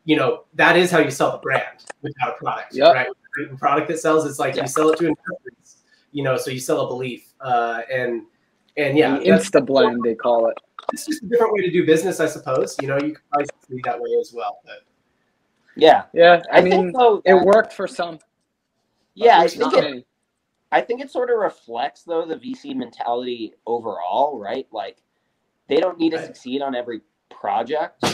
you 0.04 0.16
know 0.16 0.44
that 0.54 0.76
is 0.76 0.90
how 0.90 0.98
you 0.98 1.10
sell 1.10 1.32
the 1.32 1.38
brand 1.38 1.86
without 2.02 2.34
a 2.34 2.38
product 2.38 2.74
Yep. 2.74 2.94
right 2.94 3.06
a 3.50 3.56
product 3.56 3.88
that 3.88 3.98
sells 3.98 4.26
it's 4.26 4.38
like 4.38 4.56
Yeah. 4.56 4.62
you 4.62 4.68
sell 4.68 4.90
it 4.90 4.98
to 4.98 5.06
investors 5.06 5.82
you 6.12 6.22
know 6.24 6.36
so 6.36 6.50
you 6.50 6.60
sell 6.60 6.80
a 6.82 6.88
belief 6.88 7.32
uh, 7.40 7.82
and 7.92 8.22
and 8.76 8.96
yeah 8.96 9.16
An 9.16 9.24
that's, 9.28 9.50
Insta 9.50 9.64
blend, 9.64 10.02
they 10.04 10.14
call 10.14 10.48
it. 10.48 10.58
it's 10.92 11.06
just 11.06 11.22
a 11.22 11.26
different 11.26 11.52
way 11.52 11.62
to 11.62 11.70
do 11.70 11.84
business 11.86 12.20
i 12.20 12.26
suppose 12.26 12.76
you 12.80 12.88
know 12.88 12.96
you 12.96 13.14
could 13.14 13.24
probably 13.30 13.46
see 13.68 13.80
that 13.84 14.00
way 14.00 14.10
as 14.20 14.32
well 14.32 14.60
but 14.64 14.84
Yeah. 15.76 16.04
Yeah, 16.12 16.42
I, 16.52 16.58
I, 16.58 16.60
mean, 16.60 16.72
think 16.72 16.96
though, 16.96 17.22
it 17.24 17.34
worked 17.34 17.72
for 17.72 17.86
some. 17.86 18.18
yeah, 19.14 19.38
I 19.40 19.46
think 19.48 19.72
it, 19.72 19.82
many. 19.82 20.04
I 20.72 20.80
think 20.80 21.00
it 21.00 21.10
sort 21.10 21.30
of 21.30 21.38
reflects 21.38 22.02
though 22.02 22.24
the 22.26 22.36
VC 22.36 22.74
mentality 22.76 23.54
overall, 23.66 24.38
right? 24.38 24.66
Like 24.72 24.98
they 25.68 25.76
don't 25.76 25.98
need 25.98 26.10
to 26.10 26.24
succeed 26.24 26.60
on 26.62 26.74
every 26.74 27.00
project. 27.30 28.04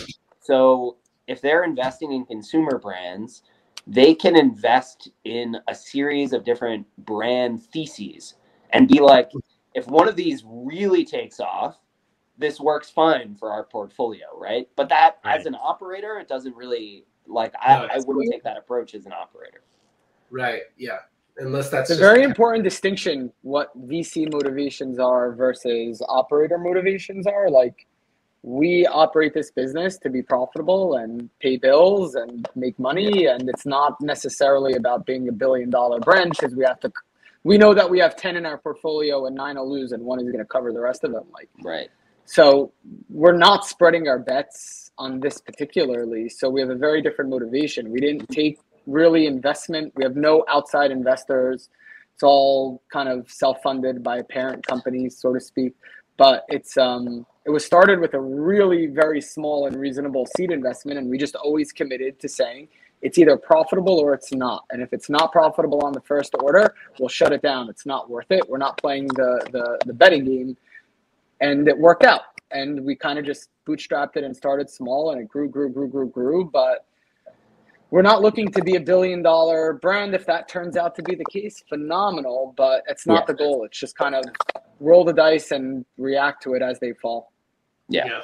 So 0.40 0.96
if 1.26 1.40
they're 1.40 1.64
investing 1.64 2.12
in 2.12 2.24
consumer 2.24 2.78
brands, 2.78 3.42
they 3.86 4.14
can 4.14 4.36
invest 4.36 5.10
in 5.24 5.56
a 5.68 5.74
series 5.74 6.32
of 6.32 6.44
different 6.44 6.86
brand 6.98 7.62
theses 7.62 8.34
and 8.70 8.86
be 8.88 9.00
like, 9.00 9.30
if 9.76 9.86
one 9.86 10.08
of 10.08 10.16
these 10.16 10.42
really 10.46 11.04
takes 11.04 11.38
off, 11.38 11.78
this 12.38 12.58
works 12.58 12.90
fine 12.90 13.34
for 13.36 13.52
our 13.52 13.62
portfolio, 13.64 14.26
right? 14.34 14.68
But 14.74 14.88
that 14.88 15.18
Right. 15.24 15.38
as 15.38 15.46
an 15.46 15.54
operator, 15.54 16.18
it 16.18 16.26
doesn't 16.28 16.56
really 16.56 17.04
like 17.26 17.54
I, 17.60 17.74
No, 17.74 17.82
I 17.82 17.84
it's- 17.86 18.06
wouldn't 18.06 18.30
take 18.32 18.42
that 18.44 18.56
approach 18.56 18.94
as 18.94 19.06
an 19.06 19.12
operator. 19.12 19.62
right 20.30 20.62
yeah 20.76 20.98
unless 21.38 21.70
that's 21.70 21.88
It's 21.90 22.00
a 22.00 22.02
very 22.02 22.22
important 22.24 22.64
distinction 22.64 23.32
what 23.42 23.70
VC 23.86 24.26
motivations 24.32 24.98
are 24.98 25.30
versus 25.32 26.02
operator 26.08 26.56
motivations 26.58 27.26
are. 27.28 27.48
Like, 27.50 27.86
we 28.42 28.86
operate 28.86 29.34
this 29.34 29.50
business 29.50 29.98
to 29.98 30.08
be 30.10 30.22
profitable 30.22 30.94
and 30.96 31.28
pay 31.40 31.56
bills 31.58 32.14
and 32.14 32.48
make 32.54 32.78
money, 32.78 33.26
and 33.26 33.48
it's 33.50 33.66
not 33.66 34.00
necessarily 34.00 34.74
about 34.74 35.04
being 35.04 35.28
a 35.28 35.32
billion 35.32 35.68
dollar 35.68 36.00
brand 36.00 36.30
because 36.30 36.54
we 36.54 36.64
have 36.64 36.80
to. 36.80 36.90
We 37.46 37.58
know 37.58 37.74
that 37.74 37.88
we 37.88 38.00
have 38.00 38.16
ten 38.16 38.34
in 38.36 38.44
our 38.44 38.58
portfolio 38.58 39.26
and 39.26 39.36
nine 39.36 39.54
will 39.56 39.70
lose, 39.70 39.92
and 39.92 40.02
one 40.02 40.18
is 40.18 40.26
going 40.32 40.38
to 40.38 40.44
cover 40.56 40.72
the 40.72 40.80
rest 40.80 41.04
of 41.04 41.12
them. 41.12 41.26
Like, 41.32 41.48
Right. 41.62 41.88
so 42.24 42.72
we're 43.08 43.36
not 43.36 43.64
spreading 43.64 44.08
our 44.08 44.18
bets 44.18 44.90
on 44.98 45.20
this 45.20 45.40
particularly. 45.40 46.28
So 46.28 46.50
we 46.50 46.60
have 46.60 46.70
a 46.70 46.74
very 46.74 47.00
different 47.02 47.30
motivation. 47.30 47.92
We 47.92 48.00
didn't 48.00 48.26
take 48.30 48.58
really 48.88 49.26
investment. 49.26 49.92
We 49.94 50.02
have 50.02 50.16
no 50.16 50.44
outside 50.48 50.90
investors. 50.90 51.68
It's 52.14 52.24
all 52.24 52.82
kind 52.92 53.08
of 53.08 53.30
self-funded 53.30 54.02
by 54.02 54.22
parent 54.22 54.66
companies, 54.66 55.16
so 55.16 55.32
to 55.32 55.38
speak. 55.38 55.72
But 56.16 56.46
it's 56.48 56.76
um, 56.76 57.26
it 57.44 57.50
was 57.50 57.64
started 57.64 58.00
with 58.00 58.14
a 58.14 58.20
really 58.20 58.86
very 58.88 59.20
small 59.20 59.68
and 59.68 59.76
reasonable 59.76 60.26
seed 60.36 60.50
investment, 60.50 60.98
and 60.98 61.08
we 61.08 61.16
just 61.16 61.36
always 61.36 61.70
committed 61.70 62.18
to 62.22 62.28
saying 62.28 62.66
it's 63.02 63.18
either 63.18 63.36
profitable 63.36 63.98
or 63.98 64.14
it's 64.14 64.32
not. 64.32 64.64
And 64.70 64.82
if 64.82 64.92
it's 64.92 65.08
not 65.08 65.32
profitable 65.32 65.82
on 65.84 65.92
the 65.92 66.00
first 66.00 66.34
order, 66.40 66.74
we'll 66.98 67.08
shut 67.08 67.32
it 67.32 67.42
down. 67.42 67.68
It's 67.68 67.86
not 67.86 68.08
worth 68.10 68.30
it. 68.30 68.48
We're 68.48 68.58
not 68.58 68.78
playing 68.78 69.08
the 69.08 69.46
the, 69.52 69.78
the 69.86 69.92
betting 69.92 70.24
game 70.24 70.56
and 71.40 71.68
it 71.68 71.76
worked 71.76 72.04
out. 72.04 72.22
And 72.52 72.84
we 72.84 72.94
kind 72.94 73.18
of 73.18 73.24
just 73.24 73.48
bootstrapped 73.66 74.16
it 74.16 74.24
and 74.24 74.34
started 74.34 74.70
small, 74.70 75.10
and 75.10 75.20
it 75.20 75.28
grew, 75.28 75.48
grew, 75.48 75.68
grew, 75.68 75.88
grew, 75.88 76.08
grew. 76.08 76.44
But 76.50 76.86
we're 77.90 78.02
not 78.02 78.22
looking 78.22 78.50
to 78.52 78.62
be 78.62 78.76
a 78.76 78.80
billion 78.80 79.22
dollar 79.22 79.74
brand. 79.74 80.14
If 80.14 80.26
that 80.26 80.48
turns 80.48 80.76
out 80.76 80.94
to 80.96 81.02
be 81.02 81.14
the 81.16 81.24
case, 81.24 81.62
phenomenal. 81.68 82.54
But 82.56 82.82
it's 82.88 83.06
not 83.06 83.22
Yeah. 83.22 83.26
the 83.26 83.34
goal. 83.34 83.64
It's 83.64 83.78
just 83.78 83.96
kind 83.96 84.14
of 84.14 84.24
roll 84.80 85.04
the 85.04 85.12
dice 85.12 85.50
and 85.50 85.84
react 85.98 86.42
to 86.44 86.54
it 86.54 86.62
as 86.62 86.78
they 86.78 86.92
fall. 86.92 87.32
Yeah. 87.88 88.22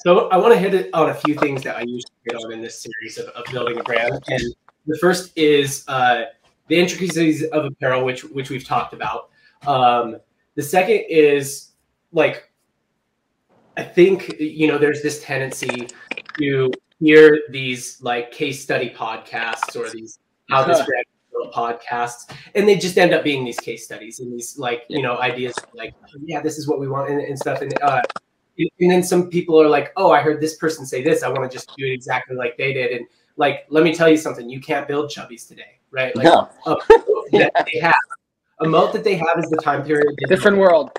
So 0.00 0.28
I 0.28 0.38
want 0.38 0.54
to 0.54 0.58
hit 0.58 0.88
on 0.94 1.10
a 1.10 1.14
few 1.14 1.34
things 1.34 1.62
that 1.64 1.76
I 1.76 1.80
usually 1.80 2.12
hit 2.24 2.34
on 2.36 2.52
in 2.52 2.62
this 2.62 2.80
series 2.80 3.18
of, 3.18 3.26
of 3.28 3.44
building 3.52 3.78
a 3.78 3.82
brand. 3.82 4.14
And 4.28 4.54
the 4.86 4.96
first 4.98 5.36
is 5.36 5.84
uh, 5.88 6.24
the 6.68 6.78
intricacies 6.78 7.44
of 7.44 7.66
apparel, 7.66 8.04
which 8.04 8.24
which 8.24 8.48
we've 8.48 8.64
talked 8.64 8.94
about. 8.94 9.28
Um, 9.66 10.16
the 10.54 10.62
second 10.62 11.04
is 11.08 11.72
like 12.12 12.50
I 13.76 13.82
think 13.82 14.36
you 14.40 14.68
know 14.68 14.78
there's 14.78 15.02
this 15.02 15.22
tendency 15.22 15.88
to 16.38 16.70
hear 16.98 17.42
these 17.50 18.00
like 18.02 18.32
case 18.32 18.62
study 18.62 18.90
podcasts 18.90 19.76
or 19.76 19.90
these 19.90 20.18
how 20.48 20.64
this 20.64 20.82
brand 20.84 21.04
podcasts, 21.54 22.32
and 22.54 22.66
they 22.66 22.76
just 22.76 22.96
end 22.96 23.12
up 23.12 23.24
being 23.24 23.44
these 23.44 23.58
case 23.58 23.84
studies 23.84 24.20
and 24.20 24.32
these 24.32 24.58
like 24.58 24.84
you 24.88 25.02
know 25.02 25.18
ideas 25.18 25.54
like 25.74 25.94
yeah 26.24 26.40
this 26.40 26.58
is 26.58 26.68
what 26.68 26.80
we 26.80 26.88
want 26.88 27.10
and, 27.10 27.20
and 27.20 27.38
stuff 27.38 27.60
and 27.60 27.72
uh, 27.82 28.00
and 28.58 28.90
then 28.90 29.02
some 29.02 29.28
people 29.30 29.60
are 29.60 29.68
like, 29.68 29.92
"Oh, 29.96 30.10
I 30.10 30.20
heard 30.20 30.40
this 30.40 30.56
person 30.56 30.86
say 30.86 31.02
this. 31.02 31.22
I 31.22 31.28
want 31.28 31.50
to 31.50 31.54
just 31.54 31.68
do 31.76 31.86
it 31.86 31.92
exactly 31.92 32.36
like 32.36 32.56
they 32.56 32.72
did." 32.72 32.92
And 32.92 33.06
like, 33.36 33.66
let 33.68 33.84
me 33.84 33.94
tell 33.94 34.08
you 34.08 34.16
something: 34.16 34.48
you 34.48 34.60
can't 34.60 34.86
build 34.86 35.10
chubbies 35.10 35.46
today, 35.48 35.78
right? 35.90 36.14
Like, 36.16 36.24
No. 36.24 36.48
a 36.66 36.70
moat 36.70 37.26
that 37.32 37.52
they 37.72 37.80
have, 37.80 37.94
a 38.60 38.68
moat 38.68 38.92
that 38.92 39.04
they 39.04 39.16
have 39.16 39.38
is 39.38 39.48
the 39.50 39.60
time 39.62 39.84
period. 39.84 40.16
Different 40.28 40.58
world. 40.58 40.90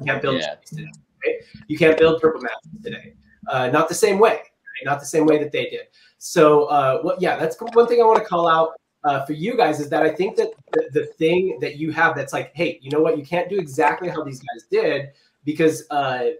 You 0.00 0.06
can't 0.06 0.22
build 0.22 0.36
Yeah. 0.36 0.54
chubbies 0.54 0.68
today. 0.68 0.92
Right? 1.24 1.34
You 1.68 1.78
can't 1.78 1.98
build 1.98 2.20
purple 2.20 2.40
matches 2.40 2.82
today. 2.82 3.14
Uh, 3.48 3.68
not 3.68 3.88
the 3.88 3.94
same 3.94 4.18
way. 4.18 4.32
Right? 4.32 4.84
Not 4.84 5.00
the 5.00 5.06
same 5.06 5.26
way 5.26 5.38
that 5.38 5.52
they 5.52 5.64
did. 5.66 5.86
So, 6.18 6.64
uh, 6.64 7.02
what? 7.02 7.20
Yeah, 7.20 7.36
that's 7.36 7.56
one 7.60 7.86
thing 7.86 8.00
I 8.00 8.04
want 8.04 8.18
to 8.18 8.24
call 8.24 8.48
out 8.48 8.74
uh, 9.04 9.24
for 9.24 9.32
you 9.32 9.56
guys 9.56 9.80
is 9.80 9.88
that 9.90 10.02
I 10.02 10.10
think 10.10 10.36
that 10.36 10.50
the, 10.72 10.88
the 10.92 11.06
thing 11.06 11.58
that 11.60 11.76
you 11.76 11.90
have 11.92 12.14
that's 12.14 12.32
like, 12.32 12.52
hey, 12.54 12.78
you 12.82 12.90
know 12.90 13.00
what? 13.00 13.18
You 13.18 13.24
can't 13.24 13.48
do 13.48 13.58
exactly 13.58 14.08
how 14.08 14.22
these 14.22 14.40
guys 14.40 14.64
did 14.70 15.10
because 15.44 15.84
uh, 15.90 16.30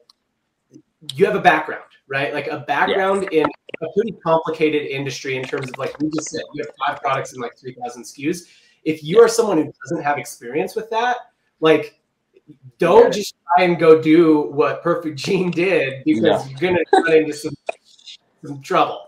you 1.15 1.27
have 1.27 1.35
a 1.35 1.41
background, 1.41 1.85
right? 2.09 2.33
Like 2.33 2.47
a 2.47 2.61
background 2.61 3.29
in 3.33 3.45
a 3.45 3.87
pretty 3.95 4.13
complicated 4.25 4.87
industry 4.87 5.37
in 5.37 5.45
terms 5.45 5.69
of 5.69 5.79
like 5.79 5.99
we 6.01 6.09
just 6.11 6.31
said, 6.31 6.43
you 6.55 6.65
have 6.65 6.75
five 6.87 7.03
products 7.03 7.33
and 7.33 7.43
like 7.43 7.57
three 7.59 7.75
thousand 7.75 8.05
SKUs. 8.05 8.47
If 8.85 9.03
you 9.03 9.21
are 9.21 9.29
someone 9.29 9.59
who 9.59 9.73
doesn't 9.85 10.03
have 10.03 10.19
experience 10.19 10.75
with 10.77 10.91
that, 10.91 11.17
like 11.61 12.01
don't 12.79 13.05
Yeah. 13.05 13.11
just 13.11 13.35
try 13.57 13.65
and 13.65 13.79
go 13.79 14.01
do 14.01 14.43
what 14.53 14.83
Perfect 14.83 15.19
Jean 15.19 15.51
did 15.51 16.05
because 16.05 16.23
No. 16.23 16.45
you're 16.51 16.59
gonna 16.61 16.85
run 16.93 17.17
into 17.17 17.33
some 17.33 17.55
some 18.45 18.61
trouble. 18.61 19.07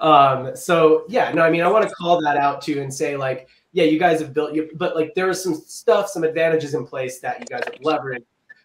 Um, 0.00 0.56
so 0.56 1.04
yeah, 1.08 1.30
no, 1.32 1.42
I 1.42 1.50
mean 1.50 1.62
I 1.62 1.68
want 1.68 1.88
to 1.88 1.94
call 1.94 2.20
that 2.22 2.36
out 2.36 2.62
too 2.62 2.80
and 2.80 2.92
say 2.92 3.16
like, 3.16 3.48
yeah, 3.72 3.84
you 3.84 3.98
guys 3.98 4.20
have 4.20 4.32
built 4.32 4.56
but 4.76 4.96
like 4.96 5.14
there 5.14 5.28
is 5.30 5.42
some 5.42 5.54
stuff, 5.54 6.08
some 6.08 6.24
advantages 6.24 6.74
in 6.74 6.86
place 6.86 7.20
that 7.20 7.38
you 7.40 7.46
guys 7.46 7.62
have 7.64 7.74
leveraged 7.82 8.24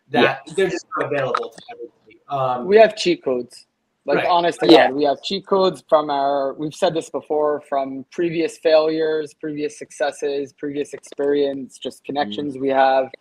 that 0.10 0.42
they're 0.56 0.70
just 0.70 0.86
not 0.98 1.12
available 1.12 1.50
to 1.50 1.62
everybody. 1.72 2.01
Um, 2.32 2.66
We 2.66 2.78
have 2.78 2.96
cheat 2.96 3.24
codes. 3.24 3.68
Like 4.06 4.18
Right. 4.18 4.28
honest 4.28 4.60
to 4.62 4.68
Yeah. 4.68 4.88
God, 4.88 4.96
we 4.96 5.04
have 5.04 5.22
cheat 5.22 5.46
codes 5.46 5.84
from 5.88 6.10
our. 6.10 6.54
We've 6.54 6.74
said 6.74 6.96
this 6.96 7.10
before 7.12 7.62
from 7.70 8.04
previous 8.10 8.58
failures, 8.58 9.36
previous 9.36 9.78
successes, 9.78 10.54
previous 10.54 10.94
experience, 10.96 11.78
just 11.78 12.04
connections 12.04 12.58
we 12.58 12.70
have 12.70 13.12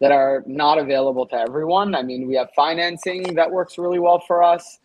that 0.00 0.12
are 0.12 0.44
not 0.46 0.78
available 0.78 1.26
to 1.26 1.34
everyone. 1.34 1.96
I 1.96 2.02
mean, 2.02 2.28
we 2.28 2.36
have 2.36 2.50
financing 2.54 3.22
that 3.34 3.50
works 3.50 3.78
really 3.78 3.98
well 3.98 4.20
for 4.20 4.44
us. 4.44 4.78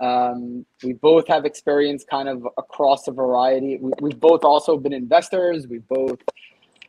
Um, 0.00 0.64
we 0.84 0.92
both 0.92 1.26
have 1.26 1.44
experience 1.44 2.04
kind 2.04 2.28
of 2.28 2.46
across 2.56 3.08
a 3.08 3.12
variety. 3.12 3.78
We, 3.78 3.92
we've 4.00 4.20
both 4.20 4.44
also 4.44 4.76
been 4.76 4.92
investors. 4.92 5.66
We've 5.66 5.86
both 5.88 6.18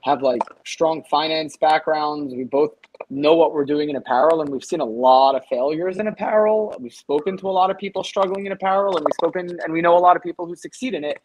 have 0.04 0.22
like 0.22 0.42
strong 0.66 1.04
finance 1.10 1.58
backgrounds. 1.58 2.34
We 2.34 2.44
both 2.44 2.72
know 3.10 3.36
what 3.36 3.54
we're 3.54 3.66
doing 3.66 3.90
in 3.90 3.96
apparel, 3.96 4.42
and 4.42 4.50
we've 4.50 4.64
seen 4.64 4.80
a 4.80 4.86
lot 4.86 5.36
of 5.36 5.46
failures 5.46 5.98
in 5.98 6.08
apparel. 6.08 6.76
We've 6.80 6.94
spoken 6.94 7.38
to 7.38 7.48
a 7.48 7.52
lot 7.52 7.70
of 7.70 7.78
people 7.78 8.04
struggling 8.04 8.46
in 8.46 8.52
apparel, 8.52 8.96
and 8.98 9.06
we've 9.06 9.14
spoken 9.14 9.60
and 9.64 9.74
we 9.74 9.82
know 9.82 9.98
a 9.98 10.00
lot 10.00 10.16
of 10.16 10.24
people 10.24 10.46
who 10.46 10.56
succeed 10.56 10.94
in 10.94 11.04
it. 11.04 11.20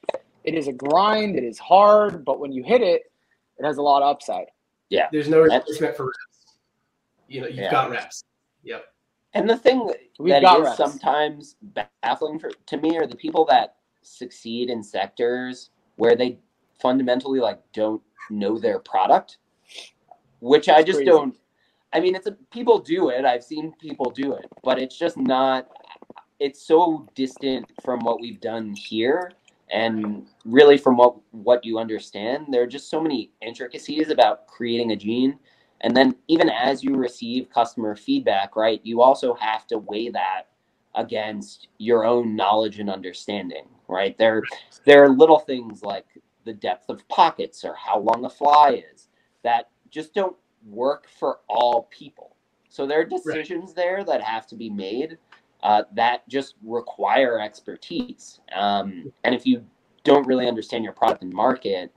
It 0.45 0.55
is 0.55 0.69
a 0.69 0.73
grind. 0.73 1.37
It 1.37 1.45
is 1.45 1.59
hard, 1.59 2.25
but 2.25 2.39
when 2.39 2.53
you 2.53 2.63
hit 2.63 2.83
it, 2.83 3.11
it 3.59 3.65
has 3.65 3.79
a 3.79 3.83
lot 3.83 4.03
of 4.03 4.09
upside. 4.09 4.47
Yeah, 4.91 5.09
there's 5.11 5.29
no 5.29 5.41
replacement 5.41 5.97
for 5.97 6.07
reps. 6.07 6.57
You 7.29 7.41
know, 7.41 7.47
you've 7.49 7.57
Yeah. 7.59 7.71
got 7.71 7.91
reps. 7.91 8.23
Yep. 8.63 8.85
And 9.35 9.51
the 9.51 9.57
thing 9.57 9.91
We've 10.19 10.33
that 10.33 10.43
got 10.43 10.61
reps. 10.63 10.77
sometimes 10.77 11.57
baffling 12.03 12.39
for 12.39 12.51
to 12.51 12.77
me 12.77 12.97
are 12.97 13.07
the 13.07 13.17
people 13.17 13.45
that 13.47 13.77
succeed 14.03 14.71
in 14.71 14.83
sectors 14.83 15.71
where 15.97 16.15
they 16.15 16.39
fundamentally 16.81 17.41
like 17.41 17.61
don't 17.73 18.01
know 18.31 18.59
their 18.59 18.79
product, 18.79 19.39
which 20.41 20.69
I 20.69 20.83
just 20.83 20.99
crazy. 20.99 21.11
don't. 21.11 21.35
I 21.93 22.01
mean, 22.01 22.15
it's 22.15 22.27
a 22.27 22.33
people 22.53 22.79
do 22.79 23.11
it. 23.11 23.25
I've 23.25 23.45
seen 23.45 23.73
people 23.81 24.11
do 24.11 24.35
it, 24.35 24.47
but 24.63 24.79
it's 24.79 24.99
just 24.99 25.17
not. 25.17 25.69
It's 26.39 26.67
so 26.67 27.09
distant 27.15 27.71
from 27.83 28.01
what 28.01 28.21
we've 28.21 28.41
done 28.41 28.75
here, 28.75 29.33
and 29.71 30.27
really 30.45 30.77
from 30.77 30.97
what 30.97 31.17
what 31.31 31.65
you 31.65 31.79
understand. 31.79 32.47
There 32.51 32.63
are 32.63 32.67
just 32.67 32.91
so 32.91 33.01
many 33.01 33.31
intricacies 33.41 34.11
about 34.11 34.47
creating 34.47 34.93
a 34.93 34.97
jean 34.97 35.39
and 35.83 35.97
then 35.97 36.17
even 36.29 36.49
as 36.49 36.83
you 36.83 36.97
receive 36.97 37.51
customer 37.51 37.95
feedback, 37.97 38.57
right, 38.57 38.81
you 38.83 39.03
also 39.03 39.35
have 39.35 39.67
to 39.69 39.79
weigh 39.79 40.09
that 40.11 40.45
against 40.95 41.69
your 41.79 42.05
own 42.05 42.35
knowledge 42.35 42.81
and 42.81 42.89
understanding, 42.89 43.67
right? 43.89 44.17
There 44.17 44.43
there 44.85 45.05
are 45.05 45.11
little 45.11 45.39
things 45.39 45.83
like 45.83 46.07
the 46.47 46.55
depth 46.55 46.89
of 46.89 47.07
pockets 47.09 47.65
or 47.65 47.75
how 47.75 47.99
long 47.99 48.25
a 48.25 48.31
fly 48.31 48.83
is 48.95 49.09
that 49.43 49.69
just 49.91 50.15
don't 50.15 50.37
work 50.67 51.09
for 51.19 51.41
all 51.49 51.89
people. 51.91 52.37
So 52.71 52.87
there 52.87 53.01
are 53.01 53.05
decisions 53.05 53.75
there 53.75 54.05
that 54.05 54.23
have 54.23 54.47
to 54.49 54.55
be 54.55 54.71
made 54.71 55.19
uh, 55.63 55.83
that 55.95 56.29
just 56.29 56.55
require 56.63 57.41
expertise. 57.41 58.41
Um, 58.55 59.13
and 59.25 59.35
if 59.35 59.47
you 59.47 59.65
don't 60.05 60.27
really 60.27 60.47
understand 60.47 60.85
your 60.85 60.93
product 60.93 61.23
and 61.23 61.33
market, 61.33 61.93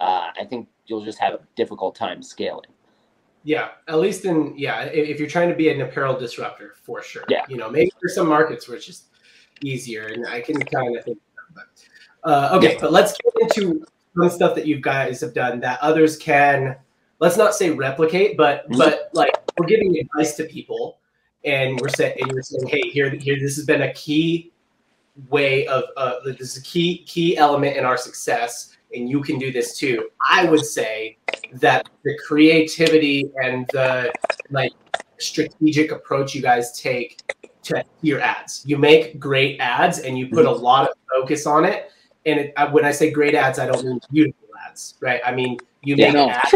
uh, 0.00 0.30
I 0.38 0.44
think 0.44 0.68
you'll 0.86 1.04
just 1.04 1.18
have 1.18 1.34
a 1.34 1.40
difficult 1.56 1.94
time 1.94 2.22
scaling. 2.22 2.70
Yeah, 3.42 3.70
at 3.88 3.98
least 3.98 4.24
in 4.24 4.54
yeah, 4.56 4.82
if, 4.82 5.18
you're 5.18 5.28
trying 5.28 5.48
to 5.48 5.54
be 5.54 5.70
an 5.70 5.80
apparel 5.80 6.18
disruptor, 6.18 6.74
for 6.82 7.02
sure. 7.02 7.24
Yeah. 7.28 7.44
you 7.48 7.56
know, 7.56 7.70
maybe 7.70 7.90
there's 8.00 8.14
some 8.14 8.28
markets 8.28 8.68
where 8.68 8.76
it's 8.76 8.84
just 8.84 9.04
easier, 9.62 10.08
and 10.08 10.26
I 10.26 10.40
can 10.42 10.60
kind 10.60 10.96
of 10.96 11.04
think. 11.04 11.18
But, 11.54 11.64
uh, 12.24 12.50
okay, 12.52 12.76
but 12.80 12.92
let's 12.92 13.12
get 13.12 13.32
into 13.42 13.84
some 14.16 14.30
stuff 14.30 14.54
that 14.54 14.66
you 14.66 14.80
guys 14.80 15.20
have 15.20 15.34
done 15.34 15.60
that 15.60 15.78
others 15.82 16.16
can. 16.16 16.76
Let's 17.18 17.36
not 17.36 17.54
say 17.54 17.70
replicate, 17.70 18.36
but 18.36 18.68
Mhm. 18.70 18.78
but 18.78 19.10
like 19.12 19.32
we're 19.58 19.66
giving 19.66 19.96
advice 19.98 20.36
to 20.36 20.44
people, 20.44 20.98
and 21.44 21.80
we're 21.80 21.88
saying 21.88 22.16
and 22.20 22.30
you're 22.32 22.42
saying, 22.42 22.66
hey, 22.66 22.88
here 22.90 23.10
here 23.10 23.38
this 23.38 23.56
has 23.56 23.64
been 23.64 23.82
a 23.82 23.92
key 23.92 24.52
way 25.28 25.66
of 25.66 25.84
uh, 25.96 26.14
this 26.24 26.40
is 26.40 26.56
a 26.58 26.62
key 26.62 27.04
key 27.04 27.36
element 27.36 27.76
in 27.76 27.84
our 27.84 27.96
success, 27.96 28.76
and 28.94 29.08
you 29.08 29.20
can 29.22 29.38
do 29.38 29.52
this 29.52 29.76
too. 29.78 30.08
I 30.28 30.44
would 30.46 30.64
say 30.64 31.18
that 31.54 31.88
the 32.04 32.16
creativity 32.26 33.30
and 33.42 33.66
the 33.72 34.12
like 34.50 34.72
strategic 35.18 35.92
approach 35.92 36.34
you 36.34 36.42
guys 36.42 36.78
take 36.80 37.20
to 37.64 37.84
your 38.00 38.20
ads. 38.20 38.62
You 38.66 38.78
make 38.78 39.18
great 39.20 39.60
ads 39.60 39.98
and 40.00 40.18
you 40.18 40.28
put 40.28 40.46
a 40.46 40.50
lot 40.50 40.88
of 40.88 40.96
focus 41.12 41.46
on 41.46 41.64
it. 41.64 41.90
And 42.26 42.38
it, 42.40 42.52
I, 42.56 42.64
when 42.66 42.84
I 42.84 42.90
say 42.92 43.10
great 43.10 43.34
ads, 43.34 43.58
I 43.58 43.66
don't 43.66 43.84
mean 43.84 44.00
beautiful 44.12 44.48
ads, 44.68 44.94
right? 45.00 45.20
I 45.24 45.32
mean 45.32 45.58
you 45.82 45.94
Yeah. 45.96 46.06
make 46.12 46.14
No. 46.14 46.30
ads, 46.30 46.52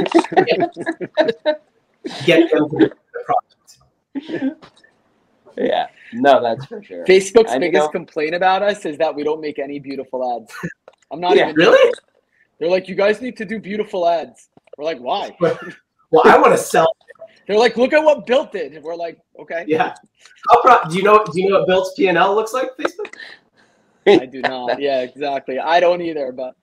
get 2.26 2.50
them 2.52 2.68
to 2.70 2.76
the 2.78 2.94
product. 3.24 4.60
Yeah, 5.56 5.86
no, 6.12 6.42
that's 6.42 6.66
for 6.66 6.82
sure. 6.82 7.04
Facebook's 7.06 7.52
I 7.52 7.58
biggest 7.58 7.84
know- 7.84 7.88
complaint 7.90 8.34
about 8.34 8.62
us 8.62 8.84
is 8.84 8.98
that 8.98 9.14
we 9.14 9.22
don't 9.22 9.40
make 9.40 9.58
any 9.58 9.78
beautiful 9.78 10.36
ads. 10.36 10.52
I'm 11.12 11.20
not 11.20 11.36
Yeah, 11.36 11.44
even 11.44 11.56
really? 11.56 11.76
joking. 11.78 11.92
They're 12.58 12.70
like, 12.70 12.88
you 12.88 12.94
guys 12.96 13.20
need 13.20 13.36
to 13.36 13.44
do 13.44 13.58
beautiful 13.60 14.08
ads. 14.08 14.48
We're 14.76 14.84
like, 14.84 14.98
why? 14.98 15.36
Well, 16.10 16.22
I 16.26 16.38
want 16.38 16.52
to 16.52 16.58
sell. 16.58 16.94
They're 17.48 17.58
like, 17.58 17.76
look 17.76 17.92
at 17.92 17.98
what 18.04 18.24
Bylt 18.24 18.52
did. 18.52 18.80
We're 18.84 18.94
like, 18.94 19.18
okay. 19.40 19.64
Yeah. 19.66 19.94
Pro- 20.62 20.88
do 20.88 20.94
you 20.96 21.02
know? 21.02 21.24
Do 21.24 21.40
you 21.40 21.48
know 21.50 21.58
what 21.58 21.66
Bylt's 21.66 21.92
P 21.96 22.06
and 22.06 22.16
L 22.16 22.36
looks 22.36 22.52
like? 22.52 22.68
Facebook. 22.78 23.03
I 24.20 24.26
do 24.26 24.40
not. 24.40 24.80
Yeah, 24.80 25.00
exactly. 25.00 25.58
I 25.58 25.80
don't 25.80 26.02
either, 26.02 26.32
but 26.32 26.54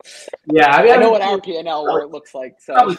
Yeah, 0.51 0.71
I 0.75 0.83
mean, 0.83 0.91
I 0.91 0.95
know 0.95 1.03
mean, 1.03 1.11
what 1.11 1.21
our 1.21 1.39
P 1.39 1.57
and 1.57 1.67
L 1.67 1.97
it 1.97 2.09
looks 2.09 2.33
like. 2.33 2.55
So 2.59 2.73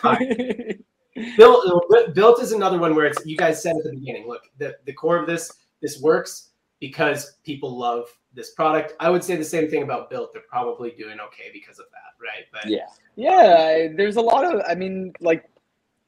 Bylt, 1.37 2.15
Bylt 2.15 2.43
is 2.43 2.53
another 2.53 2.79
one 2.79 2.95
where 2.95 3.07
it's 3.07 3.25
you 3.27 3.37
guys 3.37 3.63
said 3.63 3.77
at 3.77 3.85
the 3.85 3.93
beginning. 3.93 4.27
Look, 4.27 4.43
the, 4.59 4.77
the 4.87 4.93
core 4.93 5.19
of 5.19 5.27
this 5.27 5.53
this 5.83 6.01
works 6.01 6.51
because 6.81 7.39
people 7.45 7.79
love 7.79 8.07
this 8.35 8.53
product. 8.55 8.95
I 8.99 9.11
would 9.11 9.23
say 9.23 9.37
the 9.37 9.45
same 9.45 9.69
thing 9.69 9.83
about 9.83 10.11
Bylt. 10.11 10.33
They're 10.33 10.43
probably 10.49 10.91
doing 10.93 11.21
okay 11.21 11.51
because 11.53 11.79
of 11.79 11.87
that, 11.93 12.21
right? 12.21 12.47
But 12.53 12.71
Yeah, 12.71 12.87
yeah, 13.17 13.89
there's 13.95 14.17
a 14.17 14.21
lot 14.21 14.45
of. 14.45 14.63
I 14.69 14.75
mean, 14.75 15.13
like, 15.21 15.45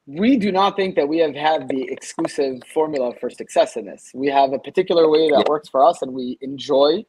we 0.07 0.37
do 0.37 0.51
not 0.51 0.75
think 0.75 0.95
that 0.95 1.07
we 1.07 1.17
have 1.19 1.35
had 1.35 1.67
the 1.67 1.83
exclusive 1.83 2.61
formula 2.73 3.13
for 3.19 3.29
success 3.29 3.77
in 3.77 3.85
this. 3.85 4.11
We 4.13 4.27
have 4.27 4.53
a 4.53 4.59
particular 4.59 5.09
way 5.09 5.29
that 5.29 5.47
works 5.47 5.69
for 5.69 5.85
us, 5.85 6.01
and 6.01 6.13
we 6.13 6.37
enjoy. 6.41 7.05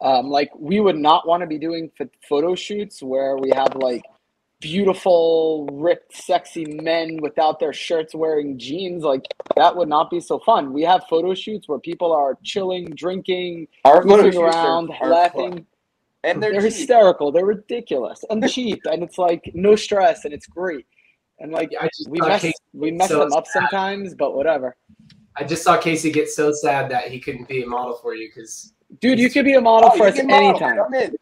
Um, 0.00 0.28
like, 0.30 0.50
we 0.56 0.80
would 0.80 0.96
not 0.98 1.26
want 1.26 1.40
to 1.42 1.46
be 1.46 1.58
doing 1.58 1.90
ph- 1.96 2.10
photo 2.28 2.54
shoots 2.54 3.02
where 3.02 3.36
we 3.36 3.50
have 3.54 3.74
like 3.76 4.02
beautiful, 4.60 5.68
ripped, 5.72 6.16
sexy 6.16 6.64
men 6.82 7.18
without 7.22 7.60
their 7.60 7.72
shirts 7.72 8.14
wearing 8.14 8.58
jeans. 8.58 9.04
Like, 9.04 9.22
that 9.56 9.74
would 9.76 9.88
not 9.88 10.10
be 10.10 10.20
so 10.20 10.38
fun. 10.40 10.72
We 10.72 10.82
have 10.82 11.04
photo 11.08 11.34
shoots 11.34 11.68
where 11.68 11.78
people 11.78 12.12
are 12.12 12.36
chilling, 12.42 12.86
drinking, 12.94 13.68
our 13.84 14.02
photo 14.02 14.24
goofing 14.30 14.40
are- 14.40 14.46
around, 14.46 14.90
are 15.00 15.08
laughing. 15.10 15.52
fun. 15.52 15.66
and 16.24 16.42
They're, 16.42 16.52
they're, 16.52 16.60
hysterical. 16.62 17.30
They're 17.32 17.46
ridiculous 17.46 18.24
and 18.30 18.46
cheap, 18.50 18.80
and 18.90 19.02
it's 19.02 19.18
like 19.18 19.50
no 19.54 19.76
stress, 19.76 20.24
and 20.24 20.34
it's 20.34 20.46
great. 20.46 20.86
And 21.40 21.52
like 21.52 21.70
I 21.80 21.88
just 21.96 22.08
we 22.10 22.18
mess 22.18 22.40
Casey, 22.42 22.54
we 22.72 22.90
mess 22.90 23.08
so 23.10 23.20
them 23.20 23.32
up 23.32 23.46
sad. 23.46 23.60
sometimes, 23.70 24.14
but 24.14 24.34
whatever. 24.34 24.74
I 25.36 25.44
just 25.44 25.62
saw 25.62 25.76
Casey 25.78 26.10
get 26.10 26.28
so 26.28 26.50
sad 26.52 26.90
that 26.90 27.04
he 27.12 27.20
couldn't 27.20 27.46
be 27.46 27.62
a 27.62 27.66
model 27.66 27.94
for 28.02 28.12
you 28.16 28.28
because 28.28 28.72
Dude, 29.00 29.18
you 29.18 29.30
could 29.30 29.44
be 29.44 29.54
a 29.54 29.60
model 29.60 29.90
Oh, 29.92 29.96
for 29.96 30.06
us 30.06 30.16
model. 30.22 30.34
anytime. 30.34 31.12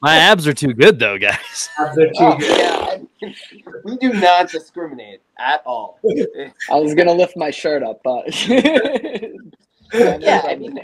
My 0.00 0.16
abs 0.16 0.46
are 0.46 0.54
too 0.54 0.72
good 0.72 0.98
though, 0.98 1.18
guys. 1.18 1.68
they're 1.94 2.06
too 2.08 2.12
Oh, 2.18 2.36
good. 2.38 2.58
yeah, 3.20 3.30
we 3.84 3.96
do 3.98 4.12
not 4.14 4.48
discriminate 4.50 5.20
at 5.38 5.62
all. 5.66 5.98
I 6.70 6.76
was 6.76 6.94
gonna 6.94 7.12
lift 7.12 7.36
my 7.36 7.50
shirt 7.50 7.82
up, 7.82 8.00
but 8.02 8.48
yeah, 8.48 10.42
I 10.46 10.56
mean, 10.58 10.80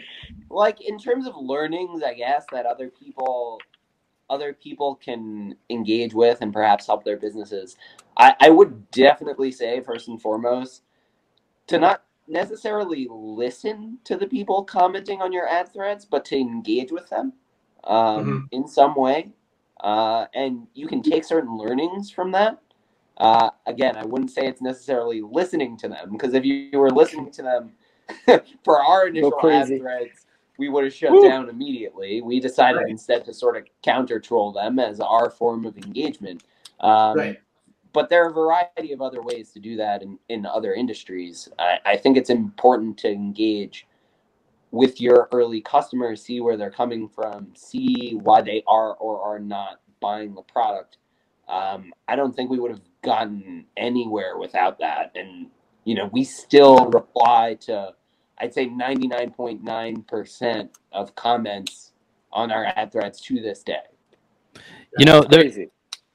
like 0.51 0.81
in 0.83 0.99
terms 0.99 1.27
of 1.27 1.35
learnings, 1.37 2.03
I 2.03 2.15
guess 2.15 2.45
that 2.53 2.67
other 2.67 2.89
people, 2.91 3.59
other 4.29 4.53
people 4.53 4.97
can 4.97 5.55
engage 5.71 6.13
with 6.13 6.39
and 6.43 6.53
perhaps 6.53 6.87
help 6.87 7.05
their 7.05 7.17
businesses. 7.17 7.77
I, 8.19 8.35
I 8.41 8.51
would 8.51 8.91
definitely 8.91 9.53
say 9.53 9.81
first 9.81 10.09
and 10.09 10.21
foremost 10.21 10.83
to 11.69 11.79
not 11.79 12.03
necessarily 12.29 13.09
listen 13.11 13.99
to 14.05 14.17
the 14.17 14.27
people 14.27 14.63
commenting 14.65 15.21
on 15.21 15.33
your 15.33 15.49
ad 15.49 15.73
threads, 15.73 16.05
but 16.05 16.25
to 16.27 16.37
engage 16.37 16.93
with 16.93 17.09
them 17.09 17.33
um, 17.85 18.49
in 18.53 18.67
some 18.67 18.95
way. 18.95 19.31
Uh, 19.81 20.27
and 20.35 20.67
you 20.75 20.87
can 20.87 21.03
take 21.03 21.25
certain 21.25 21.57
learnings 21.57 22.11
from 22.11 22.31
that. 22.33 22.59
Uh, 23.19 23.51
again, 23.67 23.97
I 23.97 24.05
wouldn't 24.05 24.31
say 24.31 24.47
it's 24.47 24.63
necessarily 24.63 25.21
listening 25.21 25.77
to 25.79 25.89
them 25.89 26.13
because 26.13 26.35
if 26.35 26.45
you 26.45 26.79
were 26.79 26.91
listening 26.91 27.31
to 27.33 27.43
them 27.43 27.73
for 28.65 28.81
our 28.81 29.09
initial 29.09 29.39
ad 29.49 29.69
threads, 29.69 30.27
we 30.59 30.69
would 30.69 30.85
have 30.85 30.95
shut 30.95 31.13
Woo. 31.13 31.29
down 31.29 31.49
immediately. 31.49 32.23
We 32.23 32.41
decided 32.41 32.79
Right. 32.79 32.89
instead 32.89 33.25
to 33.25 33.35
sort 33.35 33.57
of 33.57 33.65
counter 33.83 34.21
troll 34.21 34.53
them 34.53 34.79
as 34.79 35.01
our 35.01 35.31
form 35.31 35.67
of 35.67 35.77
engagement. 35.77 36.45
Um, 36.81 37.19
Right. 37.19 37.41
But 37.93 38.09
there 38.09 38.25
are 38.25 38.31
a 38.31 38.33
variety 38.33 38.93
of 38.93 39.03
other 39.03 39.23
ways 39.23 39.51
to 39.53 39.61
do 39.61 39.77
that 39.77 40.03
in, 40.03 40.19
in 40.29 40.47
other 40.47 40.75
industries. 40.75 41.49
I, 41.59 41.79
I 41.85 41.97
think 41.97 42.17
it's 42.17 42.31
important 42.31 42.97
to 42.99 43.09
engage 43.09 43.87
with 44.71 45.01
your 45.01 45.29
early 45.33 45.61
customers, 45.61 46.23
see 46.23 46.41
where 46.41 46.57
they're 46.57 46.71
coming 46.71 47.09
from, 47.09 47.49
see 47.55 48.19
why 48.21 48.41
they 48.41 48.63
are 48.67 48.95
or 48.95 49.21
are 49.21 49.39
not 49.39 49.81
buying 50.01 50.35
the 50.35 50.43
product. 50.43 50.97
Um, 51.49 51.93
I 52.09 52.17
don't 52.17 52.35
think 52.35 52.51
we 52.51 52.59
would 52.59 52.71
have 52.71 52.81
gotten 53.03 53.67
anywhere 53.77 54.39
without 54.39 54.79
that. 54.79 55.13
And, 55.15 55.49
you 55.85 55.95
know, 55.95 56.09
we 56.13 56.25
still 56.25 56.87
reply 56.87 57.59
to, 57.63 57.93
I'd 58.39 58.55
say 58.55 58.67
99.9% 58.67 60.69
of 60.93 61.15
comments 61.15 61.93
on 62.33 62.51
our 62.51 62.65
ad 62.65 62.93
threads 62.93 63.21
to 63.21 63.41
this 63.41 63.63
day. 63.63 63.83
You 64.99 65.05
know, 65.05 65.23
there, 65.23 65.43
crazy. 65.43 65.69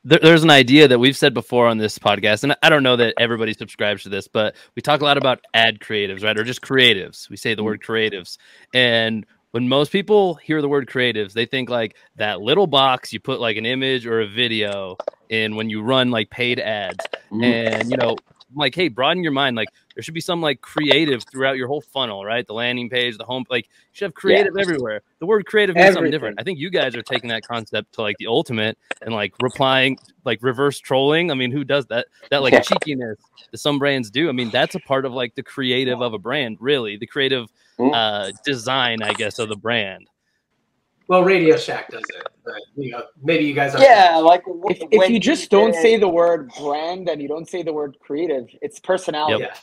There, 0.08 0.20
there's 0.22 0.43
an 0.43 0.49
idea 0.49 0.88
that 0.88 0.99
we've 0.99 1.18
said 1.18 1.34
before 1.34 1.68
on 1.68 1.78
this 1.78 1.99
podcast, 1.99 2.43
and 2.43 2.55
I 2.64 2.70
don't 2.70 2.84
know 2.84 2.95
that 2.95 3.14
everybody 3.20 3.53
subscribes 3.53 4.03
to 4.03 4.10
this, 4.10 4.28
but 4.28 4.55
we 4.74 4.82
talk 4.82 5.01
a 5.01 5.03
lot 5.03 5.18
about 5.18 5.41
ad 5.53 5.80
creatives, 5.80 6.24
right? 6.24 6.38
Or 6.38 6.45
just 6.45 6.62
creatives. 6.62 7.30
We 7.30 7.36
say 7.36 7.55
the 7.55 7.64
word 7.64 7.82
creatives. 7.84 8.38
And 8.74 9.26
when 9.51 9.68
most 9.68 9.91
people 9.91 10.36
hear 10.36 10.62
the 10.62 10.70
word 10.70 10.88
creatives, 10.88 11.34
they 11.34 11.45
think 11.45 11.70
like 11.70 11.97
that 12.16 12.39
little 12.39 12.68
box 12.68 13.12
you 13.12 13.20
put 13.20 13.41
like 13.41 13.58
an 13.58 13.66
image 13.66 14.05
or 14.05 14.22
a 14.22 14.28
video 14.28 14.97
in 15.30 15.55
when 15.58 15.70
you 15.70 15.82
run 15.82 16.10
like 16.10 16.30
paid 16.30 16.60
ads. 16.60 17.05
Mm-hmm. 17.30 17.43
And, 17.43 17.91
you 17.91 17.97
know, 17.97 18.16
I'm 18.49 18.55
like, 18.55 18.75
hey, 18.75 18.87
broaden 18.87 19.23
your 19.23 19.31
mind. 19.31 19.55
Like 19.55 19.67
there 19.95 20.03
should 20.03 20.13
be 20.13 20.21
some 20.21 20.41
like 20.41 20.61
creative 20.61 21.23
throughout 21.29 21.57
your 21.57 21.67
whole 21.67 21.81
funnel, 21.81 22.23
right? 22.23 22.45
The 22.45 22.53
landing 22.53 22.89
page, 22.89 23.17
the 23.17 23.25
home, 23.25 23.43
like 23.49 23.65
you 23.65 23.71
should 23.91 24.05
have 24.05 24.13
creative 24.13 24.53
yeah. 24.55 24.61
everywhere. 24.61 25.01
The 25.19 25.25
word 25.25 25.45
creative 25.45 25.75
means 25.75 25.85
Everything. 25.85 25.95
something 25.95 26.11
different. 26.11 26.39
I 26.39 26.43
think 26.43 26.59
you 26.59 26.69
guys 26.69 26.95
are 26.95 27.01
taking 27.01 27.29
that 27.29 27.45
concept 27.45 27.93
to 27.93 28.01
like 28.01 28.15
the 28.19 28.27
ultimate 28.27 28.77
and 29.01 29.13
like 29.13 29.33
replying, 29.41 29.97
like 30.23 30.39
reverse 30.41 30.79
trolling. 30.79 31.31
I 31.31 31.33
mean, 31.33 31.51
who 31.51 31.63
does 31.63 31.85
that? 31.87 32.07
That 32.31 32.41
like 32.41 32.63
cheekiness 32.63 33.19
that 33.51 33.57
some 33.57 33.79
brands 33.79 34.09
do. 34.09 34.29
I 34.29 34.31
mean, 34.31 34.49
that's 34.49 34.75
a 34.75 34.79
part 34.79 35.05
of 35.05 35.13
like 35.13 35.35
the 35.35 35.43
creative 35.43 36.01
of 36.01 36.13
a 36.13 36.19
brand, 36.19 36.57
really. 36.59 36.97
The 36.97 37.07
creative 37.07 37.47
mm. 37.77 37.93
uh, 37.93 38.31
design, 38.45 39.03
I 39.03 39.13
guess, 39.13 39.39
of 39.39 39.49
the 39.49 39.57
brand. 39.57 40.07
Well, 41.08 41.24
Radio 41.24 41.55
Shack 41.55 41.89
does 41.89 42.03
it, 42.03 42.28
but 42.43 42.55
you 42.76 42.91
know, 42.91 43.03
maybe 43.24 43.45
you 43.45 43.53
guys 43.53 43.74
are. 43.74 43.82
Yeah, 43.82 44.18
like 44.18 44.43
if, 44.66 44.80
if 44.91 45.10
you 45.10 45.20
just 45.20 45.49
don't 45.49 45.74
say 45.74 45.97
the 45.97 46.08
word 46.08 46.51
brand 46.60 47.08
and 47.08 47.22
you 47.22 47.30
don't 47.30 47.49
say 47.49 47.64
the 47.64 47.72
word 47.72 47.97
creative, 48.01 48.47
it's 48.62 48.80
personality. 48.80 49.43
Yep. 49.43 49.58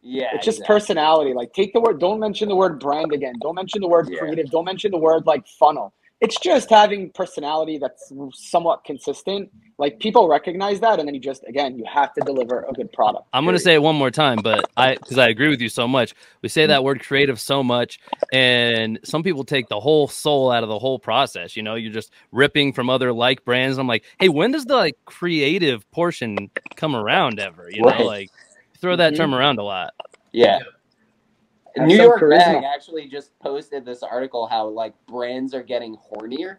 Yeah, 0.00 0.28
it's 0.34 0.44
just 0.44 0.58
exactly. 0.58 0.74
personality. 0.74 1.34
Like 1.34 1.52
take 1.52 1.72
the 1.72 1.80
word. 1.80 2.00
Don't 2.00 2.18
mention 2.18 2.48
the 2.48 2.56
word 2.56 2.80
brand 2.80 3.12
again. 3.12 3.34
Don't 3.40 3.54
mention 3.54 3.80
the 3.80 3.88
word 3.88 4.08
yeah. 4.10 4.18
creative. 4.18 4.50
Don't 4.50 4.64
mention 4.64 4.90
the 4.90 4.98
word 4.98 5.26
like 5.26 5.46
funnel 5.46 5.92
it's 6.20 6.38
just 6.40 6.68
having 6.68 7.10
personality 7.10 7.78
that's 7.78 8.12
somewhat 8.32 8.84
consistent. 8.84 9.50
Like 9.78 10.00
people 10.00 10.28
recognize 10.28 10.80
that, 10.80 10.98
and 10.98 11.06
then 11.06 11.14
you 11.14 11.20
just 11.20 11.44
again 11.46 11.78
you 11.78 11.84
have 11.84 12.12
to 12.14 12.20
deliver 12.22 12.62
a 12.62 12.72
good 12.72 12.92
product. 12.92 13.28
I'm 13.32 13.44
gonna 13.44 13.60
say 13.60 13.74
it 13.74 13.82
one 13.82 13.94
more 13.94 14.10
time, 14.10 14.38
but 14.42 14.68
I 14.76 14.96
because 14.96 15.18
I 15.18 15.28
agree 15.28 15.48
with 15.48 15.60
you 15.60 15.68
so 15.68 15.86
much. 15.86 16.14
We 16.42 16.48
say 16.48 16.66
that 16.66 16.82
word 16.82 17.00
creative 17.00 17.38
so 17.38 17.62
much, 17.62 18.00
and 18.32 18.98
some 19.04 19.22
people 19.22 19.44
take 19.44 19.68
the 19.68 19.78
whole 19.78 20.08
soul 20.08 20.50
out 20.50 20.64
of 20.64 20.68
the 20.68 20.78
whole 20.78 20.98
process. 20.98 21.56
You 21.56 21.62
know, 21.62 21.76
you're 21.76 21.92
just 21.92 22.10
ripping 22.32 22.72
from 22.72 22.90
other 22.90 23.12
like 23.12 23.44
brands. 23.44 23.78
I'm 23.78 23.86
like, 23.86 24.04
hey, 24.18 24.28
when 24.28 24.50
does 24.50 24.64
the 24.64 24.74
like 24.74 24.96
creative 25.04 25.88
portion 25.92 26.50
come 26.74 26.96
around 26.96 27.38
ever? 27.38 27.70
You 27.70 27.82
know, 27.82 27.90
right. 27.90 28.04
like 28.04 28.30
throw 28.80 28.96
that 28.96 29.12
mm-hmm. 29.12 29.22
term 29.22 29.34
around 29.34 29.60
a 29.60 29.64
lot. 29.64 29.94
Yeah. 30.32 30.58
New 31.76 31.96
York 31.96 32.22
Mag 32.22 32.64
actually 32.64 33.08
just 33.08 33.38
posted 33.40 33.84
this 33.84 34.02
article 34.02 34.46
how 34.46 34.66
like 34.68 34.94
brands 35.06 35.54
are 35.54 35.62
getting 35.62 35.96
hornier. 35.96 36.58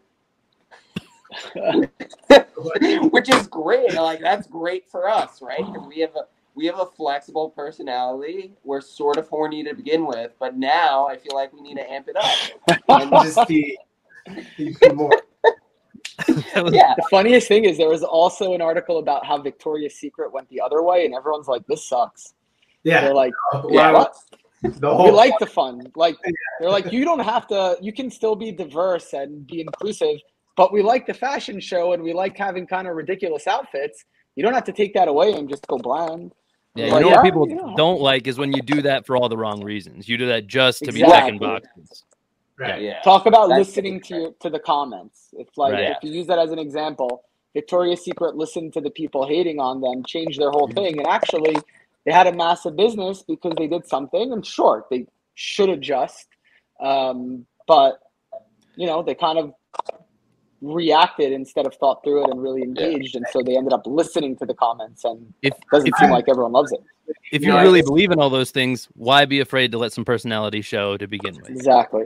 Which 3.12 3.30
is 3.30 3.48
great. 3.48 3.94
Like 3.94 4.20
that's 4.20 4.48
great 4.48 4.90
for 4.90 5.10
us, 5.10 5.42
right? 5.42 5.66
Because 5.66 5.88
we 5.88 6.00
have 6.00 6.16
a 6.16 6.24
we 6.56 6.66
have 6.66 6.80
a 6.80 6.86
flexible 6.86 7.50
personality. 7.50 8.54
We're 8.64 8.82
sort 8.82 9.18
of 9.18 9.30
horny 9.30 9.64
to 9.64 9.74
begin 9.74 10.06
with, 10.06 10.32
but 10.40 10.58
now 10.58 11.08
I 11.08 11.18
feel 11.18 11.36
like 11.36 11.54
we 11.54 11.62
need 11.62 11.76
to 11.76 11.90
amp 11.90 12.10
it 12.10 12.16
up. 12.18 12.80
and 12.90 13.12
just 13.24 13.48
be, 13.48 13.78
be 14.58 14.76
more. 14.94 15.12
yeah. 16.28 16.96
The 16.98 17.08
funniest 17.10 17.48
thing 17.48 17.66
is 17.66 17.78
there 17.78 17.88
was 17.88 18.04
also 18.04 18.54
an 18.54 18.62
article 18.62 18.98
about 18.98 19.26
how 19.26 19.38
Victoria's 19.38 19.96
Secret 19.96 20.34
went 20.34 20.50
the 20.50 20.60
other 20.60 20.82
way, 20.84 21.06
and 21.06 21.14
everyone's 21.16 21.48
like, 21.48 21.66
"This 21.68 21.88
sucks." 21.88 22.34
Yeah, 22.84 23.02
they're 23.02 23.14
like, 23.14 23.34
uh, 23.54 23.64
yeah, 23.70 23.92
what? 23.92 24.16
The 24.62 24.94
whole 24.94 25.06
we 25.06 25.12
like 25.12 25.34
the 25.40 25.46
fun. 25.46 25.90
Like 25.96 26.18
they're 26.60 26.70
like, 26.70 26.92
you 26.92 27.06
don't 27.06 27.20
have 27.20 27.48
to. 27.48 27.78
You 27.82 27.94
can 27.94 28.12
still 28.12 28.36
be 28.36 28.52
diverse 28.52 29.14
and 29.14 29.48
be 29.48 29.62
inclusive, 29.62 30.18
but 30.58 30.74
we 30.74 30.82
like 30.82 31.08
the 31.08 31.14
fashion 31.14 31.60
show 31.60 31.94
and 31.94 32.04
we 32.04 32.14
like 32.14 32.38
having 32.38 32.68
kind 32.68 32.88
of 32.88 32.96
ridiculous 32.96 33.48
outfits. 33.48 34.04
You 34.36 34.44
don't 34.44 34.54
have 34.54 34.66
to 34.66 34.74
take 34.74 34.94
that 34.94 35.08
away 35.08 35.34
and 35.34 35.50
just 35.50 35.66
go 35.68 35.78
bland. 35.78 36.34
Yeah, 36.76 36.86
you 36.86 36.92
know 36.92 37.00
yeah, 37.00 37.16
what 37.16 37.24
people 37.24 37.50
yeah. 37.50 37.74
don't 37.76 38.00
like 38.00 38.28
is 38.28 38.38
when 38.38 38.54
you 38.54 38.62
do 38.62 38.82
that 38.84 39.06
for 39.06 39.18
all 39.18 39.28
the 39.28 39.38
wrong 39.38 39.64
reasons. 39.64 40.08
You 40.08 40.18
do 40.18 40.28
that 40.28 40.48
just 40.48 40.80
to 40.80 40.90
exactly. 40.90 41.04
be 41.04 41.12
checking 41.12 41.40
boxes. 41.40 42.04
Right. 42.58 42.82
Yeah. 42.82 43.02
Talk 43.02 43.26
about 43.26 43.48
That's 43.48 43.60
listening 43.60 44.02
to 44.02 44.16
your, 44.16 44.32
to 44.42 44.50
the 44.50 44.60
comments. 44.60 45.30
It's 45.34 45.58
like 45.58 45.74
right. 45.74 45.92
if 45.92 45.98
you 46.04 46.12
use 46.12 46.28
that 46.28 46.40
as 46.40 46.52
an 46.52 46.60
example, 46.60 47.24
Victoria's 47.54 48.04
Secret 48.04 48.36
listened 48.36 48.74
to 48.74 48.82
the 48.82 48.92
people 48.92 49.26
hating 49.26 49.60
on 49.60 49.82
them, 49.82 50.04
changed 50.06 50.40
their 50.40 50.52
whole 50.52 50.68
mm-hmm. 50.68 50.78
thing, 50.78 50.98
and 51.00 51.08
actually 51.08 51.56
they 52.06 52.12
had 52.12 52.28
a 52.28 52.34
massive 52.34 52.76
business 52.76 53.24
because 53.28 53.54
they 53.58 53.68
did 53.68 53.88
something. 53.88 54.32
And 54.32 54.46
sure, 54.46 54.86
they 54.90 55.08
should 55.36 55.70
adjust, 55.70 56.28
um, 56.82 57.46
but 57.68 58.00
you 58.76 58.88
know 58.88 59.04
they 59.04 59.16
kind 59.16 59.38
of 59.38 59.54
reacted 60.62 61.32
instead 61.32 61.66
of 61.66 61.74
thought 61.76 62.04
through 62.04 62.26
it 62.26 62.30
and 62.30 62.42
really 62.42 62.62
engaged, 62.62 63.16
and 63.16 63.26
so 63.32 63.42
they 63.42 63.58
ended 63.58 63.74
up 63.74 63.84
listening 63.86 64.36
to 64.38 64.46
the 64.46 64.54
comments. 64.54 65.04
And 65.06 65.34
if, 65.42 65.54
it 65.54 65.60
doesn't 65.72 65.88
if 65.88 65.96
seem 65.98 66.10
like 66.10 66.26
everyone 66.30 66.52
loves 66.52 66.72
it. 66.72 66.82
If 67.32 67.44
you 67.44 67.56
really 67.56 67.82
believe 67.82 68.12
in 68.12 68.20
all 68.20 68.30
those 68.30 68.52
things, 68.52 68.88
why 68.94 69.26
be 69.26 69.40
afraid 69.40 69.72
to 69.72 69.78
let 69.78 69.94
some 69.94 70.06
personality 70.06 70.62
show 70.62 70.98
to 70.98 71.08
begin 71.08 71.36
with? 71.36 71.50
Exactly. 71.50 72.06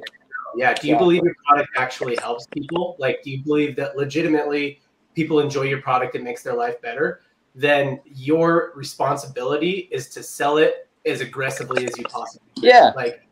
Yeah. 0.55 0.73
Do 0.73 0.87
you 0.87 0.93
yeah. 0.93 0.99
believe 0.99 1.23
your 1.23 1.35
product 1.47 1.69
actually 1.77 2.15
helps 2.17 2.45
people? 2.47 2.95
Like, 2.99 3.21
do 3.23 3.31
you 3.31 3.43
believe 3.43 3.75
that 3.77 3.97
legitimately 3.97 4.81
people 5.15 5.39
enjoy 5.39 5.63
your 5.63 5.81
product 5.81 6.15
and 6.15 6.23
makes 6.23 6.43
their 6.43 6.53
life 6.55 6.81
better? 6.81 7.21
Then 7.55 7.99
your 8.05 8.73
responsibility 8.75 9.89
is 9.91 10.09
to 10.09 10.23
sell 10.23 10.57
it 10.57 10.89
as 11.05 11.21
aggressively 11.21 11.85
as 11.85 11.97
you 11.97 12.03
possibly 12.05 12.47
can. 12.55 12.63
Yeah. 12.63 12.91
Like, 12.95 13.27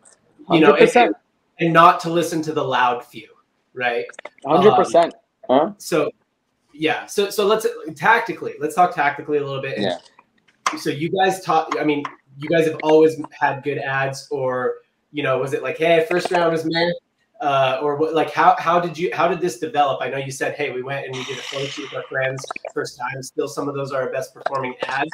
you 0.52 0.60
100%. 0.60 0.62
know, 0.62 0.76
and, 0.76 1.16
and, 1.60 1.74
not 1.74 2.00
to 2.02 2.10
listen 2.10 2.42
to 2.44 2.54
the 2.54 2.64
loud 2.64 3.04
few, 3.04 3.30
right? 3.74 4.06
100%. 4.46 5.06
Um, 5.06 5.12
huh? 5.50 5.72
So, 5.78 6.12
yeah. 6.74 7.06
So, 7.06 7.30
so 7.30 7.46
let's 7.46 7.66
tactically, 7.96 8.56
let's 8.60 8.76
talk 8.76 8.94
tactically 8.94 9.38
a 9.38 9.46
little 9.46 9.62
bit. 9.62 9.80
Yeah. 9.80 9.98
So, 10.78 10.90
you 10.90 11.10
guys 11.10 11.44
taught, 11.44 11.80
I 11.80 11.84
mean, 11.84 12.04
you 12.38 12.50
guys 12.50 12.66
have 12.68 12.78
always 12.84 13.22
had 13.32 13.64
good 13.64 13.78
ads, 13.78 14.28
or, 14.32 14.76
you 15.12 15.24
know, 15.24 15.38
was 15.38 15.54
it 15.54 15.64
like, 15.64 15.78
hey, 15.78 16.06
first 16.10 16.32
round 16.32 16.52
was 16.52 16.66
man? 16.66 16.92
Uh, 17.42 17.80
or 17.82 17.96
what, 17.96 18.14
like 18.14 18.32
how 18.32 18.56
how 18.60 18.80
did 18.80 18.98
you 18.98 19.10
how 19.14 19.28
did 19.28 19.42
this 19.42 19.58
develop? 19.60 20.02
I 20.02 20.10
know 20.10 20.18
you 20.18 20.32
said, 20.32 20.56
hey, 20.56 20.72
we 20.72 20.84
went 20.84 21.06
and 21.06 21.16
we 21.16 21.24
did 21.26 21.38
a 21.38 21.42
photo 21.42 21.66
shoot 21.66 21.92
with 21.92 21.96
our 21.96 22.08
friends 22.08 22.46
first 22.74 23.00
time. 23.00 23.22
Still, 23.24 23.48
some 23.48 23.68
of 23.68 23.76
those 23.76 23.92
are 23.92 24.04
our 24.04 24.12
best 24.12 24.34
performing 24.34 24.76
ads. 24.84 25.10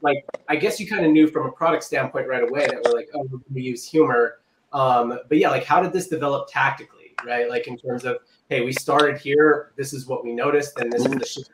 Like 0.00 0.24
I 0.48 0.56
guess 0.56 0.80
you 0.80 0.88
kind 0.88 1.06
of 1.06 1.12
knew 1.12 1.28
from 1.28 1.46
a 1.46 1.52
product 1.52 1.84
standpoint 1.84 2.28
right 2.28 2.42
away 2.42 2.66
that 2.66 2.82
we're 2.84 2.92
like, 2.92 3.08
oh, 3.14 3.28
we 3.52 3.62
use 3.62 3.88
humor. 3.88 4.40
Um, 4.72 5.20
but 5.28 5.38
yeah, 5.38 5.50
like 5.50 5.64
how 5.64 5.80
did 5.80 5.92
this 5.92 6.08
develop 6.08 6.48
tactically, 6.50 7.14
right? 7.24 7.48
Like 7.48 7.68
in 7.68 7.78
terms 7.78 8.04
of, 8.04 8.18
hey, 8.48 8.62
we 8.62 8.72
started 8.72 9.18
here. 9.18 9.72
This 9.76 9.92
is 9.92 10.06
what 10.06 10.24
we 10.24 10.32
noticed, 10.32 10.78
and 10.78 10.92
this 10.92 11.04
is 11.04 11.10
the. 11.10 11.46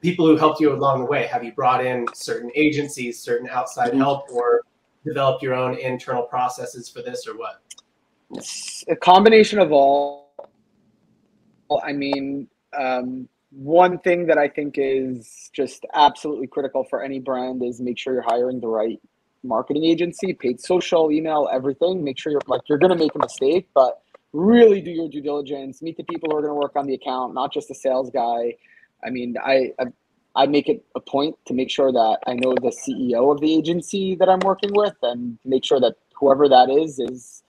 People 0.00 0.26
who 0.26 0.36
helped 0.36 0.60
you 0.60 0.72
along 0.72 0.98
the 0.98 1.06
way. 1.06 1.26
Have 1.26 1.44
you 1.44 1.52
brought 1.52 1.84
in 1.86 2.06
certain 2.12 2.50
agencies, 2.56 3.20
certain 3.20 3.48
outside 3.48 3.94
help, 3.94 4.28
or 4.32 4.62
developed 5.04 5.44
your 5.44 5.54
own 5.54 5.78
internal 5.78 6.24
processes 6.24 6.88
for 6.88 7.02
this, 7.02 7.28
or 7.28 7.38
what? 7.38 7.60
It's 8.32 8.84
a 8.88 8.96
combination 8.96 9.58
of 9.58 9.72
all. 9.72 10.22
I 11.82 11.92
mean, 11.92 12.48
um, 12.78 13.28
one 13.50 13.98
thing 13.98 14.26
that 14.26 14.38
I 14.38 14.48
think 14.48 14.74
is 14.78 15.50
just 15.52 15.84
absolutely 15.94 16.46
critical 16.46 16.84
for 16.84 17.02
any 17.02 17.18
brand 17.18 17.62
is 17.62 17.80
make 17.80 17.98
sure 17.98 18.14
you're 18.14 18.22
hiring 18.22 18.60
the 18.60 18.68
right 18.68 19.00
marketing 19.42 19.84
agency, 19.84 20.32
paid 20.32 20.60
social, 20.60 21.10
email, 21.10 21.48
everything. 21.52 22.02
Make 22.02 22.18
sure 22.18 22.32
you're 22.32 22.40
like 22.46 22.62
you're 22.68 22.78
going 22.78 22.92
to 22.92 22.98
make 22.98 23.14
a 23.14 23.18
mistake, 23.18 23.68
but 23.74 24.02
really 24.32 24.80
do 24.80 24.90
your 24.90 25.08
due 25.08 25.20
diligence. 25.20 25.82
Meet 25.82 25.98
the 25.98 26.04
people 26.04 26.30
who 26.30 26.38
are 26.38 26.42
going 26.42 26.52
to 26.52 26.60
work 26.60 26.76
on 26.76 26.86
the 26.86 26.94
account, 26.94 27.34
not 27.34 27.52
just 27.52 27.68
the 27.68 27.74
sales 27.74 28.10
guy. 28.10 28.54
I 29.04 29.10
mean, 29.10 29.36
I, 29.42 29.72
I 29.78 29.86
I 30.34 30.46
make 30.46 30.68
it 30.68 30.82
a 30.94 31.00
point 31.00 31.36
to 31.46 31.54
make 31.54 31.70
sure 31.70 31.92
that 31.92 32.18
I 32.26 32.34
know 32.34 32.54
the 32.54 32.70
CEO 32.70 33.30
of 33.30 33.40
the 33.40 33.54
agency 33.54 34.14
that 34.16 34.28
I'm 34.30 34.40
working 34.40 34.70
with, 34.72 34.96
and 35.02 35.38
make 35.44 35.64
sure 35.64 35.80
that 35.80 35.96
whoever 36.14 36.48
that 36.48 36.70
is 36.70 36.98
is 36.98 37.41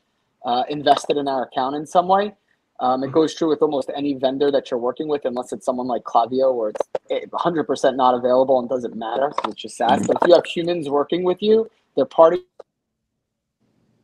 uh, 0.46 0.64
invested 0.70 1.18
in 1.18 1.28
our 1.28 1.44
account 1.44 1.76
in 1.76 1.86
some 1.86 2.08
way. 2.08 2.34
Um, 2.80 3.04
it 3.04 3.12
goes 3.12 3.34
true 3.34 3.50
with 3.50 3.62
almost 3.62 3.90
any 3.96 4.16
vendor 4.16 4.52
that 4.52 4.70
you're 4.70 4.80
working 4.80 5.08
with, 5.08 5.26
unless 5.26 5.54
it's 5.54 5.66
someone 5.66 5.88
like 5.88 6.04
Klaviyo, 6.04 6.54
where 6.54 6.72
it's 7.10 7.32
100% 7.32 7.96
not 7.96 8.16
available 8.16 8.60
and 8.60 8.68
doesn't 8.68 8.96
matter, 8.96 9.32
which 9.46 9.64
is 9.64 9.76
sad. 9.78 10.06
But 10.06 10.18
if 10.22 10.28
you 10.28 10.34
have 10.34 10.46
humans 10.46 10.90
working 10.90 11.24
with 11.24 11.42
you, 11.42 11.70
they're 11.96 12.06
part 12.06 12.34
of 12.34 12.40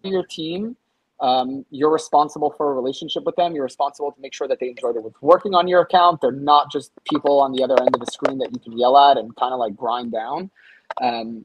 your 0.03 0.25
team. 0.25 0.77
Um, 1.19 1.65
you're 1.71 1.91
responsible 1.91 2.53
for 2.55 2.71
a 2.71 2.73
relationship 2.73 3.25
with 3.25 3.35
them. 3.35 3.53
You're 3.53 3.65
responsible 3.65 4.13
to 4.13 4.21
make 4.21 4.33
sure 4.33 4.47
that 4.47 4.59
they 4.61 4.69
enjoy 4.69 4.93
their 4.93 5.01
working 5.19 5.53
on 5.53 5.67
your 5.67 5.81
account. 5.81 6.21
They're 6.21 6.31
not 6.31 6.71
just 6.71 6.91
people 7.11 7.41
on 7.41 7.51
the 7.51 7.61
other 7.63 7.75
end 7.77 7.93
of 7.93 7.99
the 7.99 8.09
screen 8.09 8.37
that 8.37 8.53
you 8.53 8.59
can 8.59 8.77
yell 8.77 8.97
at 8.97 9.17
and 9.17 9.35
kind 9.35 9.51
of 9.51 9.59
like 9.59 9.75
grind 9.75 10.13
down. 10.13 10.49
Um, 11.01 11.43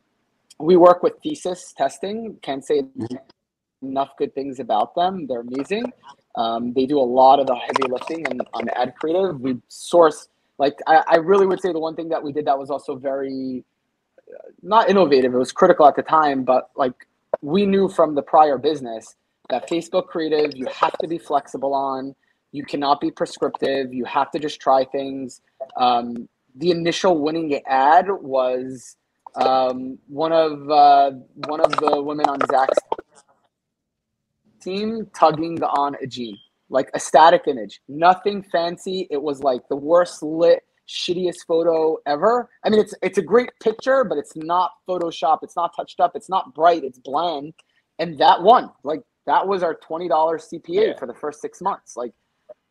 we 0.61 0.77
work 0.77 1.03
with 1.03 1.15
thesis 1.21 1.75
testing. 1.77 2.39
Can't 2.43 2.65
say 2.65 2.83
mm-hmm 2.83 3.17
enough 3.85 4.11
good 4.19 4.35
things 4.35 4.61
about 4.61 4.95
them. 4.95 5.27
They're 5.27 5.41
amazing. 5.41 5.93
Um, 6.37 6.73
they 6.73 6.87
do 6.87 6.99
a 6.99 7.01
lot 7.01 7.39
of 7.39 7.47
the 7.47 7.55
heavy 7.55 7.89
lifting 7.89 8.27
on, 8.27 8.41
on 8.55 8.69
ad 8.71 8.95
creative. 8.97 9.41
We 9.41 9.59
source 9.69 10.29
like 10.59 10.79
I, 10.87 11.03
I, 11.09 11.17
really 11.17 11.47
would 11.47 11.61
say 11.61 11.73
the 11.73 11.79
one 11.79 11.97
thing 11.97 12.09
that 12.09 12.23
we 12.23 12.33
did 12.33 12.47
that 12.47 12.59
was 12.59 12.71
also 12.71 12.97
very 12.97 13.65
uh, 14.29 14.51
not 14.63 14.89
innovative. 14.89 15.35
It 15.35 15.39
was 15.39 15.53
critical 15.53 15.87
at 15.87 15.97
the 15.97 16.03
time, 16.03 16.45
but 16.45 16.71
like 16.77 16.95
we 17.41 17.67
knew 17.67 17.89
from 17.89 18.15
the 18.15 18.23
prior 18.23 18.59
business 18.59 19.17
that 19.51 19.69
Facebook 19.69 20.07
creative 20.07 20.57
you 20.57 20.67
have 20.73 20.97
to 20.99 21.09
be 21.09 21.19
flexible 21.19 21.75
on. 21.75 22.15
You 22.53 22.65
cannot 22.65 23.01
be 23.01 23.11
prescriptive. 23.11 23.93
You 23.93 24.05
have 24.05 24.31
to 24.31 24.39
just 24.39 24.61
try 24.61 24.85
things. 24.85 25.41
Um, 25.77 26.29
the 26.55 26.71
initial 26.71 27.19
winning 27.19 27.61
ad 27.67 28.07
was 28.09 28.97
um, 29.35 29.99
one 30.07 30.33
of 30.33 30.71
uh, 30.71 31.11
one 31.49 31.61
of 31.61 31.73
the 31.73 32.01
women 32.01 32.27
on 32.27 32.39
Zach's 32.49 32.79
team 34.65 35.09
tugging 35.19 35.63
on 35.63 35.97
a 36.03 36.07
G, 36.07 36.39
like 36.71 36.91
a 36.95 37.01
static 37.01 37.43
image, 37.47 37.81
nothing 37.89 38.43
fancy. 38.43 39.07
It 39.11 39.23
was 39.23 39.43
like 39.43 39.63
the 39.69 39.77
worst 39.77 40.23
lit 40.23 40.63
shittiest 40.89 41.47
photo 41.49 41.97
ever. 42.07 42.49
I 42.65 42.71
mean, 42.71 42.81
it's 42.81 42.95
it's 43.03 43.19
a 43.19 43.23
great 43.23 43.51
picture, 43.63 44.05
but 44.05 44.19
it's 44.19 44.37
not 44.37 44.73
Photoshop. 44.89 45.39
It's 45.43 45.57
not 45.57 45.73
touched 45.77 46.01
up. 46.01 46.13
It's 46.15 46.29
not 46.31 46.55
bright. 46.55 46.85
It's 46.85 46.99
bland. 46.99 47.55
And 47.99 48.19
that 48.19 48.43
one, 48.43 48.71
Like 48.85 49.03
that 49.27 49.47
was 49.49 49.63
our 49.63 49.75
twenty 49.75 50.09
dollars 50.09 50.49
CPA 50.53 50.89
Yeah. 50.89 50.99
for 50.99 51.07
the 51.07 51.15
first 51.15 51.41
six 51.41 51.61
months. 51.63 51.97
Like 51.97 52.13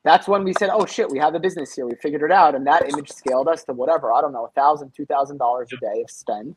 that's 0.04 0.28
when 0.28 0.44
we 0.44 0.54
said, 0.60 0.70
"Oh 0.72 0.86
shit, 0.86 1.10
we 1.10 1.18
have 1.20 1.34
a 1.34 1.40
business 1.40 1.74
here. 1.74 1.88
We 1.88 1.96
figured 1.96 2.24
it 2.24 2.32
out." 2.32 2.56
And 2.56 2.68
that 2.68 2.90
image 2.92 3.10
scaled 3.10 3.48
us 3.48 3.64
to 3.66 3.74
whatever 3.74 4.14
I 4.14 4.22
don't 4.22 4.34
know, 4.34 4.46
a 4.46 4.52
thousand, 4.52 4.94
two 4.96 5.06
thousand 5.06 5.38
dollars 5.38 5.70
a 5.74 5.78
day 5.78 6.02
of 6.02 6.12
spend. 6.12 6.56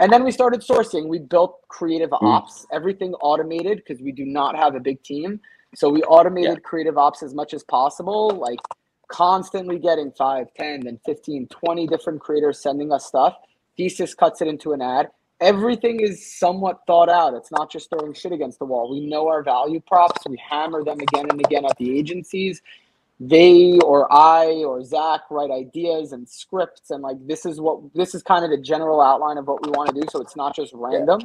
And 0.00 0.12
then 0.12 0.24
we 0.24 0.32
started 0.32 0.60
sourcing. 0.60 1.08
We 1.08 1.18
built 1.18 1.60
creative 1.68 2.10
hmm. 2.10 2.26
ops, 2.26 2.66
everything 2.72 3.14
automated 3.14 3.78
because 3.78 4.02
we 4.02 4.12
do 4.12 4.24
not 4.24 4.56
have 4.56 4.74
a 4.74 4.80
big 4.80 5.02
team. 5.02 5.40
So 5.74 5.90
we 5.90 6.02
automated 6.02 6.62
creative 6.62 6.96
ops 6.96 7.22
as 7.22 7.34
much 7.34 7.52
as 7.52 7.62
possible, 7.62 8.30
like 8.30 8.58
constantly 9.08 9.78
getting 9.78 10.12
5, 10.12 10.46
10, 10.56 10.80
then 10.80 10.98
15, 11.04 11.48
20 11.48 11.86
different 11.86 12.20
creators 12.20 12.60
sending 12.60 12.92
us 12.92 13.06
stuff. 13.06 13.34
Thesis 13.76 14.14
cuts 14.14 14.40
it 14.40 14.48
into 14.48 14.72
an 14.72 14.82
ad. 14.82 15.08
Everything 15.40 16.00
is 16.00 16.34
somewhat 16.38 16.80
thought 16.86 17.08
out. 17.08 17.34
It's 17.34 17.52
not 17.52 17.70
just 17.70 17.90
throwing 17.90 18.12
shit 18.12 18.32
against 18.32 18.58
the 18.58 18.64
wall. 18.64 18.90
We 18.90 19.06
know 19.06 19.28
our 19.28 19.42
value 19.42 19.80
props. 19.80 20.22
We 20.28 20.36
hammer 20.36 20.82
them 20.82 20.98
again 21.00 21.30
and 21.30 21.40
again 21.40 21.64
at 21.64 21.76
the 21.76 21.96
agencies. 21.96 22.60
They 23.20 23.78
or 23.80 24.12
I 24.12 24.62
or 24.64 24.84
Zach 24.84 25.22
write 25.30 25.50
ideas 25.50 26.12
and 26.12 26.28
scripts, 26.28 26.90
and 26.90 27.02
like 27.02 27.16
this 27.26 27.46
is 27.46 27.60
what 27.60 27.80
this 27.94 28.14
is 28.14 28.22
kind 28.22 28.44
of 28.44 28.50
the 28.50 28.58
general 28.58 29.00
outline 29.00 29.38
of 29.38 29.46
what 29.48 29.64
we 29.66 29.72
want 29.72 29.94
to 29.94 30.00
do. 30.00 30.06
So 30.10 30.20
it's 30.20 30.36
not 30.36 30.54
just 30.54 30.72
random. 30.74 31.20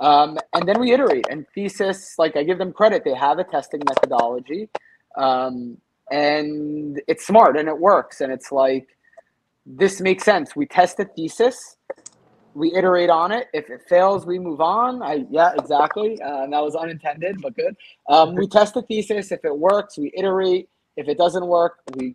Um, 0.00 0.38
and 0.54 0.68
then 0.68 0.80
we 0.80 0.92
iterate 0.92 1.26
and 1.30 1.46
thesis. 1.54 2.14
Like 2.18 2.36
I 2.36 2.44
give 2.44 2.58
them 2.58 2.72
credit, 2.72 3.02
they 3.04 3.14
have 3.14 3.38
a 3.38 3.44
testing 3.44 3.82
methodology, 3.88 4.68
um, 5.16 5.78
and 6.10 7.00
it's 7.08 7.26
smart 7.26 7.56
and 7.56 7.68
it 7.68 7.78
works. 7.78 8.20
And 8.20 8.32
it's 8.32 8.52
like 8.52 8.88
this 9.66 10.00
makes 10.00 10.24
sense. 10.24 10.54
We 10.56 10.66
test 10.66 11.00
a 11.00 11.04
thesis, 11.04 11.78
we 12.54 12.74
iterate 12.74 13.10
on 13.10 13.32
it. 13.32 13.48
If 13.52 13.70
it 13.70 13.82
fails, 13.88 14.26
we 14.26 14.38
move 14.38 14.60
on. 14.60 15.02
I 15.02 15.24
yeah, 15.30 15.52
exactly. 15.58 16.20
Uh, 16.22 16.44
and 16.44 16.52
that 16.52 16.62
was 16.62 16.76
unintended, 16.76 17.40
but 17.42 17.56
good. 17.56 17.76
Um, 18.08 18.36
we 18.36 18.48
test 18.48 18.74
the 18.74 18.82
thesis. 18.82 19.32
If 19.32 19.44
it 19.44 19.56
works, 19.58 19.98
we 19.98 20.12
iterate. 20.16 20.68
If 20.96 21.08
it 21.08 21.18
doesn't 21.18 21.46
work, 21.46 21.78
we 21.96 22.14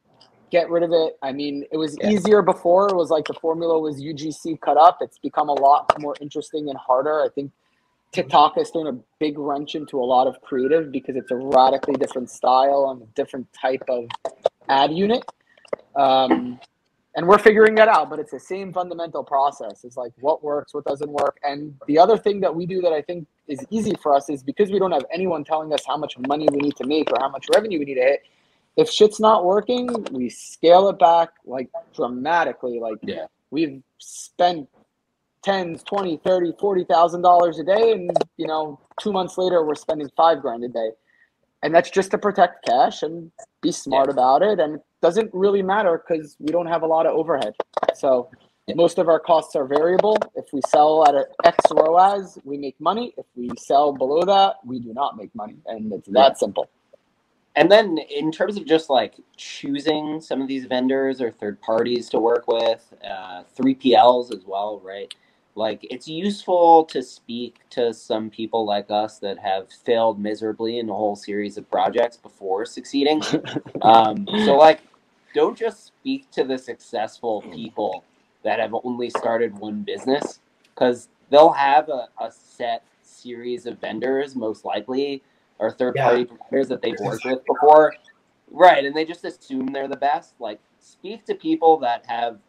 get 0.51 0.69
rid 0.69 0.83
of 0.83 0.91
it. 0.91 1.17
I 1.21 1.31
mean, 1.31 1.65
it 1.71 1.77
was 1.77 1.97
Yeah. 1.99 2.09
easier 2.09 2.41
before. 2.41 2.87
It 2.89 2.95
was 2.95 3.09
like 3.11 3.25
the 3.25 3.33
formula 3.35 3.79
was 3.79 4.01
UGC 4.01 4.57
cut 4.57 4.77
up. 4.77 4.97
It's 5.01 5.19
become 5.19 5.49
a 5.49 5.53
lot 5.53 5.99
more 5.99 6.15
interesting 6.21 6.69
and 6.69 6.77
harder. 6.77 7.21
I 7.21 7.29
think 7.29 7.51
TikTok 8.11 8.55
has 8.55 8.71
thrown 8.71 8.87
a 8.87 8.97
big 9.19 9.37
wrench 9.37 9.75
into 9.75 9.99
a 10.01 10.05
lot 10.05 10.25
of 10.27 10.41
creative 10.41 10.91
because 10.91 11.15
it's 11.15 11.29
a 11.31 11.35
radically 11.35 11.93
different 11.95 12.29
style 12.29 12.89
and 12.89 13.03
a 13.03 13.05
different 13.13 13.47
type 13.53 13.83
of 13.87 14.05
ad 14.67 14.91
unit. 14.91 15.23
Um, 15.95 16.59
and 17.15 17.27
we're 17.27 17.39
figuring 17.39 17.75
that 17.75 17.87
out, 17.87 18.09
but 18.09 18.19
it's 18.19 18.31
the 18.31 18.39
same 18.39 18.71
fundamental 18.71 19.23
process. 19.23 19.83
It's 19.83 19.97
like 19.97 20.13
what 20.21 20.43
works, 20.43 20.73
what 20.73 20.85
doesn't 20.85 21.11
work. 21.11 21.37
And 21.43 21.75
the 21.87 21.99
other 21.99 22.17
thing 22.17 22.39
that 22.41 22.55
we 22.55 22.65
do 22.65 22.81
that 22.81 22.93
I 22.93 23.01
think 23.01 23.27
is 23.47 23.59
easy 23.69 23.95
for 24.01 24.15
us 24.15 24.29
is 24.29 24.43
because 24.43 24.71
we 24.71 24.79
don't 24.79 24.91
have 24.91 25.05
anyone 25.11 25.43
telling 25.43 25.73
us 25.73 25.81
how 25.85 25.97
much 25.97 26.17
money 26.27 26.47
we 26.51 26.59
need 26.59 26.75
to 26.77 26.87
make 26.87 27.11
or 27.11 27.17
how 27.19 27.29
much 27.29 27.47
revenue 27.53 27.79
we 27.79 27.85
need 27.85 27.95
to 27.95 28.01
hit. 28.01 28.21
If 28.79 28.89
shit's 28.89 29.19
not 29.19 29.43
working, 29.43 29.87
we 30.13 30.29
scale 30.29 30.87
it 30.87 30.97
back 30.99 31.31
like 31.45 31.69
dramatically. 31.93 32.79
Like 32.79 32.97
Yeah. 33.01 33.25
we've 33.51 33.83
spent 33.97 34.69
tens, 35.41 35.83
20, 35.83 36.15
30, 36.17 36.53
40,000 36.57 37.21
dollars 37.21 37.59
a 37.59 37.63
day 37.65 37.91
and 37.91 38.09
you 38.37 38.47
know, 38.47 38.79
2 39.01 39.11
months 39.11 39.37
later 39.37 39.65
we're 39.65 39.75
spending 39.75 40.09
5 40.15 40.41
grand 40.41 40.63
a 40.63 40.69
day. 40.69 40.91
And 41.61 41.75
that's 41.75 41.89
just 41.89 42.11
to 42.11 42.17
protect 42.17 42.65
cash 42.65 43.03
and 43.03 43.29
be 43.61 43.73
smart 43.73 44.07
Yeah. 44.07 44.13
about 44.13 44.43
it 44.43 44.61
and 44.61 44.75
it 44.75 44.81
doesn't 45.01 45.29
really 45.33 45.61
matter 45.61 45.97
cuz 46.07 46.37
we 46.39 46.47
don't 46.47 46.67
have 46.67 46.83
a 46.83 46.87
lot 46.87 47.05
of 47.05 47.11
overhead. 47.13 47.53
So 47.95 48.29
Yeah. 48.67 48.75
most 48.75 48.97
of 48.97 49.09
our 49.09 49.19
costs 49.19 49.57
are 49.57 49.65
variable. 49.65 50.15
If 50.35 50.53
we 50.53 50.61
sell 50.67 51.05
at 51.05 51.15
an 51.15 51.25
X 51.43 51.57
ROAS, 51.69 52.39
we 52.45 52.57
make 52.57 52.79
money. 52.79 53.13
If 53.17 53.25
we 53.35 53.49
sell 53.57 53.91
below 53.91 54.21
that, 54.21 54.65
we 54.65 54.79
do 54.79 54.93
not 54.93 55.17
make 55.17 55.35
money. 55.35 55.57
And 55.65 55.91
it's 55.91 56.07
that 56.09 56.37
simple. 56.37 56.69
And 57.59 57.69
then 57.69 57.97
in 57.97 58.31
terms 58.31 58.55
of 58.55 58.65
just 58.65 58.89
like 58.89 59.15
choosing 59.35 60.21
some 60.21 60.41
of 60.41 60.47
these 60.47 60.63
vendors 60.63 61.19
or 61.19 61.29
third 61.29 61.59
parties 61.59 62.07
to 62.11 62.17
work 62.17 62.47
with, 62.47 62.93
uh, 63.03 63.43
3PLs 63.53 64.33
as 64.33 64.45
well, 64.45 64.79
right? 64.81 65.13
Like 65.55 65.85
it's 65.91 66.07
useful 66.07 66.85
to 66.85 67.03
speak 67.03 67.57
to 67.71 67.93
some 67.93 68.29
people 68.29 68.65
like 68.65 68.89
us 68.89 69.19
that 69.19 69.37
have 69.39 69.67
failed 69.73 70.21
miserably 70.21 70.79
in 70.79 70.89
a 70.89 70.93
whole 70.93 71.17
series 71.17 71.57
of 71.57 71.69
projects 71.69 72.15
before 72.15 72.65
succeeding. 72.65 73.21
um, 73.81 74.25
so 74.45 74.55
like, 74.55 74.79
don't 75.35 75.57
just 75.57 75.87
speak 75.87 76.31
to 76.31 76.45
the 76.45 76.57
successful 76.57 77.41
people 77.53 78.05
that 78.43 78.61
have 78.61 78.73
only 78.85 79.09
started 79.09 79.53
one 79.59 79.81
business 79.81 80.39
because 80.63 81.09
they'll 81.29 81.51
have 81.51 81.89
a, 81.89 82.07
a 82.21 82.31
set 82.31 82.85
series 83.03 83.65
of 83.65 83.77
vendors 83.79 84.33
most 84.33 84.63
likely 84.63 85.21
or 85.59 85.71
third 85.71 85.95
party 85.95 86.25
providers 86.25 86.67
that 86.69 86.81
they've 86.81 86.99
worked 87.01 87.25
with 87.25 87.39
before. 87.45 87.93
Right, 88.51 88.83
and 88.83 88.95
they 88.95 89.05
just 89.05 89.25
assume 89.25 89.67
they're 89.67 89.87
the 89.87 89.97
best. 89.97 90.33
Like 90.39 90.59
speak 90.79 91.25
to 91.25 91.35
people 91.35 91.77
that 91.79 92.05
have 92.07 92.39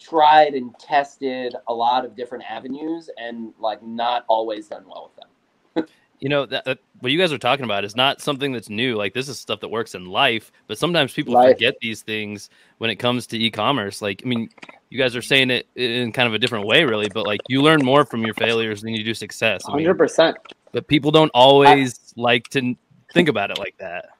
tried 0.00 0.54
and 0.54 0.76
tested 0.78 1.54
a 1.68 1.74
lot 1.74 2.04
of 2.04 2.16
different 2.16 2.44
avenues 2.48 3.10
and 3.18 3.52
like 3.58 3.82
not 3.82 4.24
always 4.28 4.68
done 4.68 4.84
well 4.86 5.10
with 5.10 5.16
them. 5.16 5.86
You 6.20 6.28
know 6.28 6.44
that, 6.46 6.66
that 6.66 6.78
what 6.98 7.12
you 7.12 7.18
guys 7.18 7.32
are 7.32 7.38
talking 7.38 7.64
about 7.64 7.82
is 7.82 7.96
not 7.96 8.20
something 8.20 8.52
that's 8.52 8.68
new. 8.68 8.94
Like 8.94 9.14
this 9.14 9.26
is 9.28 9.40
stuff 9.40 9.60
that 9.60 9.68
works 9.68 9.94
in 9.94 10.04
life, 10.04 10.52
but 10.66 10.76
sometimes 10.76 11.14
people 11.14 11.32
Life. 11.32 11.54
forget 11.54 11.76
these 11.80 12.02
things 12.02 12.50
when 12.76 12.90
it 12.90 12.96
comes 12.96 13.26
to 13.28 13.38
e-commerce. 13.38 14.02
Like, 14.02 14.20
I 14.22 14.28
mean, 14.28 14.50
you 14.90 14.98
guys 14.98 15.16
are 15.16 15.22
saying 15.22 15.48
it 15.48 15.66
in 15.76 16.12
kind 16.12 16.28
of 16.28 16.34
a 16.34 16.38
different 16.38 16.66
way, 16.66 16.84
really, 16.84 17.08
but 17.08 17.24
like 17.24 17.40
you 17.48 17.62
learn 17.62 17.82
more 17.82 18.04
from 18.04 18.22
your 18.22 18.34
failures 18.34 18.82
than 18.82 18.92
you 18.92 19.02
do 19.02 19.14
success. 19.14 19.62
I 19.66 19.74
mean, 19.74 19.86
100%. 19.86 20.34
But 20.72 20.86
people 20.86 21.10
don't 21.10 21.30
always 21.34 22.12
like 22.16 22.48
to 22.50 22.74
think 23.12 23.28
about 23.28 23.50
it 23.50 23.58
like 23.58 23.76
that. 23.78 24.10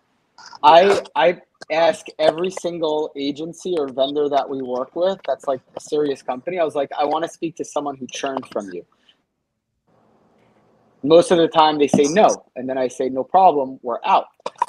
I 0.62 1.02
I 1.14 1.40
ask 1.70 2.06
every 2.18 2.50
single 2.50 3.12
agency 3.16 3.74
or 3.78 3.88
vendor 3.88 4.28
that 4.28 4.48
we 4.48 4.60
work 4.62 4.96
with 4.96 5.18
that's 5.26 5.46
like 5.46 5.60
a 5.76 5.80
serious 5.80 6.22
company. 6.22 6.58
I 6.58 6.64
was 6.64 6.74
like, 6.74 6.90
I 6.98 7.04
want 7.04 7.24
to 7.24 7.30
speak 7.30 7.56
to 7.56 7.64
someone 7.64 7.96
who 7.96 8.06
churned 8.06 8.46
from 8.48 8.70
you. 8.72 8.84
Most 11.02 11.30
of 11.30 11.38
the 11.38 11.48
time 11.48 11.78
they 11.78 11.88
say 11.88 12.04
no. 12.04 12.44
And 12.56 12.68
then 12.68 12.76
I 12.76 12.88
say, 12.88 13.08
no 13.08 13.24
problem, 13.24 13.78
we're 13.82 14.00
out. 14.04 14.26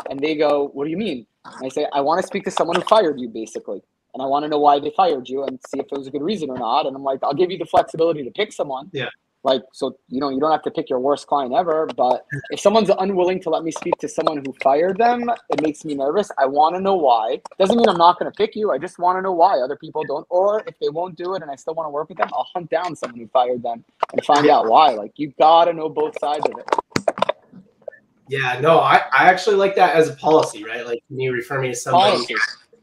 And 0.09 0.19
they 0.19 0.35
go, 0.35 0.69
what 0.73 0.85
do 0.85 0.91
you 0.91 0.97
mean? 0.97 1.25
And 1.43 1.65
I 1.65 1.69
say, 1.69 1.87
I 1.91 2.01
want 2.01 2.21
to 2.21 2.27
speak 2.27 2.45
to 2.45 2.51
someone 2.51 2.77
who 2.77 2.83
fired 2.83 3.19
you, 3.19 3.27
basically. 3.27 3.81
And 4.13 4.21
I 4.21 4.25
want 4.25 4.43
to 4.43 4.49
know 4.49 4.59
why 4.59 4.79
they 4.79 4.91
fired 4.95 5.27
you 5.27 5.43
and 5.43 5.59
see 5.67 5.79
if 5.79 5.87
there 5.89 5.97
was 5.97 6.07
a 6.07 6.11
good 6.11 6.21
reason 6.21 6.49
or 6.49 6.57
not. 6.57 6.85
And 6.85 6.95
I'm 6.95 7.03
like, 7.03 7.19
I'll 7.23 7.33
give 7.33 7.51
you 7.51 7.57
the 7.57 7.65
flexibility 7.65 8.23
to 8.23 8.31
pick 8.31 8.53
someone. 8.53 8.89
Yeah. 8.93 9.09
Like, 9.43 9.63
so, 9.71 9.97
you 10.07 10.19
know, 10.19 10.29
you 10.29 10.39
don't 10.39 10.51
have 10.51 10.61
to 10.63 10.71
pick 10.71 10.89
your 10.89 10.99
worst 10.99 11.27
client 11.27 11.53
ever. 11.53 11.87
But 11.97 12.25
if 12.51 12.59
someone's 12.59 12.91
unwilling 12.99 13.41
to 13.41 13.49
let 13.49 13.63
me 13.63 13.71
speak 13.71 13.97
to 13.99 14.07
someone 14.07 14.43
who 14.45 14.53
fired 14.61 14.97
them, 14.97 15.29
it 15.49 15.61
makes 15.61 15.83
me 15.83 15.95
nervous. 15.95 16.29
I 16.37 16.45
want 16.45 16.75
to 16.75 16.81
know 16.81 16.95
why. 16.95 17.41
Doesn't 17.57 17.75
mean 17.75 17.89
I'm 17.89 17.97
not 17.97 18.19
going 18.19 18.31
to 18.31 18.35
pick 18.35 18.55
you. 18.55 18.71
I 18.71 18.77
just 18.77 18.99
want 18.99 19.17
to 19.17 19.21
know 19.21 19.31
why 19.31 19.59
other 19.59 19.75
people 19.75 20.03
don't. 20.03 20.27
Or 20.29 20.63
if 20.67 20.77
they 20.79 20.89
won't 20.89 21.15
do 21.15 21.33
it 21.35 21.41
and 21.41 21.49
I 21.49 21.55
still 21.55 21.73
want 21.73 21.87
to 21.87 21.91
work 21.91 22.09
with 22.09 22.19
them, 22.19 22.29
I'll 22.33 22.47
hunt 22.53 22.69
down 22.69 22.95
someone 22.95 23.19
who 23.19 23.27
fired 23.27 23.63
them 23.63 23.83
and 24.11 24.23
find 24.25 24.47
out 24.47 24.67
why. 24.67 24.91
Like, 24.91 25.13
you 25.15 25.33
got 25.39 25.65
to 25.65 25.73
know 25.73 25.89
both 25.89 26.17
sides 26.19 26.45
of 26.45 26.59
it. 26.59 27.15
Yeah, 28.27 28.59
no, 28.61 28.79
I, 28.79 29.01
I 29.11 29.25
actually 29.25 29.57
like 29.57 29.75
that 29.75 29.95
as 29.95 30.07
a 30.07 30.13
policy, 30.13 30.63
right? 30.63 30.85
Like, 30.85 31.03
can 31.07 31.19
you 31.19 31.33
refer 31.33 31.59
me 31.59 31.67
to 31.67 31.75
somebody 31.75 32.11
Policy. 32.11 32.35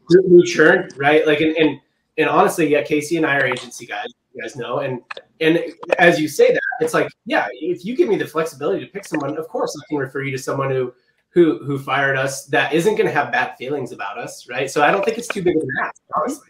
who 0.07 0.43
churned, 0.43 0.95
right? 0.95 1.25
Like, 1.25 1.41
and, 1.41 1.55
and 1.55 1.79
and 2.19 2.29
honestly, 2.29 2.67
yeah, 2.67 2.83
Casey 2.83 3.15
and 3.15 3.25
I 3.25 3.37
are 3.37 3.45
agency 3.45 3.85
guys, 3.85 4.09
you 4.33 4.41
guys 4.41 4.57
know, 4.57 4.79
and 4.79 5.01
and 5.39 5.59
as 5.97 6.19
you 6.19 6.27
say 6.27 6.51
that, 6.51 6.61
it's 6.81 6.93
like, 6.93 7.07
yeah, 7.25 7.47
if 7.53 7.85
you 7.85 7.95
give 7.95 8.09
me 8.09 8.15
the 8.17 8.27
flexibility 8.27 8.85
to 8.85 8.91
pick 8.91 9.05
someone, 9.05 9.37
of 9.37 9.47
course, 9.47 9.75
I 9.79 9.83
can 9.89 9.97
refer 9.97 10.23
you 10.23 10.31
to 10.31 10.37
someone 10.37 10.69
who 10.71 10.93
who 11.31 11.63
who 11.63 11.77
fired 11.77 12.17
us 12.17 12.45
that 12.45 12.73
isn't 12.73 12.95
going 12.95 13.05
to 13.07 13.13
have 13.13 13.31
bad 13.31 13.55
feelings 13.57 13.91
about 13.91 14.17
us, 14.17 14.47
right? 14.49 14.69
So 14.69 14.81
I 14.81 14.91
don't 14.91 15.05
think 15.05 15.17
it's 15.17 15.27
too 15.27 15.43
big 15.43 15.55
of 15.55 15.61
an 15.61 15.69
ask, 15.81 16.01
honestly. 16.15 16.49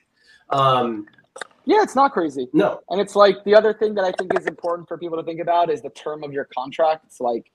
Um, 0.50 1.08
Yeah, 1.66 1.84
it's 1.84 1.96
not 1.96 2.14
crazy. 2.14 2.48
no, 2.54 2.82
And 2.90 3.00
it's 3.00 3.16
like 3.16 3.44
the 3.44 3.54
other 3.56 3.74
thing 3.74 3.94
that 3.96 4.06
I 4.06 4.12
think 4.18 4.38
is 4.40 4.48
important 4.48 4.88
for 4.88 4.98
people 4.98 5.18
to 5.18 5.24
think 5.24 5.40
about 5.40 5.70
is 5.70 5.82
the 5.82 5.90
term 5.92 6.24
of 6.24 6.34
your 6.34 6.46
contract. 6.46 7.06
It's 7.06 7.20
like, 7.20 7.52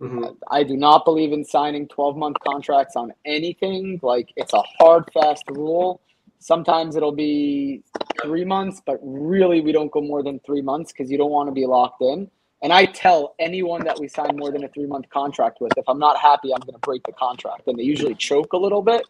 Mhm. 0.00 0.36
I 0.50 0.62
do 0.62 0.76
not 0.76 1.04
believe 1.04 1.32
in 1.32 1.44
signing 1.44 1.86
12 1.88 2.16
month 2.16 2.36
contracts 2.40 2.96
on 2.96 3.12
anything. 3.26 4.00
Like, 4.02 4.32
it's 4.36 4.54
a 4.54 4.62
hard, 4.78 5.10
fast 5.12 5.44
rule. 5.50 6.00
Sometimes 6.38 6.96
it'll 6.96 7.12
be 7.12 7.82
three 8.22 8.44
months, 8.44 8.80
but 8.84 8.98
really, 9.02 9.60
we 9.60 9.72
don't 9.72 9.90
go 9.90 10.00
more 10.00 10.22
than 10.22 10.40
three 10.40 10.62
months 10.62 10.92
because 10.92 11.10
you 11.10 11.18
don't 11.18 11.30
want 11.30 11.48
to 11.48 11.52
be 11.52 11.66
locked 11.66 12.02
in. 12.02 12.30
And 12.62 12.72
I 12.72 12.84
tell 12.84 13.34
anyone 13.38 13.84
that 13.84 13.98
we 13.98 14.06
sign 14.06 14.36
more 14.36 14.50
than 14.50 14.64
a 14.64 14.68
three 14.68 14.86
month 14.86 15.08
contract 15.08 15.60
with, 15.60 15.72
if 15.76 15.88
I'm 15.88 15.98
not 15.98 16.18
happy, 16.18 16.52
I'm 16.52 16.60
going 16.60 16.74
to 16.74 16.80
break 16.80 17.02
the 17.04 17.12
contract. 17.12 17.66
And 17.66 17.78
they 17.78 17.82
usually 17.82 18.14
choke 18.14 18.52
a 18.52 18.58
little 18.58 18.82
bit. 18.82 19.02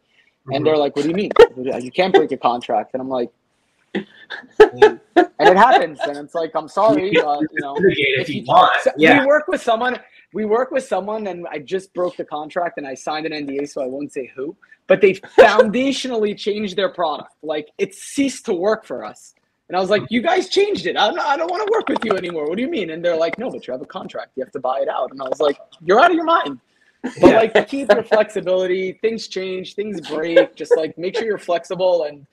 And 0.52 0.64
they're 0.64 0.74
mm-hmm. 0.74 0.80
like, 0.80 0.96
What 0.96 1.02
do 1.02 1.08
you 1.08 1.14
mean? 1.14 1.30
You 1.56 1.90
can't 1.90 2.14
break 2.14 2.32
a 2.32 2.36
contract. 2.36 2.94
And 2.94 3.02
I'm 3.02 3.08
like, 3.08 3.30
and 3.94 5.00
it 5.16 5.56
happens. 5.56 5.98
And 6.00 6.16
it's 6.16 6.34
like, 6.34 6.52
I'm 6.54 6.68
sorry, 6.68 7.10
but 7.12 7.40
you 7.40 7.60
know, 7.60 7.76
if 7.76 7.98
if 7.98 8.28
you 8.28 8.42
you- 8.42 8.46
want, 8.46 8.70
yeah. 8.96 9.20
we 9.20 9.26
work 9.26 9.48
with 9.48 9.60
someone 9.60 9.98
we 10.32 10.44
work 10.44 10.70
with 10.70 10.84
someone 10.84 11.26
and 11.26 11.46
I 11.50 11.58
just 11.58 11.92
broke 11.94 12.16
the 12.16 12.24
contract 12.24 12.78
and 12.78 12.86
I 12.86 12.94
signed 12.94 13.26
an 13.26 13.32
NDA, 13.46 13.68
so 13.68 13.82
I 13.82 13.86
won't 13.86 14.12
say 14.12 14.30
who, 14.34 14.56
but 14.86 15.00
they 15.00 15.14
foundationally 15.38 16.36
changed 16.36 16.76
their 16.76 16.88
product. 16.90 17.34
Like 17.42 17.68
it 17.78 17.94
ceased 17.94 18.46
to 18.46 18.54
work 18.54 18.84
for 18.84 19.04
us. 19.04 19.34
And 19.68 19.76
I 19.76 19.80
was 19.80 19.90
like, 19.90 20.02
you 20.10 20.20
guys 20.20 20.48
changed 20.48 20.86
it. 20.86 20.96
I 20.96 21.08
don't, 21.08 21.20
I 21.20 21.36
don't 21.36 21.48
want 21.50 21.64
to 21.64 21.70
work 21.70 21.88
with 21.88 22.04
you 22.04 22.16
anymore. 22.16 22.48
What 22.48 22.56
do 22.56 22.62
you 22.62 22.68
mean? 22.68 22.90
And 22.90 23.04
they're 23.04 23.16
like, 23.16 23.38
no, 23.38 23.50
but 23.50 23.66
you 23.66 23.72
have 23.72 23.80
a 23.80 23.86
contract. 23.86 24.32
You 24.34 24.42
have 24.42 24.52
to 24.52 24.58
buy 24.58 24.80
it 24.80 24.88
out. 24.88 25.12
And 25.12 25.22
I 25.22 25.28
was 25.28 25.38
like, 25.40 25.58
you're 25.84 26.00
out 26.00 26.10
of 26.10 26.16
your 26.16 26.24
mind. 26.24 26.58
But 27.02 27.34
like 27.34 27.54
to 27.54 27.64
keep 27.64 27.90
your 27.92 28.02
flexibility, 28.02 28.92
things 28.94 29.28
change, 29.28 29.74
things 29.74 30.00
break. 30.08 30.56
Just 30.56 30.76
like 30.76 30.98
make 30.98 31.16
sure 31.16 31.24
you're 31.24 31.38
flexible 31.38 32.04
and 32.04 32.26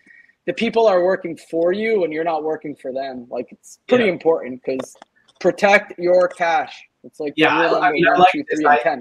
the 0.45 0.54
people 0.54 0.88
are 0.88 1.04
working 1.04 1.38
for 1.38 1.74
you 1.74 2.04
and 2.04 2.12
you're 2.12 2.24
not 2.24 2.43
working 2.43 2.76
for 2.76 2.91
them. 2.91 3.28
Like 3.30 3.48
it's 3.52 3.80
pretty 3.88 4.06
Yeah. 4.06 4.12
important 4.14 4.62
because 4.66 4.95
protect 5.39 6.00
your 6.00 6.28
cash. 6.28 6.86
It's 7.08 7.20
like 7.20 7.34
Yeah, 7.36 7.55
I- 7.58 7.89
I 7.89 7.91
mean, 7.91 8.08
I 8.08 8.16
like 8.16 8.32
two, 8.32 8.43
this. 8.49 8.64
I-. 8.64 8.99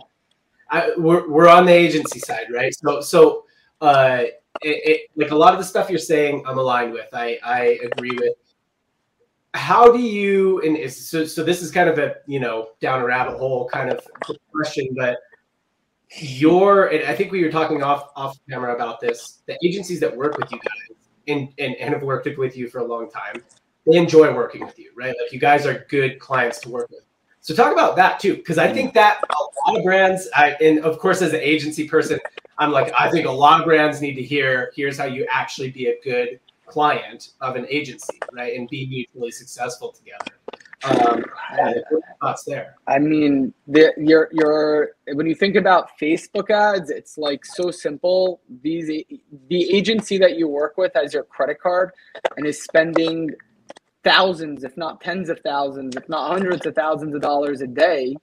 I, 0.71 0.91
we're 0.97 1.29
we're 1.29 1.49
on 1.49 1.65
the 1.67 1.73
agency 1.73 2.19
side, 2.19 2.47
right? 2.53 2.75
So 2.75 3.01
so 3.01 3.45
uh, 3.81 4.25
it, 4.63 4.69
it, 4.91 5.01
like 5.15 5.31
a 5.31 5.37
lot 5.37 5.53
of 5.53 5.59
the 5.61 5.65
stuff 5.65 5.89
you're 5.91 5.99
saying, 5.99 6.43
I'm 6.47 6.59
aligned 6.59 6.93
with. 6.93 7.09
I 7.13 7.39
I 7.45 7.79
agree 7.85 8.17
with. 8.19 8.33
How 9.55 9.91
do 9.93 10.01
you 10.01 10.61
and 10.63 10.77
is, 10.77 11.09
so 11.09 11.25
so 11.25 11.43
this 11.45 11.63
is 11.63 11.71
kind 11.71 11.89
of 11.89 11.99
a 11.99 12.17
you 12.27 12.41
know 12.41 12.71
down 12.81 13.01
a 13.01 13.05
rabbit 13.05 13.39
hole 13.39 13.69
kind 13.73 13.91
of 13.91 14.01
question, 14.53 14.89
but 14.97 15.19
your 16.19 16.89
and 16.89 17.05
I 17.05 17.15
think 17.15 17.33
we 17.33 17.43
were 17.45 17.51
talking 17.51 17.83
off 17.83 18.11
off 18.17 18.37
camera 18.51 18.75
about 18.75 19.01
this. 19.01 19.43
The 19.47 19.57
agencies 19.65 20.01
that 20.01 20.15
work 20.15 20.37
with 20.37 20.51
you 20.51 20.59
guys 20.59 20.99
and 21.29 21.49
and, 21.59 21.75
and 21.77 21.95
have 21.95 22.03
worked 22.03 22.29
with 22.37 22.57
you 22.57 22.69
for 22.69 22.79
a 22.81 22.85
long 22.85 23.09
time, 23.11 23.43
they 23.87 23.97
enjoy 23.97 24.35
working 24.35 24.65
with 24.67 24.79
you, 24.79 24.91
right? 24.97 25.15
Like 25.23 25.33
you 25.33 25.39
guys 25.39 25.65
are 25.65 25.87
good 25.89 26.19
clients 26.19 26.59
to 26.61 26.71
work 26.71 26.91
with. 26.91 27.06
So 27.47 27.55
talk 27.55 27.73
about 27.73 27.95
that 27.95 28.19
too, 28.19 28.35
because 28.35 28.59
I 28.59 28.73
think 28.73 28.93
that 28.95 29.21
a 29.31 29.71
lot 29.71 29.79
of 29.79 29.85
brands, 29.85 30.29
I, 30.35 30.57
and 30.61 30.81
of 30.81 30.99
course, 30.99 31.23
as 31.23 31.33
an 31.33 31.39
agency 31.39 31.87
person, 31.87 32.19
I'm 32.59 32.73
like, 32.73 32.93
I 32.99 33.09
think 33.09 33.25
a 33.25 33.31
lot 33.31 33.61
of 33.61 33.67
brands 33.67 34.01
need 34.01 34.15
to 34.15 34.23
hear, 34.23 34.73
here's 34.75 34.99
how 34.99 35.05
you 35.05 35.29
actually 35.31 35.71
be 35.71 35.87
a 35.87 35.95
good 36.03 36.41
client 36.67 37.35
of 37.41 37.55
an 37.55 37.65
agency, 37.71 38.19
right, 38.33 38.59
and 38.59 38.69
be 38.69 38.89
mutually 38.89 39.31
successful 39.31 39.93
together. 39.93 40.33
Um, 40.83 41.25
yeah, 41.57 41.67
what 41.67 41.77
are 41.77 41.91
your 41.91 42.03
thoughts 42.21 42.43
there? 42.43 42.75
I 42.89 42.99
mean, 42.99 43.55
the, 43.69 43.93
your 43.97 44.29
your 44.33 44.91
when 45.15 45.27
you 45.27 45.35
think 45.35 45.55
about 45.55 45.91
Facebook 46.01 46.51
ads, 46.51 46.91
it's 46.91 47.17
like 47.17 47.45
so 47.45 47.71
simple. 47.71 48.41
These 48.63 49.05
the 49.49 49.71
agency 49.73 50.19
that 50.19 50.37
you 50.37 50.49
work 50.49 50.77
with 50.77 50.93
has 50.95 51.15
your 51.15 51.23
credit 51.23 51.61
card 51.61 51.93
and 52.37 52.45
is 52.45 52.63
spending 52.63 53.31
thousands, 54.07 54.63
if 54.63 54.77
not 54.77 55.01
tens 55.01 55.29
of 55.29 55.41
thousands, 55.41 55.97
if 55.97 56.09
not 56.09 56.31
hundreds 56.31 56.65
of 56.65 56.75
thousands 56.75 57.13
of 57.15 57.21
dollars 57.21 57.61
a 57.61 57.67
day, 57.67 58.15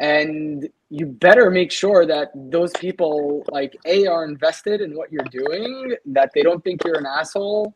and 0.00 0.68
you 0.90 1.06
better 1.06 1.50
make 1.50 1.70
sure 1.70 2.04
that 2.04 2.30
those 2.34 2.72
people 2.72 3.44
like 3.52 3.76
a 3.86 4.06
are 4.06 4.24
invested 4.24 4.80
in 4.80 4.96
what 4.96 5.12
you're 5.12 5.30
doing, 5.30 5.94
that 6.06 6.30
they 6.34 6.42
don't 6.42 6.64
think 6.64 6.82
you're 6.84 6.98
an 6.98 7.06
asshole. 7.06 7.74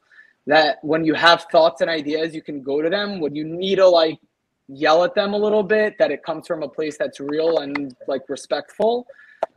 That 0.48 0.78
when 0.82 1.04
you 1.04 1.14
have 1.14 1.46
thoughts 1.52 1.80
and 1.80 1.88
ideas, 1.88 2.34
you 2.34 2.42
can 2.42 2.62
go 2.62 2.82
to 2.82 2.90
them. 2.90 3.20
When 3.20 3.36
you 3.36 3.44
need 3.44 3.76
to 3.76 3.86
like 3.86 4.18
yell 4.66 5.04
at 5.04 5.14
them 5.14 5.32
a 5.32 5.38
little 5.38 5.62
bit 5.62 5.96
that 5.98 6.10
it 6.10 6.24
comes 6.24 6.46
from 6.46 6.62
a 6.62 6.68
place 6.68 6.98
that's 6.98 7.20
real 7.20 7.58
and 7.58 7.94
like 8.06 8.22
respectful 8.28 9.06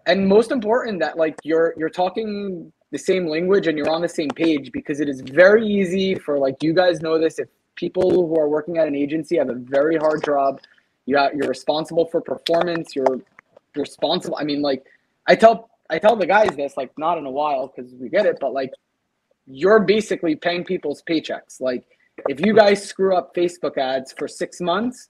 and 0.06 0.28
most 0.28 0.52
important 0.52 1.00
that 1.00 1.18
like 1.18 1.36
you're 1.44 1.74
you're 1.78 1.90
talking 1.90 2.72
the 2.92 2.98
same 2.98 3.28
language 3.28 3.68
and 3.68 3.78
you're 3.78 3.90
on 3.90 4.02
the 4.02 4.10
same 4.10 4.30
page 4.30 4.72
because 4.72 5.00
it 5.02 5.10
is 5.10 5.22
very 5.22 5.66
easy 5.68 6.16
for 6.16 6.40
like 6.40 6.64
you 6.64 6.74
guys 6.74 7.02
know 7.02 7.20
this 7.20 7.40
if 7.40 7.50
people 7.76 8.10
who 8.12 8.38
are 8.40 8.48
working 8.50 8.78
at 8.78 8.88
an 8.88 8.96
agency 8.96 9.38
have 9.38 9.50
a 9.50 9.56
very 9.56 9.98
hard 9.98 10.24
job 10.24 10.60
you 11.06 11.16
got, 11.16 11.36
you're 11.36 11.48
responsible 11.48 12.06
for 12.06 12.22
performance 12.22 12.96
you're 12.96 13.20
responsible 13.76 14.38
i 14.40 14.44
mean 14.44 14.62
like 14.62 14.86
i 15.28 15.36
tell 15.36 15.70
i 15.90 15.98
tell 15.98 16.16
the 16.16 16.26
guys 16.26 16.50
this 16.56 16.76
like 16.78 16.92
not 16.98 17.18
in 17.18 17.26
a 17.26 17.32
while 17.32 17.68
because 17.74 17.94
we 17.96 18.10
get 18.10 18.26
it 18.26 18.38
but 18.40 18.54
like 18.54 18.72
you're 19.48 19.80
basically 19.80 20.36
paying 20.36 20.64
people's 20.64 21.02
paychecks 21.10 21.60
like 21.60 21.84
if 22.28 22.40
you 22.46 22.54
guys 22.54 22.84
screw 22.84 23.16
up 23.16 23.34
Facebook 23.36 23.78
ads 23.78 24.14
for 24.18 24.28
six 24.28 24.62
months, 24.62 25.08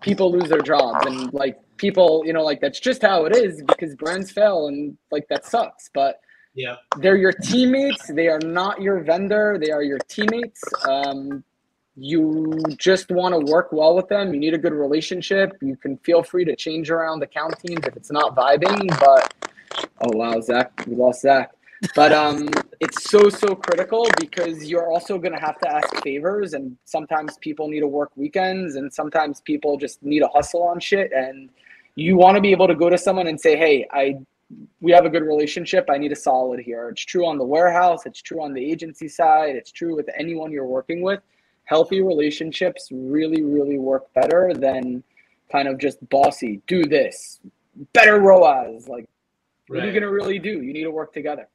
people 0.00 0.32
lose 0.32 0.48
their 0.48 0.60
jobs. 0.62 1.06
And 1.06 1.32
like 1.32 1.58
people, 1.76 2.22
you 2.24 2.32
know, 2.32 2.42
like 2.42 2.60
that's 2.60 2.80
just 2.80 3.02
how 3.02 3.24
it 3.24 3.36
is 3.36 3.62
because 3.62 3.94
brands 3.94 4.30
fail 4.30 4.66
and 4.66 4.96
like 5.10 5.26
that 5.28 5.44
sucks. 5.44 5.90
But 5.92 6.20
Yeah. 6.54 6.76
they're 6.98 7.16
your 7.16 7.32
teammates. 7.32 8.06
They 8.08 8.28
are 8.28 8.40
not 8.40 8.80
your 8.82 9.00
vendor. 9.00 9.58
They 9.60 9.70
are 9.70 9.82
your 9.82 9.98
teammates. 10.08 10.62
Um, 10.86 11.44
you 12.00 12.54
just 12.76 13.10
want 13.10 13.34
to 13.34 13.52
work 13.52 13.72
well 13.72 13.96
with 13.96 14.08
them. 14.08 14.32
You 14.32 14.38
need 14.38 14.54
a 14.54 14.58
good 14.58 14.72
relationship. 14.72 15.56
You 15.60 15.76
can 15.76 15.96
feel 15.98 16.22
free 16.22 16.44
to 16.44 16.54
change 16.54 16.90
around 16.90 17.22
account 17.22 17.58
teams 17.58 17.84
if 17.86 17.96
it's 17.96 18.12
not 18.12 18.36
vibing. 18.36 18.88
But 19.00 19.34
oh 20.02 20.16
wow, 20.16 20.40
Zach, 20.40 20.72
we 20.86 20.94
lost 20.94 21.22
Zach. 21.22 21.52
But 21.94 22.12
um, 22.12 22.48
it's 22.80 23.10
so 23.10 23.28
so 23.28 23.54
critical 23.54 24.06
because 24.20 24.68
you're 24.68 24.90
also 24.90 25.18
gonna 25.18 25.40
have 25.40 25.58
to 25.60 25.70
ask 25.70 25.88
favors, 26.02 26.54
and 26.54 26.76
sometimes 26.84 27.36
people 27.38 27.68
need 27.68 27.80
to 27.80 27.88
work 27.88 28.10
weekends, 28.14 28.76
and 28.76 28.92
sometimes 28.92 29.40
people 29.40 29.76
just 29.76 30.02
need 30.02 30.20
to 30.20 30.28
hustle 30.28 30.62
on 30.62 30.78
shit, 30.78 31.12
and 31.12 31.50
you 31.96 32.16
want 32.16 32.36
to 32.36 32.40
be 32.40 32.52
able 32.52 32.68
to 32.68 32.76
go 32.76 32.88
to 32.88 32.98
someone 32.98 33.26
and 33.26 33.40
say, 33.40 33.56
"Hey, 33.56 33.86
I 33.92 34.18
we 34.80 34.92
have 34.92 35.04
a 35.04 35.10
good 35.10 35.24
relationship. 35.24 35.88
I 35.90 35.98
need 35.98 36.12
a 36.12 36.16
solid 36.16 36.60
here." 36.60 36.88
It's 36.90 37.04
true 37.04 37.26
on 37.26 37.38
the 37.38 37.44
warehouse. 37.44 38.06
It's 38.06 38.22
true 38.22 38.42
on 38.42 38.54
the 38.54 38.64
agency 38.64 39.08
side. 39.08 39.56
It's 39.56 39.72
true 39.72 39.96
with 39.96 40.08
anyone 40.16 40.52
you're 40.52 40.66
working 40.66 41.02
with. 41.02 41.20
Healthy 41.68 42.00
relationships 42.00 42.88
really 42.90 43.42
really 43.42 43.78
work 43.78 44.12
better 44.14 44.54
than 44.54 45.04
kind 45.52 45.68
of 45.68 45.78
just 45.78 46.06
bossy. 46.08 46.62
Do 46.66 46.84
this 46.84 47.40
better 47.92 48.20
ROAS. 48.20 48.88
Like, 48.88 49.06
what 49.66 49.80
are 49.80 49.86
you 49.86 49.92
gonna 49.92 50.10
really 50.10 50.38
do? 50.38 50.62
You 50.62 50.72
need 50.72 50.84
to 50.84 50.90
work 50.90 51.12
together. 51.12 51.48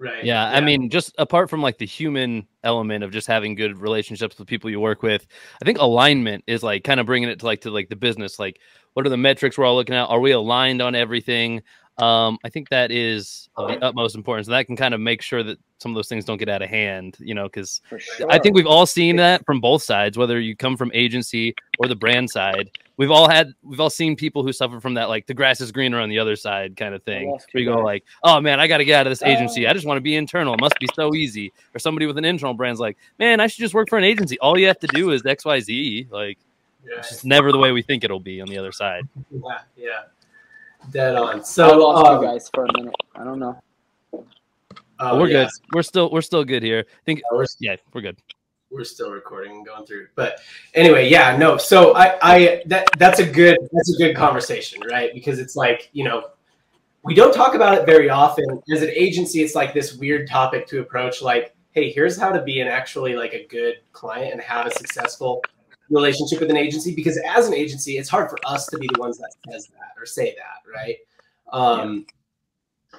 Right. 0.00 0.24
Yeah, 0.24 0.48
I 0.48 0.60
mean, 0.60 0.90
just 0.90 1.12
apart 1.18 1.50
from 1.50 1.60
like 1.60 1.78
the 1.78 1.86
human 1.86 2.46
element 2.62 3.02
of 3.02 3.10
just 3.10 3.26
having 3.26 3.56
good 3.56 3.80
relationships 3.80 4.38
with 4.38 4.46
people 4.46 4.70
you 4.70 4.78
work 4.78 5.02
with, 5.02 5.26
I 5.60 5.64
think 5.64 5.78
alignment 5.78 6.44
is 6.46 6.62
like 6.62 6.84
kind 6.84 7.00
of 7.00 7.06
bringing 7.06 7.28
it 7.28 7.40
to 7.40 7.46
like 7.46 7.62
to 7.62 7.70
like 7.72 7.88
the 7.88 7.96
business. 7.96 8.38
Like, 8.38 8.60
what 8.94 9.06
are 9.06 9.08
the 9.08 9.16
metrics 9.16 9.58
we're 9.58 9.64
all 9.64 9.74
looking 9.74 9.96
at? 9.96 10.04
Are 10.04 10.20
we 10.20 10.30
aligned 10.30 10.82
on 10.82 10.94
everything? 10.94 11.62
Um, 11.98 12.38
I 12.44 12.48
think 12.48 12.68
that 12.68 12.90
is 12.92 13.48
of 13.56 13.68
the 13.68 13.84
utmost 13.84 14.14
importance. 14.14 14.46
And 14.46 14.54
that 14.54 14.66
can 14.66 14.76
kind 14.76 14.94
of 14.94 15.00
make 15.00 15.20
sure 15.20 15.42
that 15.42 15.58
some 15.78 15.90
of 15.90 15.96
those 15.96 16.08
things 16.08 16.24
don't 16.24 16.38
get 16.38 16.48
out 16.48 16.62
of 16.62 16.68
hand, 16.68 17.16
you 17.18 17.34
know, 17.34 17.44
because 17.44 17.80
sure. 17.98 18.30
I 18.30 18.38
think 18.38 18.54
we've 18.54 18.66
all 18.66 18.86
seen 18.86 19.16
that 19.16 19.44
from 19.44 19.60
both 19.60 19.82
sides, 19.82 20.16
whether 20.16 20.38
you 20.38 20.56
come 20.56 20.76
from 20.76 20.90
agency 20.94 21.54
or 21.78 21.88
the 21.88 21.96
brand 21.96 22.30
side. 22.30 22.70
We've 22.96 23.10
all 23.10 23.28
had, 23.28 23.52
we've 23.62 23.78
all 23.80 23.90
seen 23.90 24.16
people 24.16 24.42
who 24.42 24.52
suffer 24.52 24.80
from 24.80 24.94
that, 24.94 25.08
like 25.08 25.26
the 25.26 25.34
grass 25.34 25.60
is 25.60 25.70
greener 25.70 26.00
on 26.00 26.08
the 26.08 26.18
other 26.18 26.34
side 26.36 26.76
kind 26.76 26.94
of 26.94 27.02
thing. 27.04 27.30
lost 27.30 27.48
Where 27.52 27.62
you 27.62 27.70
you 27.70 27.76
go 27.76 27.82
like, 27.82 28.04
oh 28.24 28.40
man, 28.40 28.58
I 28.60 28.66
got 28.66 28.78
to 28.78 28.84
get 28.84 29.00
out 29.00 29.06
of 29.06 29.10
this 29.10 29.22
agency. 29.22 29.66
Oh. 29.66 29.70
I 29.70 29.72
just 29.72 29.86
want 29.86 29.98
to 29.98 30.02
be 30.02 30.16
internal. 30.16 30.54
It 30.54 30.60
must 30.60 30.78
be 30.80 30.88
so 30.94 31.14
easy. 31.14 31.52
Or 31.74 31.78
somebody 31.78 32.06
with 32.06 32.18
an 32.18 32.24
internal 32.24 32.54
brand's 32.54 32.80
like, 32.80 32.96
man, 33.18 33.40
I 33.40 33.46
should 33.46 33.60
just 33.60 33.74
work 33.74 33.88
for 33.88 33.98
an 33.98 34.04
agency. 34.04 34.38
All 34.40 34.58
you 34.58 34.66
have 34.66 34.80
to 34.80 34.88
do 34.88 35.10
is 35.10 35.24
X, 35.24 35.44
Y, 35.44 35.60
Z. 35.60 36.08
Like, 36.10 36.38
Yeah. 36.84 36.98
it's 36.98 37.08
just 37.10 37.24
never 37.24 37.52
the 37.52 37.58
way 37.58 37.72
we 37.72 37.82
think 37.82 38.04
it'll 38.04 38.20
be 38.20 38.40
on 38.40 38.48
the 38.48 38.58
other 38.58 38.72
side. 38.72 39.08
Yeah. 39.30 39.58
yeah. 39.76 40.00
Dead 40.90 41.16
on. 41.16 41.40
I 41.40 41.42
So 41.42 41.76
lost 41.78 42.06
um, 42.06 42.22
you 42.22 42.28
guys 42.28 42.50
for 42.54 42.64
a 42.64 42.72
minute. 42.78 42.94
I 43.14 43.24
don't 43.24 43.38
know. 43.38 43.58
uh, 44.98 45.16
we're 45.18 45.28
yeah, 45.28 45.44
good. 45.44 45.50
We're 45.72 45.82
still, 45.82 46.10
we're 46.10 46.22
still 46.22 46.44
good 46.44 46.62
here. 46.62 46.84
I 46.88 47.04
think, 47.04 47.20
We're, 47.32 47.46
yeah, 47.60 47.76
we're 47.92 48.00
good. 48.00 48.16
we're 48.70 48.84
still 48.84 49.10
recording 49.10 49.52
and 49.56 49.66
going 49.66 49.86
through. 49.86 50.08
But 50.14 50.40
anyway, 50.74 51.08
yeah, 51.08 51.36
no. 51.36 51.56
So 51.56 51.94
I, 51.94 52.18
I 52.22 52.62
that 52.66 52.88
that's 52.98 53.18
a 53.18 53.26
good 53.26 53.58
that's 53.72 53.94
a 53.94 53.98
good 53.98 54.14
conversation, 54.16 54.80
right? 54.90 55.12
Because 55.14 55.38
it's 55.38 55.56
like 55.56 55.90
you 55.92 56.04
know 56.04 56.30
we 57.02 57.14
don't 57.14 57.32
talk 57.34 57.54
about 57.54 57.76
it 57.78 57.86
very 57.86 58.10
often 58.10 58.44
as 58.72 58.82
an 58.82 58.90
agency. 58.90 59.42
It's 59.42 59.54
like 59.54 59.72
this 59.74 59.94
weird 59.94 60.28
topic 60.28 60.66
to 60.68 60.80
approach. 60.80 61.22
Like, 61.22 61.54
hey, 61.72 61.90
here's 61.90 62.18
how 62.18 62.30
to 62.30 62.42
be 62.42 62.60
an 62.60 62.68
actually 62.68 63.14
like 63.14 63.34
a 63.34 63.46
good 63.46 63.76
client 63.92 64.32
and 64.32 64.40
have 64.42 64.66
a 64.66 64.70
successful 64.70 65.42
relationship 65.90 66.40
with 66.40 66.50
an 66.50 66.56
agency. 66.56 66.94
Because 66.94 67.18
as 67.26 67.48
an 67.48 67.54
agency, 67.54 67.98
it's 67.98 68.08
hard 68.08 68.30
for 68.30 68.38
us 68.46 68.66
to 68.66 68.78
be 68.78 68.88
the 68.92 69.00
ones 69.00 69.18
that 69.18 69.32
says 69.50 69.68
that 69.68 70.00
or 70.00 70.06
say 70.06 70.34
that, 70.36 70.70
right? 70.72 70.96
Um, 71.52 72.06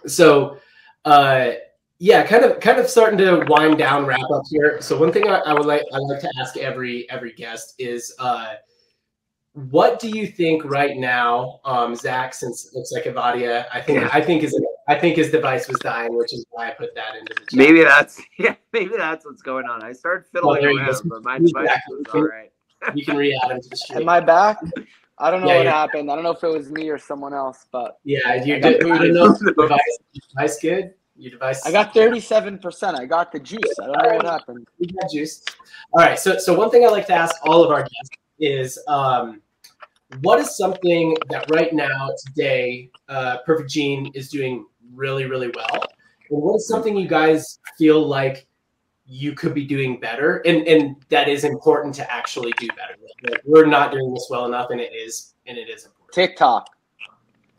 So, 0.08 0.58
uh, 1.06 1.52
yeah, 2.00 2.26
kind 2.26 2.46
of 2.46 2.60
kind 2.62 2.80
of 2.80 2.88
starting 2.90 3.18
to 3.20 3.46
wind 3.50 3.78
down, 3.78 4.06
wrap 4.06 4.30
up 4.32 4.44
here. 4.50 4.82
So 4.82 4.98
one 4.98 5.12
thing 5.12 5.28
I, 5.28 5.40
I 5.40 5.54
would 5.54 5.66
like 5.66 5.84
I 5.94 5.98
like 5.98 6.22
to 6.22 6.32
ask 6.40 6.56
every 6.58 7.10
every 7.10 7.34
guest 7.34 7.76
is, 7.78 8.14
uh, 8.20 8.54
what 9.54 10.00
do 10.00 10.10
you 10.10 10.28
think 10.28 10.64
right 10.64 10.96
now, 10.96 11.60
um, 11.66 11.96
Zach? 11.96 12.34
Since 12.34 12.68
it 12.68 12.76
looks 12.76 12.92
like 12.94 13.04
Avadia, 13.04 13.66
I 13.74 13.82
think 13.82 14.16
I 14.16 14.22
think 14.22 14.44
his 14.44 14.58
I 14.88 14.98
think 14.98 15.18
his 15.18 15.30
device 15.32 15.68
was 15.68 15.78
dying, 15.80 16.16
which 16.16 16.34
is 16.34 16.46
why 16.52 16.70
I 16.70 16.72
put 16.72 16.96
that 16.96 17.16
into 17.16 17.34
the 17.34 17.42
chat. 17.42 17.54
Maybe 17.54 17.84
that's 17.84 18.22
yeah, 18.40 18.56
maybe 18.72 18.96
that's 18.96 19.26
what's 19.26 19.42
going 19.42 19.66
on. 19.66 19.84
I 19.84 19.92
started 19.92 20.26
fiddling 20.32 20.62
you 20.62 20.78
around, 20.78 21.02
but 21.06 21.24
my 21.24 21.38
device 21.40 21.82
was 21.90 22.06
all 22.14 22.24
right. 22.24 22.52
You 22.94 23.06
can 23.06 23.18
re-add 23.18 23.52
him 23.52 23.62
to 23.62 23.70
the 23.70 23.76
stream. 23.76 24.02
Am 24.02 24.10
I 24.10 24.20
back? 24.20 24.58
I 25.18 25.30
don't 25.32 25.42
know 25.42 25.48
Yeah, 25.48 25.58
what 25.58 25.66
happened. 25.68 26.10
I 26.10 26.16
don't 26.16 26.24
know 26.24 26.32
if 26.32 26.44
it 26.44 26.48
was 26.48 26.72
me 26.72 26.90
or 26.90 26.98
someone 26.98 27.34
else, 27.34 27.66
but 27.72 28.00
yeah, 28.04 28.44
you 28.44 28.56
I 28.56 28.60
did. 28.60 28.84
I 28.86 28.98
don't 28.98 29.14
know. 29.14 29.38
your 29.42 29.54
device, 29.54 30.00
device 30.30 30.60
good. 30.62 30.94
Your 31.18 31.32
device. 31.32 31.66
I 31.66 31.72
got 31.72 31.94
37%. 31.94 32.98
I 32.98 33.06
got 33.06 33.32
the 33.34 33.40
juice. 33.40 33.78
I 33.82 33.88
don't 33.88 34.02
know 34.02 34.16
what 34.16 34.26
happened. 34.26 34.66
We 34.80 34.88
got 34.88 35.12
juice. 35.12 35.44
All 35.92 36.06
right. 36.06 36.18
So, 36.18 36.38
so 36.38 36.58
one 36.58 36.70
thing 36.70 36.86
I 36.86 36.88
like 36.88 37.08
to 37.08 37.14
ask 37.14 37.36
all 37.44 37.62
of 37.62 37.72
our 37.72 37.82
guests 37.82 38.10
is, 38.40 38.80
um, 38.88 39.42
what 40.22 40.40
is 40.40 40.58
something 40.58 41.16
that 41.30 41.46
right 41.52 41.74
now 41.74 42.10
today 42.26 42.90
uh, 43.10 43.38
Perfect 43.46 43.70
Jean 43.70 44.12
is 44.16 44.30
doing 44.30 44.66
really 44.94 45.26
really 45.26 45.52
well, 45.56 45.84
and 46.32 46.42
what 46.42 46.56
is 46.56 46.68
something 46.68 46.98
you 46.98 47.08
guys 47.08 47.60
feel 47.78 48.06
like 48.08 48.48
you 49.12 49.34
could 49.34 49.54
be 49.56 49.66
doing 49.66 50.00
better, 50.00 50.38
and 50.46 50.68
and 50.68 50.96
that 51.10 51.28
is 51.28 51.44
important 51.44 51.96
to 51.96 52.12
actually 52.12 52.52
do 52.60 52.68
better. 52.70 52.96
Like, 53.24 53.42
we're 53.44 53.66
not 53.66 53.92
doing 53.92 54.14
this 54.14 54.28
well 54.30 54.46
enough, 54.46 54.70
and 54.70 54.80
it 54.80 54.94
is 54.94 55.34
and 55.48 55.58
it 55.58 55.68
is 55.68 55.86
important. 55.86 56.14
TikTok. 56.14 56.70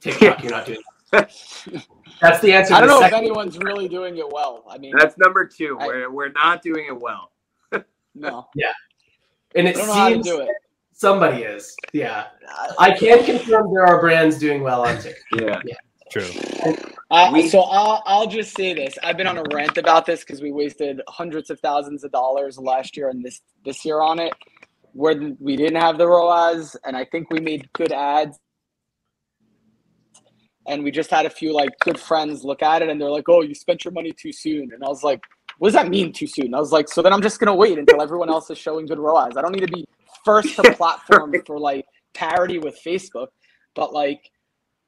TikTok, 0.01 0.43
you're 0.43 0.53
not 0.53 0.65
doing. 0.67 0.81
That's 1.13 2.41
the 2.41 2.53
answer. 2.53 2.75
I 2.75 2.81
don't 2.81 2.89
the 2.89 2.95
know 2.95 2.99
if 3.01 3.05
second- 3.11 3.19
anyone's 3.19 3.59
really 3.59 3.89
doing 3.89 4.17
it 4.19 4.29
well. 4.31 4.65
I 4.71 4.79
mean, 4.79 4.93
That's 4.97 5.19
number 5.19 5.45
two. 5.45 5.77
I- 5.81 5.87
we're 5.87 6.11
we're 6.11 6.33
not 6.33 6.63
doing 6.63 6.87
it 6.87 6.99
well. 7.01 7.33
no, 8.15 8.47
yeah 8.55 8.73
and 9.57 9.67
I 9.67 9.71
it 9.71 9.75
don't 9.77 9.87
know 9.89 9.93
how 9.95 10.09
to 10.09 10.15
seems 10.15 10.27
do 10.27 10.41
it. 10.41 10.49
somebody 10.93 11.43
is. 11.43 11.75
Yeah, 11.93 12.27
I- 12.49 12.75
I 12.79 12.91
can 12.97 13.25
confirm 13.25 13.73
there 13.75 13.85
are 13.87 14.01
brands 14.01 14.39
doing 14.39 14.63
well 14.63 14.83
on 14.87 14.99
TikTok. 15.01 15.65
Yeah. 15.65 15.75
True. 16.11 16.35
Uh, 17.11 17.31
We- 17.33 17.43
so 17.43 17.61
I'll, 17.63 18.03
I'll 18.07 18.29
just 18.29 18.55
say 18.57 18.75
this. 18.75 18.99
I've 19.03 19.17
been 19.17 19.29
on 19.29 19.39
a 19.39 19.45
rant 19.55 19.79
about 19.79 20.07
this 20.07 20.21
because 20.21 20.43
we 20.43 20.53
wasted 20.53 21.03
hundreds 21.09 21.51
of 21.51 21.61
thousands 21.61 22.05
of 22.05 22.13
dollars 22.13 22.59
last 22.59 22.97
year 22.97 23.11
and 23.11 23.25
this 23.25 23.43
this 23.65 23.85
year 23.85 24.01
on 24.03 24.21
it, 24.21 24.35
where 24.93 25.35
we 25.41 25.57
didn't 25.57 25.81
have 25.81 25.99
the 25.99 26.09
ROAS, 26.09 26.77
and 26.85 26.97
I 26.97 27.05
think 27.07 27.31
we 27.31 27.41
made 27.41 27.71
good 27.75 27.93
ads. 27.93 28.39
And 30.69 30.85
we 30.85 30.93
just 30.93 31.11
had 31.11 31.27
a 31.27 31.31
few 31.31 31.55
like 31.55 31.71
good 31.81 31.99
friends 32.01 32.45
look 32.45 32.63
at 32.63 32.83
it, 32.83 32.91
and 32.91 33.01
they're 33.01 33.11
like, 33.11 33.29
"Oh, 33.29 33.43
you 33.43 33.55
spent 33.55 33.85
your 33.85 33.93
money 33.93 34.13
too 34.13 34.33
soon." 34.33 34.73
And 34.75 34.85
I 34.85 34.89
was 34.89 35.03
like, 35.05 35.23
"What 35.59 35.69
does 35.69 35.75
that 35.75 35.89
mean 35.91 36.13
too 36.13 36.27
soon?" 36.29 36.55
I 36.55 36.61
was 36.61 36.73
like, 36.73 36.89
"So 36.89 37.03
then 37.03 37.13
I'm 37.13 37.23
just 37.23 37.41
gonna 37.41 37.55
wait 37.57 37.79
until 37.79 38.03
everyone 38.03 38.31
else 38.31 38.51
is 38.51 38.59
showing 38.59 38.87
good 38.87 38.99
ROAS. 39.01 39.37
I 39.37 39.43
don't 39.43 39.53
need 39.53 39.67
to 39.67 39.73
be 39.73 39.87
first 40.25 40.57
to 40.57 40.65
platform 40.77 41.41
for 41.47 41.59
like 41.59 41.87
parity 42.15 42.59
with 42.59 42.79
Facebook, 42.85 43.29
but 43.75 43.93
like." 43.93 44.31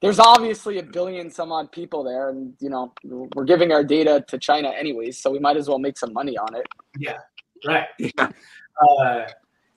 There's 0.02 0.18
obviously 0.18 0.78
a 0.78 0.82
billion 0.82 1.30
some 1.30 1.52
odd 1.52 1.70
people 1.72 2.02
there 2.04 2.28
and 2.30 2.52
you 2.60 2.68
know 2.68 2.92
we're 3.34 3.44
giving 3.44 3.72
our 3.72 3.84
data 3.84 4.22
to 4.28 4.38
china 4.38 4.68
anyways 4.70 5.22
so 5.22 5.30
we 5.30 5.38
might 5.38 5.56
as 5.56 5.68
well 5.68 5.78
make 5.78 5.96
some 5.96 6.12
money 6.12 6.36
on 6.36 6.54
it 6.54 6.66
Right. 7.66 7.86
Yeah. 7.98 8.30
Uh, 8.88 9.26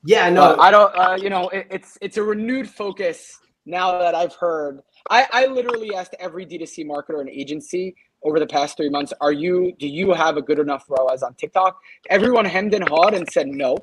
yeah. 0.04 0.30
no 0.30 0.56
No. 0.56 0.62
i 0.62 0.72
don't 0.72 0.94
uh, 0.98 1.18
you 1.22 1.30
know 1.30 1.50
it, 1.50 1.68
it's 1.70 1.98
it's 2.02 2.18
a 2.18 2.24
renewed 2.24 2.68
focus 2.70 3.40
now 3.66 4.00
that 4.00 4.16
i've 4.16 4.34
heard 4.34 4.80
I, 5.10 5.28
I 5.32 5.46
literally 5.48 5.94
asked 5.96 6.16
every 6.20 6.46
d2c 6.46 6.86
marketer 6.88 7.20
and 7.22 7.30
agency 7.30 7.96
over 8.24 8.40
the 8.40 8.48
past 8.48 8.78
three 8.78 8.90
months 8.90 9.14
are 9.22 9.32
you 9.32 9.74
do 9.80 9.88
you 9.88 10.14
have 10.14 10.38
a 10.38 10.42
good 10.42 10.58
enough 10.60 10.86
ROAS 10.90 11.22
on 11.24 11.34
tiktok 11.36 11.78
everyone 12.10 12.46
hemmed 12.46 12.74
and 12.74 12.88
hawed 12.90 13.14
and 13.14 13.30
said 13.30 13.48
no 13.48 13.78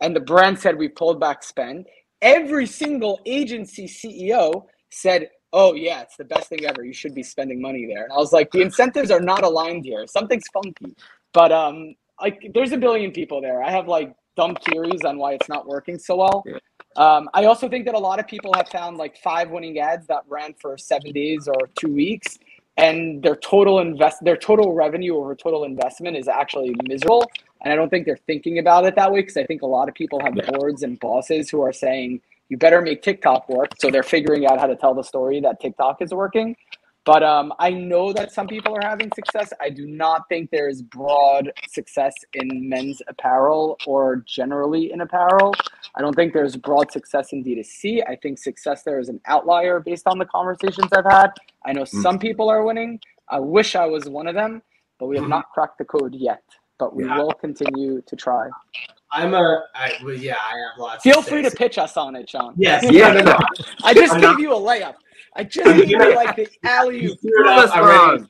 and 0.00 0.14
the 0.16 0.20
brand 0.20 0.58
said 0.58 0.78
we 0.78 0.88
pulled 0.88 1.20
back 1.20 1.42
spend 1.42 1.86
every 2.22 2.64
single 2.66 3.20
agency 3.26 3.86
ceo 3.86 4.64
said 4.90 5.28
oh 5.52 5.74
yeah 5.74 6.02
it's 6.02 6.16
the 6.16 6.24
best 6.24 6.48
thing 6.48 6.64
ever. 6.64 6.84
You 6.84 6.92
should 6.92 7.14
be 7.14 7.22
spending 7.22 7.60
money 7.60 7.86
there. 7.86 8.04
And 8.04 8.12
i 8.12 8.16
was 8.16 8.32
like 8.32 8.50
the 8.50 8.60
incentives 8.60 9.10
are 9.10 9.20
not 9.20 9.44
aligned 9.44 9.84
here. 9.84 10.06
Something's 10.06 10.46
funky. 10.52 10.94
But 11.32 11.52
um 11.52 11.94
like 12.20 12.50
there's 12.54 12.72
a 12.72 12.76
billion 12.76 13.12
people 13.12 13.40
there. 13.40 13.62
I 13.62 13.70
have 13.70 13.88
like 13.88 14.14
dumb 14.36 14.56
theories 14.70 15.04
on 15.04 15.18
why 15.18 15.32
it's 15.32 15.48
not 15.48 15.66
working 15.66 15.98
so 15.98 16.16
well. 16.16 16.44
Um, 16.96 17.28
i 17.34 17.44
also 17.44 17.68
think 17.68 17.84
that 17.84 17.94
a 17.94 17.98
lot 17.98 18.18
of 18.18 18.26
people 18.26 18.52
have 18.54 18.68
found 18.68 18.96
like 18.96 19.16
five 19.18 19.50
winning 19.50 19.78
ads 19.78 20.06
that 20.06 20.22
ran 20.26 20.54
for 20.60 20.76
seven 20.78 21.12
days 21.12 21.46
or 21.46 21.68
two 21.78 21.92
weeks 21.92 22.38
and 22.76 23.22
their 23.22 23.36
total 23.36 23.80
invest 23.80 24.24
their 24.24 24.36
total 24.36 24.72
revenue 24.72 25.16
over 25.16 25.34
total 25.34 25.64
investment 25.64 26.16
is 26.16 26.28
actually 26.28 26.74
miserable. 26.84 27.24
And 27.62 27.72
i 27.72 27.76
don't 27.76 27.90
think 27.90 28.06
they're 28.06 28.24
thinking 28.26 28.58
about 28.58 28.84
it 28.86 28.94
that 28.96 29.12
way 29.12 29.20
because 29.20 29.36
i 29.36 29.44
think 29.44 29.62
a 29.62 29.66
lot 29.66 29.88
of 29.88 29.94
people 29.94 30.18
have 30.20 30.34
boards 30.52 30.82
and 30.82 30.98
bosses 30.98 31.50
who 31.50 31.60
are 31.60 31.72
saying 31.72 32.20
you 32.48 32.56
better 32.56 32.80
make 32.80 33.02
tiktok 33.02 33.48
work 33.48 33.70
so 33.78 33.90
they're 33.90 34.02
figuring 34.02 34.46
out 34.46 34.58
how 34.58 34.66
to 34.66 34.76
tell 34.76 34.94
the 34.94 35.02
story 35.02 35.40
that 35.40 35.60
tiktok 35.60 36.00
is 36.02 36.12
working 36.12 36.54
but 37.04 37.22
um, 37.22 37.54
I 37.58 37.70
know 37.70 38.12
that 38.12 38.32
some 38.32 38.46
people 38.46 38.74
are 38.76 38.86
having 38.86 39.10
success. 39.14 39.50
I 39.62 39.70
do 39.70 39.86
not 39.86 40.28
think 40.28 40.50
there 40.50 40.68
is 40.68 40.82
broad 40.82 41.50
success 41.66 42.12
in 42.34 42.68
men's 42.68 43.00
apparel 43.08 43.78
or 43.86 44.16
generally 44.26 44.92
in 44.92 45.00
apparel. 45.00 45.54
I 45.94 46.02
don't 46.02 46.14
think 46.14 46.34
there's 46.34 46.54
broad 46.56 46.92
success 46.92 47.32
in 47.32 47.42
D2C. 47.42 48.02
I 48.06 48.14
think 48.16 48.38
success 48.38 48.82
there 48.82 49.00
is 49.00 49.08
an 49.08 49.22
outlier 49.24 49.80
based 49.80 50.06
on 50.06 50.18
the 50.18 50.26
conversations 50.26 50.92
I've 50.92 51.10
had. 51.10 51.30
I 51.64 51.72
know 51.72 51.84
Mm. 51.84 52.02
some 52.02 52.18
people 52.18 52.50
are 52.50 52.62
winning. 52.62 53.00
I 53.30 53.40
wish 53.40 53.74
I 53.74 53.86
was 53.86 54.06
one 54.10 54.26
of 54.26 54.34
them, 54.34 54.60
but 54.98 55.06
we 55.06 55.16
have 55.16 55.24
Mhm. 55.24 55.30
not 55.30 55.50
cracked 55.54 55.78
the 55.78 55.86
code 55.86 56.14
yet. 56.14 56.42
But 56.78 56.94
we 56.94 57.04
Yeah. 57.04 57.18
will 57.18 57.32
continue 57.32 58.00
to 58.02 58.16
try. 58.16 58.48
I'm 59.10 59.34
a. 59.34 59.64
I, 59.74 59.94
well, 60.04 60.14
yeah. 60.14 60.36
I 60.36 60.50
have 60.50 60.78
lots. 60.78 61.02
Feel 61.02 61.22
to 61.22 61.28
free 61.30 61.42
to 61.42 61.50
pitch 61.50 61.78
us 61.78 61.96
on 61.96 62.14
it, 62.14 62.28
Sean. 62.30 62.54
Yes. 62.56 62.84
Yeah. 62.90 63.12
No, 63.12 63.20
no, 63.20 63.32
no. 63.32 63.38
I 63.84 63.94
just 63.94 64.12
I'm 64.14 64.20
gave 64.20 64.30
not- 64.30 64.40
you 64.40 64.52
a 64.52 64.56
layup. 64.60 64.94
I 65.34 65.44
just 65.44 65.76
gave 65.76 65.88
you 65.90 65.98
like 66.16 66.36
the 66.36 66.48
alley 66.64 67.02
You 67.02 67.14
threw 67.14 67.30
it 67.30 67.44
Prove 67.44 67.46
up. 67.48 67.70
us 67.70 67.78
wrong. 67.78 68.28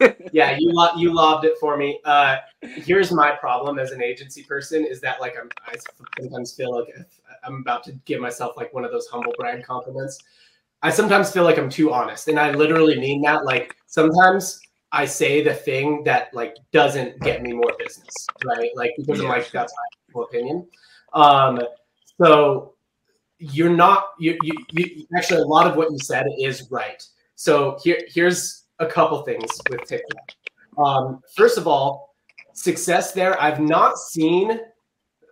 yeah, 0.32 0.56
you 0.58 0.70
lo- 0.72 0.94
you 0.96 1.14
lobbed 1.14 1.44
it 1.44 1.54
for 1.60 1.76
me. 1.76 2.00
Uh, 2.04 2.38
here's 2.62 3.12
my 3.12 3.30
problem 3.30 3.78
as 3.78 3.92
an 3.92 4.02
agency 4.02 4.42
person 4.42 4.84
is 4.84 5.00
that 5.02 5.20
like 5.20 5.34
I'm 5.40 5.48
I 5.66 5.74
sometimes 6.20 6.52
feel 6.52 6.76
like 6.76 6.94
I'm 7.44 7.56
about 7.60 7.84
to 7.84 7.92
give 8.06 8.20
myself 8.20 8.56
like 8.56 8.72
one 8.74 8.84
of 8.84 8.90
those 8.90 9.06
humble 9.06 9.32
brag 9.38 9.62
compliments. 9.64 10.18
I 10.82 10.90
sometimes 10.90 11.30
feel 11.30 11.44
like 11.44 11.58
I'm 11.58 11.70
too 11.70 11.92
honest, 11.92 12.26
and 12.28 12.38
I 12.40 12.50
literally 12.50 12.98
mean 12.98 13.22
that. 13.22 13.44
Like 13.44 13.76
sometimes 13.86 14.60
I 14.92 15.06
say 15.06 15.42
the 15.42 15.54
thing 15.54 16.04
that 16.04 16.32
like 16.34 16.54
doesn't 16.70 17.18
get 17.20 17.42
me 17.42 17.52
more 17.52 17.72
business, 17.78 18.14
right? 18.44 18.70
Like 18.76 18.92
because 18.98 19.20
I'm 19.20 19.28
like 19.28 19.50
that's 19.50 19.72
my 20.14 20.22
opinion. 20.22 20.66
Um, 21.14 21.60
so 22.22 22.74
you're 23.38 23.74
not 23.74 24.08
you, 24.20 24.36
you 24.42 24.54
you 24.72 25.06
actually 25.16 25.40
a 25.40 25.46
lot 25.46 25.66
of 25.66 25.76
what 25.76 25.90
you 25.90 25.98
said 25.98 26.26
is 26.38 26.70
right. 26.70 27.02
So 27.34 27.78
here 27.82 27.98
here's 28.06 28.64
a 28.78 28.86
couple 28.86 29.22
things 29.22 29.50
with 29.70 29.82
TikTok. 29.84 30.28
Um, 30.78 31.20
first 31.34 31.58
of 31.58 31.66
all, 31.66 32.14
success 32.52 33.12
there. 33.12 33.40
I've 33.40 33.60
not 33.60 33.98
seen. 33.98 34.60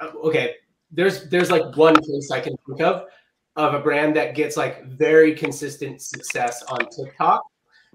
uh, 0.01 0.09
Okay, 0.25 0.55
there's 0.91 1.29
there's 1.29 1.51
like 1.51 1.77
one 1.77 1.95
case 1.97 2.31
I 2.31 2.41
can 2.41 2.57
think 2.67 2.81
of 2.81 3.05
of 3.57 3.75
a 3.75 3.81
brand 3.81 4.17
that 4.17 4.35
gets 4.35 4.57
like 4.57 4.85
very 4.87 5.35
consistent 5.35 6.01
success 6.01 6.63
on 6.65 6.79
TikTok. 6.89 7.43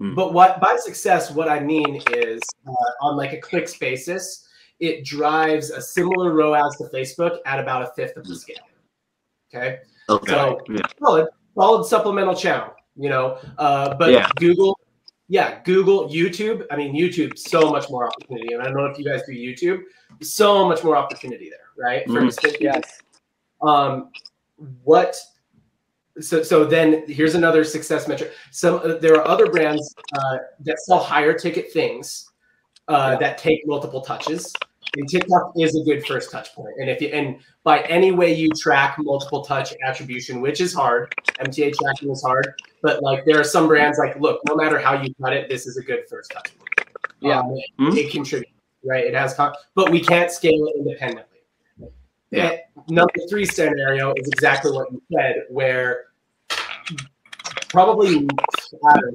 Mm. 0.00 0.14
But 0.14 0.32
what 0.34 0.60
by 0.60 0.76
success, 0.76 1.30
what 1.30 1.48
I 1.48 1.60
mean 1.60 2.02
is 2.12 2.40
uh, 2.68 2.72
on 3.00 3.16
like 3.16 3.32
a 3.32 3.38
clicks 3.40 3.76
basis, 3.78 4.46
it 4.78 5.04
drives 5.04 5.70
a 5.70 5.80
similar 5.80 6.32
ROAS 6.32 6.76
to 6.78 6.84
Facebook 6.84 7.38
at 7.46 7.58
about 7.58 7.82
a 7.82 7.86
fifth 7.96 8.16
of 8.16 8.26
the 8.26 8.36
scale. 8.36 8.56
Okay, 9.54 9.78
Okay. 10.10 10.32
So- 10.32 10.60
yeah. 10.68 10.82
solid, 11.00 11.28
solid 11.54 11.84
supplemental 11.86 12.34
channel, 12.34 12.74
you 12.96 13.08
know. 13.08 13.38
Uh, 13.56 13.94
but 13.94 14.10
Yeah. 14.12 14.28
Google, 14.36 14.78
yeah, 15.28 15.60
Google, 15.64 16.08
YouTube. 16.10 16.66
I 16.70 16.76
mean, 16.76 16.94
YouTube, 16.94 17.38
so 17.38 17.70
much 17.70 17.88
more 17.88 18.06
opportunity. 18.06 18.52
And 18.52 18.60
I 18.62 18.66
don't 18.66 18.74
know 18.76 18.84
if 18.86 18.98
you 18.98 19.04
guys 19.04 19.22
do 19.26 19.32
YouTube, 19.32 19.80
so 20.20 20.68
much 20.68 20.84
more 20.84 20.96
opportunity 20.96 21.48
there, 21.48 21.68
right? 21.82 22.04
For 22.06 22.20
Mhm. 22.20 22.24
instance, 22.24 22.56
Yes. 22.60 23.00
um, 23.62 24.10
what? 24.84 25.16
So, 26.20 26.42
so 26.42 26.64
then 26.64 27.04
here's 27.06 27.34
another 27.34 27.62
success 27.64 28.08
metric. 28.08 28.32
Some 28.50 28.76
uh, 28.76 28.94
there 28.98 29.14
are 29.16 29.26
other 29.26 29.46
brands 29.50 29.94
uh, 30.14 30.38
that 30.60 30.78
sell 30.80 30.98
higher 30.98 31.32
ticket 31.34 31.72
things 31.72 32.30
uh, 32.88 33.10
Yeah. 33.12 33.18
that 33.18 33.38
take 33.38 33.60
multiple 33.66 34.00
touches. 34.00 34.52
And 34.96 35.06
TikTok 35.08 35.52
is 35.58 35.76
a 35.76 35.84
good 35.84 36.06
first 36.06 36.30
touch 36.30 36.54
point. 36.54 36.74
And 36.78 36.88
if 36.88 37.02
you 37.02 37.08
and 37.08 37.40
by 37.64 37.80
any 37.80 38.12
way 38.12 38.32
you 38.32 38.48
track 38.50 38.96
multiple 38.98 39.42
touch 39.44 39.74
attribution, 39.84 40.40
which 40.40 40.60
is 40.60 40.72
hard, 40.72 41.12
MTA 41.40 41.74
tracking 41.74 42.10
is 42.10 42.22
hard. 42.22 42.54
But 42.82 43.02
like 43.02 43.24
there 43.26 43.38
are 43.38 43.44
some 43.44 43.66
brands 43.66 43.98
like, 43.98 44.18
look, 44.18 44.40
no 44.48 44.54
matter 44.56 44.78
how 44.78 44.94
you 45.02 45.12
cut 45.22 45.32
it, 45.34 45.48
this 45.50 45.66
is 45.66 45.76
a 45.76 45.82
good 45.82 46.08
first 46.08 46.30
touch 46.30 46.56
point. 46.56 46.88
Yeah. 47.20 47.40
Um, 47.40 47.50
it, 47.56 47.64
Mhm. 47.80 47.96
it 47.96 48.10
contributes, 48.12 48.52
right? 48.84 49.04
It 49.04 49.14
has, 49.14 49.34
con- 49.34 49.54
but 49.74 49.90
we 49.90 50.00
can't 50.00 50.30
scale 50.30 50.66
it 50.68 50.76
independently. 50.78 51.35
Yeah. 52.30 52.56
Number 52.88 53.12
three 53.30 53.44
scenario 53.44 54.12
is 54.16 54.28
exactly 54.28 54.72
what 54.72 54.90
you 54.92 55.02
said, 55.12 55.44
where 55.48 56.06
probably, 57.68 58.26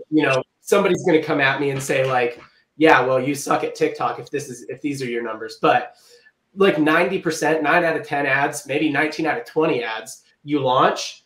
you 0.09 0.23
know, 0.23 0.43
somebody's 0.61 1.03
going 1.05 1.19
to 1.19 1.25
come 1.25 1.41
at 1.41 1.59
me 1.59 1.69
and 1.71 1.81
say 1.81 2.05
like, 2.05 2.41
yeah, 2.77 3.01
well, 3.05 3.19
you 3.19 3.35
suck 3.35 3.63
at 3.63 3.75
TikTok 3.75 4.19
if 4.19 4.29
this 4.29 4.49
is 4.49 4.63
if 4.69 4.81
these 4.81 5.01
are 5.01 5.05
your 5.09 5.23
numbers, 5.23 5.57
but 5.61 5.95
like 6.55 6.75
90%, 6.75 7.61
nine 7.61 7.83
out 7.83 7.95
of 7.95 8.05
10 8.05 8.25
ads, 8.25 8.67
maybe 8.67 8.89
19 8.91 9.25
out 9.25 9.37
of 9.37 9.45
20 9.45 9.83
ads 9.83 10.23
you 10.43 10.59
launch 10.59 11.25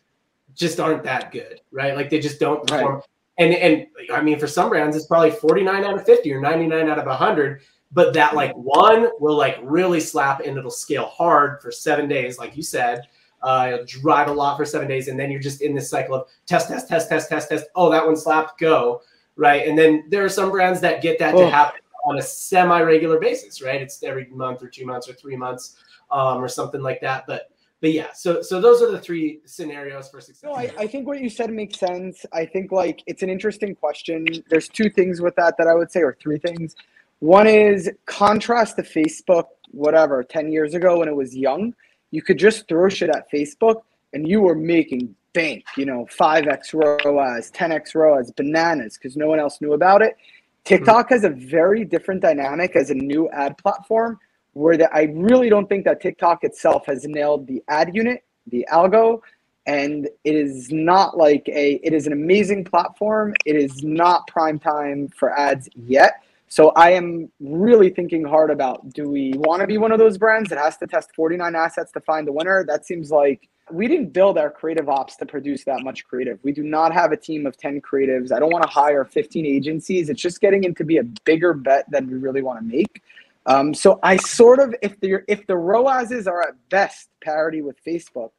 just 0.54 0.78
aren't 0.80 1.02
that 1.04 1.32
good, 1.32 1.60
right? 1.70 1.96
Like 1.96 2.10
they 2.10 2.20
just 2.20 2.38
don't 2.40 2.68
Right. 2.70 2.82
perform. 2.82 3.02
And 3.38 3.52
and 3.54 3.86
I 4.12 4.22
mean, 4.22 4.38
for 4.38 4.46
some 4.46 4.70
brands, 4.70 4.96
it's 4.96 5.06
probably 5.06 5.30
49 5.30 5.84
out 5.84 5.94
of 5.94 6.06
50 6.06 6.32
or 6.32 6.40
99 6.40 6.88
out 6.88 6.98
of 6.98 7.06
100. 7.06 7.60
But 7.92 8.12
that 8.14 8.34
like 8.34 8.52
one 8.54 9.08
will 9.20 9.36
like 9.36 9.58
really 9.62 10.00
slap 10.00 10.40
and 10.40 10.58
it'll 10.58 10.70
scale 10.70 11.06
hard 11.06 11.62
for 11.62 11.70
seven 11.70 12.08
days, 12.08 12.38
like 12.38 12.56
you 12.56 12.62
said. 12.62 13.02
Uh, 13.42 13.70
it'll 13.72 13.86
drive 13.86 14.28
a 14.28 14.32
lot 14.32 14.56
for 14.56 14.64
seven 14.64 14.88
days, 14.88 15.08
and 15.08 15.18
then 15.18 15.30
you're 15.30 15.40
just 15.40 15.62
in 15.62 15.74
this 15.74 15.88
cycle 15.88 16.14
of 16.16 16.28
test, 16.46 16.68
test, 16.68 16.88
test, 16.88 17.08
test, 17.08 17.28
test, 17.28 17.48
test. 17.48 17.66
Oh, 17.76 17.90
that 17.90 18.04
one 18.04 18.16
slapped, 18.16 18.58
go 18.58 19.02
right. 19.36 19.68
And 19.68 19.78
then 19.78 20.04
there 20.08 20.24
are 20.24 20.28
some 20.28 20.50
brands 20.50 20.80
that 20.80 21.02
get 21.02 21.18
that 21.18 21.32
to 21.32 21.38
Oh. 21.44 21.50
happen 21.50 21.80
on 22.04 22.18
a 22.18 22.22
semi-regular 22.22 23.18
basis, 23.18 23.60
right? 23.60 23.80
It's 23.82 24.02
every 24.02 24.26
month 24.26 24.62
or 24.62 24.68
two 24.68 24.86
months 24.86 25.08
or 25.08 25.12
three 25.12 25.36
months 25.36 25.76
um, 26.10 26.38
or 26.42 26.48
something 26.48 26.82
like 26.82 27.00
that. 27.02 27.26
But 27.26 27.50
but 27.82 27.92
yeah, 27.92 28.12
so 28.14 28.40
so 28.40 28.60
those 28.60 28.80
are 28.80 28.90
the 28.90 28.98
three 28.98 29.40
scenarios 29.44 30.08
for 30.08 30.20
success. 30.20 30.44
No, 30.44 30.54
I, 30.54 30.72
I 30.78 30.86
think 30.86 31.06
what 31.06 31.20
you 31.20 31.28
said 31.28 31.50
makes 31.50 31.78
sense. 31.78 32.24
I 32.32 32.46
think 32.46 32.72
like 32.72 33.02
it's 33.06 33.22
an 33.22 33.28
interesting 33.28 33.74
question. 33.74 34.26
There's 34.48 34.68
two 34.68 34.88
things 34.88 35.20
with 35.20 35.36
that 35.36 35.56
that 35.58 35.66
I 35.66 35.74
would 35.74 35.90
say, 35.92 36.00
or 36.00 36.16
three 36.20 36.38
things. 36.38 36.74
One 37.20 37.46
is 37.46 37.90
contrast 38.04 38.76
to 38.76 38.82
Facebook, 38.82 39.46
whatever, 39.70 40.22
10 40.22 40.52
years 40.52 40.74
ago 40.74 40.98
when 40.98 41.08
it 41.08 41.16
was 41.16 41.34
young, 41.36 41.74
you 42.10 42.22
could 42.22 42.38
just 42.38 42.68
throw 42.68 42.88
shit 42.88 43.10
at 43.10 43.30
Facebook 43.30 43.82
and 44.12 44.28
you 44.28 44.40
were 44.40 44.54
making 44.54 45.14
bank, 45.32 45.64
you 45.76 45.84
know, 45.84 46.06
5x 46.18 46.72
ROAS, 46.74 47.50
10x 47.50 47.94
ROAS, 47.94 48.30
bananas, 48.30 48.96
because 48.96 49.16
no 49.16 49.26
one 49.28 49.38
else 49.38 49.60
knew 49.60 49.74
about 49.74 50.02
it. 50.02 50.16
TikTok 50.64 51.10
has 51.10 51.24
a 51.24 51.30
very 51.30 51.84
different 51.84 52.20
dynamic 52.20 52.74
as 52.74 52.90
a 52.90 52.94
new 52.94 53.28
ad 53.30 53.56
platform 53.58 54.18
where 54.54 54.76
the, 54.76 54.92
I 54.94 55.02
really 55.14 55.48
don't 55.48 55.68
think 55.68 55.84
that 55.84 56.00
TikTok 56.00 56.42
itself 56.42 56.86
has 56.86 57.04
nailed 57.04 57.46
the 57.46 57.62
ad 57.68 57.94
unit, 57.94 58.24
the 58.46 58.66
algo, 58.72 59.20
and 59.66 60.08
it 60.24 60.34
is 60.34 60.70
not 60.72 61.16
like 61.16 61.48
a 61.48 61.74
it 61.84 61.92
is 61.92 62.06
an 62.06 62.12
amazing 62.12 62.64
platform. 62.64 63.34
It 63.44 63.56
is 63.56 63.82
not 63.82 64.26
prime 64.28 64.58
time 64.58 65.08
for 65.08 65.36
ads 65.36 65.68
yet. 65.74 66.22
So 66.48 66.70
I 66.70 66.92
am 66.92 67.30
really 67.40 67.90
thinking 67.90 68.24
hard 68.24 68.50
about 68.50 68.92
do 68.92 69.08
we 69.08 69.32
want 69.36 69.60
to 69.62 69.66
be 69.66 69.78
one 69.78 69.92
of 69.92 69.98
those 69.98 70.16
brands 70.16 70.48
that 70.50 70.58
has 70.58 70.76
to 70.78 70.86
test 70.86 71.14
49 71.14 71.54
assets 71.54 71.92
to 71.92 72.00
find 72.00 72.26
the 72.26 72.32
winner? 72.32 72.64
That 72.64 72.86
seems 72.86 73.10
like 73.10 73.48
we 73.70 73.88
didn't 73.88 74.12
build 74.12 74.38
our 74.38 74.50
creative 74.50 74.88
ops 74.88 75.16
to 75.16 75.26
produce 75.26 75.64
that 75.64 75.82
much 75.82 76.06
creative. 76.06 76.38
We 76.44 76.52
do 76.52 76.62
not 76.62 76.92
have 76.92 77.10
a 77.10 77.16
team 77.16 77.46
of 77.46 77.56
10 77.56 77.80
creatives. 77.80 78.32
I 78.32 78.38
don't 78.38 78.52
want 78.52 78.62
to 78.62 78.70
hire 78.70 79.04
15 79.04 79.44
agencies. 79.44 80.08
It's 80.08 80.22
just 80.22 80.40
getting 80.40 80.62
into 80.62 80.84
be 80.84 80.98
a 80.98 81.02
bigger 81.02 81.52
bet 81.52 81.90
than 81.90 82.08
we 82.08 82.14
really 82.14 82.42
want 82.42 82.60
to 82.60 82.64
make. 82.64 83.02
Um, 83.46 83.74
so 83.74 83.98
I 84.02 84.16
sort 84.16 84.58
of, 84.58 84.74
if 84.82 84.98
the 85.00 85.18
if 85.28 85.46
the 85.46 85.56
ROASs 85.56 86.26
are 86.26 86.42
at 86.42 86.54
best 86.68 87.08
parity 87.22 87.62
with 87.62 87.76
Facebook, 87.84 88.30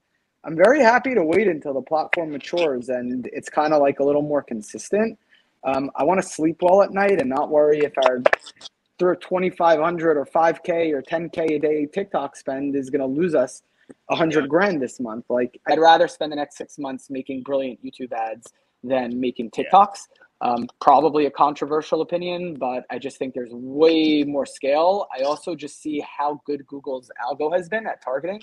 I'm 0.43 0.55
very 0.55 0.81
happy 0.81 1.13
to 1.13 1.23
wait 1.23 1.47
until 1.47 1.73
the 1.73 1.81
platform 1.81 2.31
matures 2.31 2.89
and 2.89 3.29
it's 3.33 3.49
kind 3.49 3.73
of 3.73 3.81
like 3.81 3.99
a 3.99 4.03
little 4.03 4.21
more 4.21 4.41
consistent. 4.41 5.17
Um, 5.63 5.91
I 5.95 6.03
want 6.03 6.21
to 6.21 6.27
sleep 6.27 6.57
well 6.61 6.81
at 6.81 6.91
night 6.91 7.19
and 7.19 7.29
not 7.29 7.49
worry 7.49 7.79
if 7.79 7.93
our 8.05 8.21
through 8.99 9.15
2,500 9.17 10.17
or 10.17 10.25
5K 10.25 10.91
or 10.91 11.01
10K 11.01 11.55
a 11.55 11.59
day 11.59 11.85
TikTok 11.85 12.35
spend 12.35 12.75
is 12.75 12.89
going 12.89 13.01
to 13.01 13.07
lose 13.07 13.35
us 13.35 13.61
a 14.09 14.15
hundred 14.15 14.49
grand 14.49 14.81
this 14.81 14.99
month. 14.99 15.25
Like 15.29 15.59
I'd 15.67 15.79
rather 15.79 16.07
spend 16.07 16.31
the 16.31 16.35
next 16.35 16.57
six 16.57 16.77
months 16.77 17.09
making 17.09 17.43
brilliant 17.43 17.79
YouTube 17.83 18.11
ads 18.11 18.53
than 18.83 19.19
making 19.19 19.51
TikToks. 19.51 19.99
Um, 20.39 20.67
probably 20.79 21.25
a 21.25 21.31
controversial 21.31 22.01
opinion, 22.01 22.55
but 22.59 22.85
I 22.91 22.99
just 22.99 23.17
think 23.17 23.33
there's 23.33 23.51
way 23.51 24.23
more 24.23 24.45
scale. 24.45 25.07
I 25.17 25.23
also 25.23 25.55
just 25.55 25.81
see 25.81 25.99
how 26.01 26.41
good 26.45 26.65
Google's 26.67 27.09
algo 27.27 27.55
has 27.55 27.67
been 27.69 27.87
at 27.87 28.03
targeting. 28.03 28.41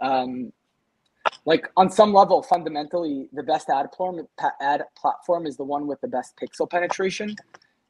Um, 0.00 0.52
like 1.44 1.70
on 1.76 1.90
some 1.90 2.12
level, 2.12 2.42
fundamentally, 2.42 3.28
the 3.32 3.42
best 3.42 3.68
ad 3.68 3.92
platform 3.92 4.26
ad 4.60 4.82
platform 4.96 5.46
is 5.46 5.56
the 5.56 5.64
one 5.64 5.86
with 5.86 6.00
the 6.00 6.08
best 6.08 6.34
pixel 6.36 6.68
penetration. 6.68 7.36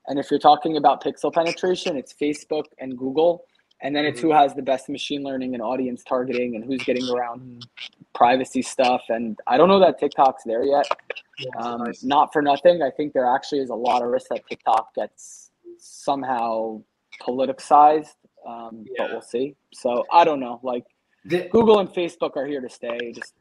And 0.09 0.18
if 0.18 0.30
you're 0.30 0.41
talking 0.41 0.76
about 0.76 1.03
pixel 1.03 1.32
penetration, 1.32 1.97
it's 1.97 2.14
Facebook 2.14 2.64
and 2.78 2.97
Google. 2.97 3.45
And 3.82 3.95
then 3.95 4.07
it's 4.07 4.20
who 4.20 4.32
has 4.32 4.55
the 4.55 4.62
best 4.62 4.89
machine 4.89 5.22
learning 5.22 5.53
and 5.53 5.62
audience 5.62 6.03
targeting 6.03 6.55
and 6.55 6.64
who's 6.64 6.82
getting 6.82 7.07
around 7.11 7.66
privacy 8.14 8.62
stuff. 8.62 9.03
And 9.11 9.39
i 9.47 9.59
don't 9.59 9.68
know 9.68 9.80
that 9.80 10.01
tiktok's 10.01 10.45
there 10.45 10.64
yet. 10.64 10.89
Um, 11.59 11.84
nice. 11.84 12.03
not 12.03 12.32
for 12.32 12.41
nothing. 12.41 12.82
I 12.82 12.91
think 12.91 13.12
there 13.12 13.26
actually 13.26 13.61
is 13.61 13.68
a 13.68 13.74
lot 13.74 14.03
of 14.03 14.09
risk 14.09 14.28
that 14.30 14.47
tiktok 14.49 14.95
gets 14.95 15.51
somehow 15.78 16.82
politicized. 17.20 18.14
Um, 18.49 18.87
yeah. 18.87 19.05
but 19.05 19.11
we'll 19.11 19.22
see. 19.22 19.57
So 19.74 20.07
i 20.11 20.24
don't 20.24 20.41
know. 20.41 20.59
Like 20.62 20.84
the, 21.27 21.49
Google 21.51 21.81
and 21.81 21.89
Facebook 21.89 22.37
are 22.37 22.47
here 22.47 22.61
to 22.61 22.68
stay. 22.68 23.12
Just 23.12 23.35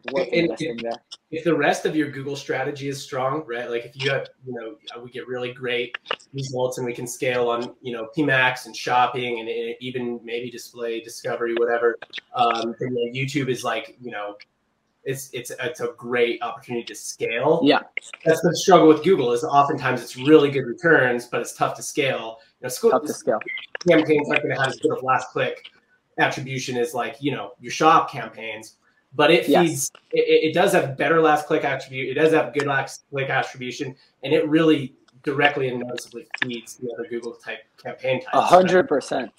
there. 0.81 0.93
If 1.31 1.43
the 1.43 1.55
rest 1.55 1.86
of 1.86 1.95
your 1.95 2.09
Google 2.09 2.36
strategy 2.36 2.89
is 2.89 3.01
strong, 3.01 3.43
right? 3.45 3.69
Like 3.69 3.86
if 3.86 4.01
you 4.01 4.09
have, 4.11 4.27
you 4.45 4.53
know, 4.53 4.75
uh, 4.95 5.01
we 5.01 5.11
get 5.11 5.27
really 5.27 5.53
great 5.53 5.97
results 6.33 6.77
and 6.77 6.86
we 6.86 6.93
can 6.93 7.05
scale 7.05 7.49
on, 7.49 7.75
you 7.81 7.93
know, 7.93 8.09
PMax 8.17 8.65
and 8.65 8.75
shopping 8.75 9.39
and 9.39 9.49
even 9.79 10.19
maybe 10.23 10.49
display, 10.49 10.99
discovery, 11.01 11.53
whatever. 11.55 11.97
Um, 12.33 12.75
then 12.79 12.95
YouTube 13.13 13.49
is 13.49 13.63
like, 13.63 13.97
you 14.01 14.11
know, 14.11 14.36
it's 15.03 15.29
it's 15.33 15.51
it's 15.59 15.81
a 15.81 15.93
great 15.97 16.41
opportunity 16.41 16.83
to 16.86 16.95
scale. 16.95 17.61
Yeah, 17.63 17.81
that's 18.25 18.41
the 18.41 18.55
struggle 18.55 18.88
with 18.88 19.03
Google 19.03 19.33
is 19.33 19.43
oftentimes 19.43 20.01
it's 20.01 20.17
really 20.17 20.49
good 20.49 20.65
returns, 20.65 21.27
but 21.27 21.41
it's 21.41 21.53
tough 21.53 21.75
to 21.75 21.83
scale. 21.83 22.39
You 22.59 22.63
know, 22.63 22.69
school, 22.69 22.89
tough 22.89 23.03
to 23.03 23.13
scale. 23.13 23.39
Campaigns 23.88 24.27
aren't 24.31 24.41
going 24.41 24.55
to 24.55 24.61
have 24.61 24.71
as 24.71 24.79
good 24.79 24.97
of 24.97 25.03
last 25.03 25.29
click 25.29 25.69
attribution 26.18 26.78
is 26.78 26.93
like 26.93 27.18
you 27.20 27.32
know 27.32 27.51
your 27.59 27.72
shop 27.72 28.11
campaigns 28.11 28.76
but 29.16 29.32
it 29.32 29.45
feeds 29.45 29.51
yes. 29.53 29.91
it, 30.11 30.49
it, 30.49 30.53
does 30.53 30.74
have 30.74 30.97
better 30.97 31.22
last 31.22 31.45
click 31.47 31.63
attribute 31.63 32.09
it 32.09 32.20
does 32.20 32.34
have 32.34 32.53
good 32.53 32.68
last 32.68 33.03
click 33.09 33.30
attribution 33.30 33.95
and 34.24 34.34
it 34.34 34.47
really 34.47 34.93
directly 35.26 35.68
and 35.68 35.80
noticeably 35.80 36.28
feeds 36.41 36.78
the 36.78 36.89
other 36.93 37.07
google 37.09 37.34
type 37.34 37.59
campaign 37.84 38.22
types. 38.22 38.34
A 38.34 38.41
hundred 38.41 38.88
percent. 38.88 39.32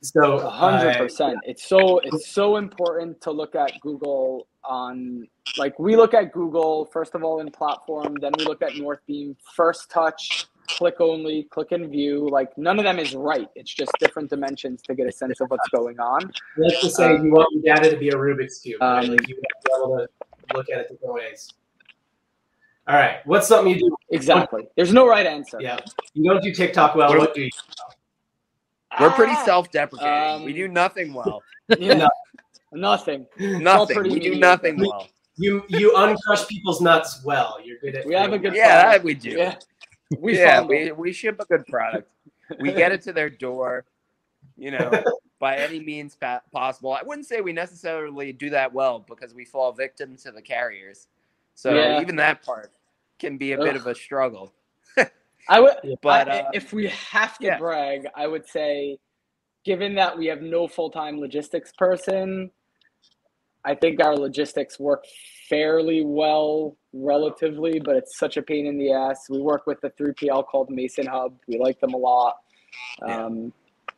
So 0.00 0.38
uh, 0.38 0.46
a 0.46 0.50
hundred 0.50 0.96
percent. 0.96 1.38
it's 1.44 1.66
so 1.66 1.98
it's 2.04 2.30
so 2.30 2.56
important 2.56 3.20
to 3.22 3.32
look 3.32 3.54
at 3.54 3.72
google 3.80 4.46
on 4.64 5.26
like 5.58 5.78
we 5.78 5.96
look 5.96 6.14
at 6.14 6.32
google 6.32 6.86
first 6.86 7.14
of 7.14 7.24
all 7.24 7.40
in 7.40 7.50
platform 7.50 8.14
then 8.20 8.32
we 8.38 8.44
look 8.44 8.62
at 8.62 8.76
northbeam 8.76 9.36
first 9.56 9.90
touch 9.90 10.46
click 10.68 11.00
only, 11.00 11.44
click 11.44 11.72
and 11.72 11.90
view. 11.90 12.28
Like 12.30 12.56
none 12.56 12.78
of 12.78 12.84
them 12.84 12.98
is 12.98 13.14
right. 13.14 13.48
It's 13.54 13.72
just 13.72 13.92
different 13.98 14.30
dimensions 14.30 14.82
to 14.82 14.94
get 14.94 15.06
a 15.06 15.12
sense 15.12 15.40
of 15.40 15.50
what's 15.50 15.68
going 15.68 15.98
on. 15.98 16.30
Let's 16.56 16.80
just 16.80 16.96
say 16.96 17.16
um, 17.16 17.24
you 17.24 17.32
want 17.32 17.48
your 17.52 17.74
data 17.74 17.90
to 17.90 17.96
be 17.96 18.10
a 18.10 18.14
Rubik's 18.14 18.60
cube. 18.60 18.80
Right? 18.80 19.04
Um, 19.04 19.10
like 19.10 19.28
you 19.28 19.36
have 19.36 19.62
to 19.62 19.68
be 19.68 19.70
able 19.76 19.98
to 19.98 20.56
look 20.56 20.70
at 20.70 20.78
it 20.78 20.90
different 20.90 21.14
ways. 21.14 21.52
All 22.86 22.96
right. 22.96 23.18
What's 23.26 23.48
something 23.48 23.74
you 23.74 23.80
do? 23.80 23.96
Exactly. 24.10 24.66
There's 24.76 24.92
no 24.92 25.06
right 25.06 25.26
answer. 25.26 25.58
Yeah. 25.60 25.78
You 26.14 26.30
don't 26.30 26.42
do 26.42 26.54
TikTok 26.54 26.94
well. 26.94 27.10
What, 27.10 27.18
what 27.18 27.34
do 27.34 27.42
you? 27.42 27.50
We're 28.98 29.10
pretty 29.10 29.34
ah, 29.36 29.44
self-deprecating. 29.44 30.40
Um, 30.40 30.44
we 30.44 30.52
do 30.52 30.68
nothing 30.68 31.12
well. 31.12 31.42
Yeah. 31.78 32.08
nothing. 32.72 33.26
Nothing. 33.38 34.02
We 34.04 34.20
do 34.20 34.36
nothing 34.36 34.78
well. 34.78 35.06
You 35.36 35.64
you 35.68 35.92
uncrush 35.92 36.48
people's 36.48 36.80
nuts 36.80 37.22
well. 37.24 37.58
You're 37.62 37.76
good 37.78 37.94
at. 37.94 38.06
We 38.06 38.14
have 38.14 38.32
a 38.32 38.38
good. 38.38 38.54
Yeah, 38.54 38.82
product. 38.84 39.04
we 39.04 39.14
do. 39.14 39.30
Yeah. 39.30 39.56
We 40.18 40.38
yeah, 40.38 40.62
we, 40.62 40.92
we 40.92 41.12
ship 41.12 41.38
a 41.40 41.44
good 41.44 41.66
product. 41.66 42.10
we 42.60 42.72
get 42.72 42.92
it 42.92 43.02
to 43.02 43.12
their 43.12 43.28
door, 43.28 43.84
you 44.56 44.70
know, 44.70 44.90
by 45.38 45.56
any 45.56 45.80
means 45.80 46.16
possible. 46.52 46.92
I 46.92 47.02
wouldn't 47.02 47.26
say 47.26 47.40
we 47.40 47.52
necessarily 47.52 48.32
do 48.32 48.50
that 48.50 48.72
well 48.72 49.00
because 49.00 49.34
we 49.34 49.44
fall 49.44 49.72
victim 49.72 50.16
to 50.18 50.32
the 50.32 50.42
carriers. 50.42 51.08
So 51.54 51.74
yeah. 51.74 52.00
even 52.00 52.16
that 52.16 52.42
part 52.42 52.72
can 53.18 53.36
be 53.36 53.52
a 53.52 53.58
Ugh. 53.58 53.64
bit 53.64 53.76
of 53.76 53.86
a 53.86 53.94
struggle. 53.94 54.52
I 55.48 55.60
would, 55.60 55.74
but 56.02 56.28
I, 56.28 56.40
uh, 56.40 56.50
if 56.52 56.72
we 56.72 56.88
have 56.88 57.38
to 57.38 57.46
yeah. 57.46 57.58
brag, 57.58 58.06
I 58.14 58.26
would 58.26 58.46
say, 58.46 58.98
given 59.64 59.94
that 59.96 60.16
we 60.16 60.26
have 60.26 60.42
no 60.42 60.68
full 60.68 60.90
time 60.90 61.18
logistics 61.18 61.72
person, 61.76 62.50
I 63.64 63.74
think 63.74 64.02
our 64.02 64.16
logistics 64.16 64.78
work 64.78 65.04
fairly 65.48 66.02
well 66.04 66.76
relatively, 66.92 67.80
but 67.80 67.96
it's 67.96 68.18
such 68.18 68.36
a 68.36 68.42
pain 68.42 68.66
in 68.66 68.78
the 68.78 68.92
ass. 68.92 69.28
We 69.28 69.40
work 69.40 69.66
with 69.66 69.82
a 69.84 69.90
3PL 69.90 70.46
called 70.46 70.70
MasonHub. 70.70 71.34
We 71.46 71.58
like 71.58 71.80
them 71.80 71.94
a 71.94 71.96
lot. 71.96 72.36
Um, 73.02 73.52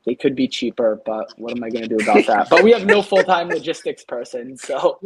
they 0.06 0.14
could 0.14 0.34
be 0.34 0.48
cheaper, 0.48 1.00
but 1.04 1.32
what 1.36 1.56
am 1.56 1.62
I 1.62 1.68
going 1.68 1.86
to 1.86 1.88
do 1.88 2.02
about 2.02 2.26
that? 2.26 2.48
but 2.48 2.62
we 2.62 2.72
have 2.72 2.86
no 2.86 3.02
full 3.02 3.22
time 3.22 3.48
logistics 3.50 4.04
person. 4.04 4.56
So, 4.56 4.98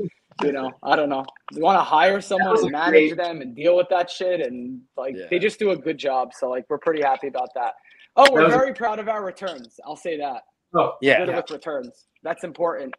you 0.43 0.53
know, 0.53 0.73
I 0.83 0.97
don't 0.97 1.09
know. 1.09 1.25
We 1.53 1.63
want 1.63 1.79
to 1.79 1.83
hire 1.83 2.21
someone 2.21 2.57
to 2.63 2.71
manage 2.71 3.15
great. 3.15 3.17
them 3.17 3.41
and 3.41 3.55
deal 3.55 3.77
with 3.77 3.89
that 3.91 4.11
shit. 4.11 4.41
And 4.41 4.81
like, 4.97 5.15
yeah. 5.17 5.27
they 5.31 5.39
just 5.39 5.59
do 5.59 5.71
a 5.71 5.77
good 5.77 5.99
job. 5.99 6.33
So, 6.33 6.49
like, 6.49 6.65
we're 6.69 6.79
pretty 6.79 7.03
happy 7.03 7.27
about 7.27 7.49
that. 7.55 7.75
Oh, 8.17 8.33
we're 8.33 8.49
very 8.49 8.73
proud 8.73 9.01
of 9.01 9.09
our 9.09 9.25
returns. 9.25 9.81
I'll 9.85 9.97
say 9.97 10.17
that. 10.19 10.43
Oh, 10.75 10.97
yeah. 11.01 11.25
Good 11.25 11.35
with 11.35 11.51
returns. 11.51 12.07
That's 12.23 12.45
important. 12.45 12.95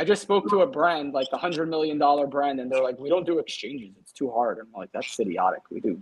I 0.00 0.04
just 0.04 0.22
spoke 0.22 0.48
to 0.48 0.62
a 0.62 0.66
brand, 0.66 1.12
like 1.12 1.28
a 1.34 1.36
hundred 1.36 1.68
million 1.68 1.98
dollar 1.98 2.26
brand, 2.26 2.58
and 2.58 2.72
they're 2.72 2.82
like, 2.82 2.98
"We 2.98 3.10
don't 3.10 3.26
do 3.26 3.38
exchanges; 3.38 3.90
it's 4.00 4.12
too 4.12 4.30
hard." 4.30 4.58
I'm 4.58 4.72
like, 4.74 4.90
"That's 4.92 5.20
idiotic. 5.20 5.60
We 5.70 5.78
do 5.78 6.00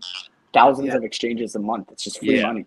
thousands 0.54 0.88
yeah. 0.88 0.98
of 0.98 1.02
exchanges 1.02 1.56
a 1.56 1.58
month. 1.58 1.90
It's 1.90 2.04
just 2.04 2.20
free 2.20 2.36
yeah. 2.36 2.46
money." 2.46 2.64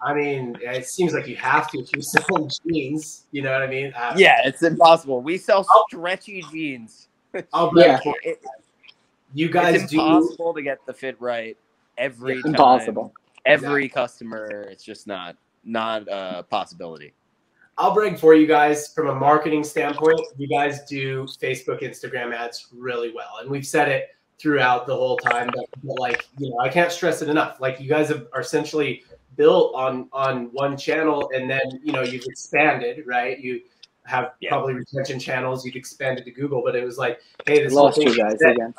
I 0.00 0.14
mean, 0.14 0.56
it 0.62 0.86
seems 0.86 1.12
like 1.12 1.28
you 1.28 1.36
have 1.36 1.70
to 1.72 1.80
if 1.80 1.94
you 1.94 2.00
sell 2.00 2.48
jeans. 2.66 3.24
You 3.30 3.42
know 3.42 3.52
what 3.52 3.60
I 3.60 3.66
mean? 3.66 3.92
Uh, 3.94 4.14
yeah, 4.16 4.40
it's 4.46 4.62
impossible. 4.62 5.20
We 5.20 5.36
sell 5.36 5.66
stretchy 5.88 6.42
jeans. 6.50 7.08
I'll 7.52 7.70
bet 7.70 8.00
yeah. 8.02 8.32
you 9.34 9.50
guys 9.50 9.82
it's 9.82 9.92
impossible 9.92 10.54
do... 10.54 10.60
to 10.60 10.64
get 10.64 10.78
the 10.86 10.94
fit 10.94 11.20
right 11.20 11.58
every 11.98 12.36
yeah, 12.36 12.40
time. 12.42 12.50
Impossible. 12.52 13.12
Every 13.44 13.84
exactly. 13.84 13.88
customer, 13.88 14.66
it's 14.70 14.82
just 14.82 15.06
not 15.06 15.36
not 15.62 16.08
a 16.08 16.42
possibility. 16.42 17.12
I'll 17.76 17.92
brag 17.92 18.18
for 18.18 18.34
you 18.34 18.46
guys 18.46 18.88
from 18.94 19.08
a 19.08 19.14
marketing 19.14 19.64
standpoint. 19.64 20.20
You 20.36 20.48
guys 20.48 20.84
do 20.84 21.24
Facebook, 21.24 21.82
Instagram 21.82 22.32
ads 22.34 22.68
really 22.72 23.12
well, 23.14 23.38
and 23.40 23.50
we've 23.50 23.66
said 23.66 23.88
it 23.88 24.10
throughout 24.38 24.86
the 24.86 24.94
whole 24.94 25.16
time. 25.16 25.50
But, 25.54 25.66
but 25.82 25.98
like 25.98 26.26
you 26.38 26.50
know, 26.50 26.58
I 26.60 26.68
can't 26.68 26.92
stress 26.92 27.20
it 27.22 27.28
enough. 27.28 27.60
Like 27.60 27.80
you 27.80 27.88
guys 27.88 28.08
have, 28.08 28.26
are 28.32 28.40
essentially 28.40 29.02
built 29.36 29.74
on 29.74 30.08
on 30.12 30.46
one 30.52 30.76
channel, 30.76 31.30
and 31.34 31.50
then 31.50 31.62
you 31.82 31.92
know 31.92 32.02
you've 32.02 32.24
expanded, 32.26 33.04
right? 33.06 33.38
You 33.40 33.60
have 34.04 34.32
Yeah. 34.40 34.50
probably 34.50 34.74
retention 34.74 35.18
channels. 35.18 35.64
You've 35.64 35.76
expanded 35.76 36.24
to 36.26 36.30
Google, 36.30 36.62
but 36.62 36.76
it 36.76 36.84
was 36.84 36.98
like, 36.98 37.20
hey, 37.46 37.64
this 37.64 37.72
Lost 37.72 37.96
whole 37.96 38.04
you 38.04 38.14
thing 38.14 38.22
guys 38.22 38.34
is 38.34 38.42
again. 38.42 38.74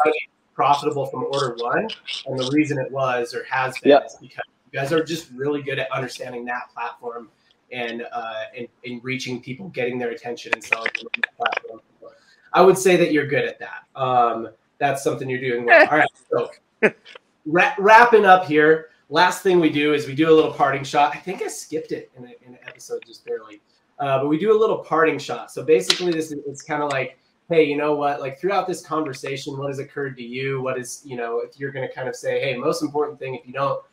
profitable 0.54 1.08
from 1.08 1.26
order 1.32 1.56
one, 1.60 1.90
and 2.28 2.40
the 2.40 2.50
reason 2.54 2.78
it 2.80 2.92
was 2.92 3.34
or 3.34 3.44
has 3.50 3.78
been 3.80 3.90
Yep. 3.90 4.06
is 4.06 4.16
because 4.22 4.44
you 4.72 4.80
guys 4.80 4.94
are 4.94 5.04
just 5.04 5.32
really 5.32 5.62
good 5.62 5.80
at 5.80 5.92
understanding 5.92 6.46
that 6.46 6.70
platform 6.74 7.28
and 7.72 8.06
uh, 8.12 8.44
and, 8.58 8.68
and 8.86 9.04
reaching 9.04 9.42
people, 9.42 9.70
getting 9.70 9.98
their 9.98 10.12
attention, 10.12 10.54
and 10.54 10.64
selling 10.64 10.92
them 10.98 11.08
on 11.16 11.22
that 11.22 11.38
platform. 11.38 11.82
I 12.54 12.62
would 12.62 12.78
say 12.78 12.96
that 12.96 13.12
you're 13.12 13.28
good 13.28 13.44
at 13.44 13.60
that. 13.60 14.00
Um, 14.00 14.50
that's 14.78 15.04
something 15.04 15.30
you're 15.30 15.40
doing 15.40 15.66
well. 15.66 15.88
All 15.92 15.98
right, 15.98 16.10
so 16.32 16.50
wra- 17.46 17.76
wrapping 17.78 18.26
up 18.26 18.46
here. 18.46 18.90
Last 19.10 19.44
thing 19.44 19.60
we 19.60 19.70
do 19.70 19.94
is 19.94 20.08
we 20.08 20.16
do 20.16 20.30
a 20.30 20.34
little 20.34 20.52
parting 20.52 20.84
shot. 20.84 21.16
I 21.16 21.20
think 21.20 21.44
I 21.44 21.48
skipped 21.48 21.92
it 21.92 22.12
in, 22.18 22.24
a, 22.24 22.34
in 22.46 22.54
an 22.54 22.60
episode 22.66 23.04
just 23.06 23.24
barely, 23.26 23.62
uh, 24.00 24.20
but 24.20 24.30
we 24.30 24.40
do 24.40 24.56
a 24.56 24.58
little 24.58 24.80
parting 24.80 25.20
shot. 25.20 25.52
So 25.52 25.64
basically, 25.64 26.12
this 26.12 26.32
is 26.32 26.40
it's 26.48 26.62
kind 26.62 26.82
of 26.82 26.90
like, 26.92 27.20
hey, 27.50 27.64
you 27.64 27.78
know 27.78 27.94
what? 27.94 28.20
Like 28.20 28.40
throughout 28.40 28.68
this 28.68 28.84
conversation, 28.86 29.58
what 29.58 29.68
has 29.68 29.80
occurred 29.80 30.18
to 30.18 30.24
you? 30.24 30.62
What 30.62 30.80
is 30.80 31.02
you 31.06 31.18
know 31.18 31.40
if 31.40 31.60
you're 31.60 31.72
going 31.72 31.88
to 31.88 31.94
kind 31.94 32.08
of 32.08 32.16
say, 32.16 32.40
hey, 32.40 32.56
most 32.58 32.82
important 32.82 33.20
thing 33.20 33.36
if 33.36 33.46
you 33.46 33.54
don't 33.54 33.84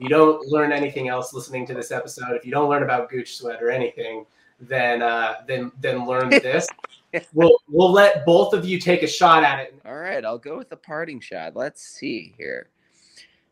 you 0.00 0.08
don't 0.08 0.46
learn 0.48 0.72
anything 0.72 1.08
else 1.08 1.34
listening 1.34 1.66
to 1.66 1.74
this 1.74 1.90
episode, 1.90 2.34
if 2.34 2.44
you 2.44 2.50
don't 2.50 2.70
learn 2.70 2.82
about 2.82 3.10
Gooch 3.10 3.36
Sweat 3.36 3.62
or 3.62 3.70
anything, 3.70 4.24
then 4.58 5.02
uh, 5.02 5.36
then 5.46 5.70
then 5.80 6.06
learn 6.06 6.28
this. 6.30 6.66
we'll 7.34 7.58
we'll 7.68 7.92
let 7.92 8.24
both 8.24 8.54
of 8.54 8.64
you 8.64 8.80
take 8.80 9.02
a 9.02 9.06
shot 9.06 9.44
at 9.44 9.60
it. 9.60 9.80
All 9.84 9.98
right, 9.98 10.24
I'll 10.24 10.38
go 10.38 10.56
with 10.56 10.70
the 10.70 10.76
parting 10.76 11.20
shot. 11.20 11.54
Let's 11.54 11.82
see 11.82 12.34
here. 12.38 12.70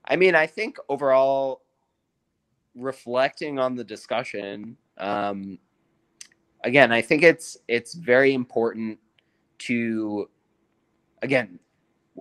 I 0.07 0.17
mean, 0.17 0.35
I 0.35 0.47
think 0.47 0.79
overall, 0.89 1.61
reflecting 2.75 3.59
on 3.59 3.75
the 3.75 3.85
discussion, 3.85 4.79
um, 4.97 5.59
again, 6.65 6.93
I 6.93 7.03
think 7.03 7.23
it's 7.23 7.59
it's 7.69 7.93
very 7.93 8.33
important 8.33 8.99
to, 9.59 10.31
again, 11.21 11.59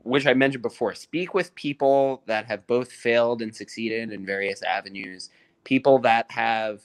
which 0.03 0.27
I 0.27 0.33
mentioned 0.33 0.61
before, 0.61 0.93
speak 0.95 1.33
with 1.33 1.53
people 1.55 2.23
that 2.25 2.45
have 2.45 2.65
both 2.67 2.91
failed 2.91 3.41
and 3.41 3.55
succeeded 3.55 4.11
in 4.11 4.25
various 4.25 4.61
avenues, 4.63 5.29
people 5.63 5.99
that 5.99 6.29
have 6.31 6.81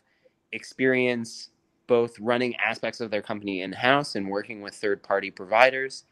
experience 0.53 1.51
both 1.87 2.19
running 2.21 2.55
aspects 2.57 3.01
of 3.01 3.11
their 3.11 3.23
company 3.23 3.63
in 3.63 3.73
house 3.73 4.15
and 4.15 4.29
working 4.29 4.61
with 4.61 4.75
third 4.75 5.03
party 5.03 5.31
providers. 5.31 6.05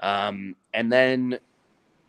Um, 0.00 0.54
and 0.72 0.92
then, 0.92 1.38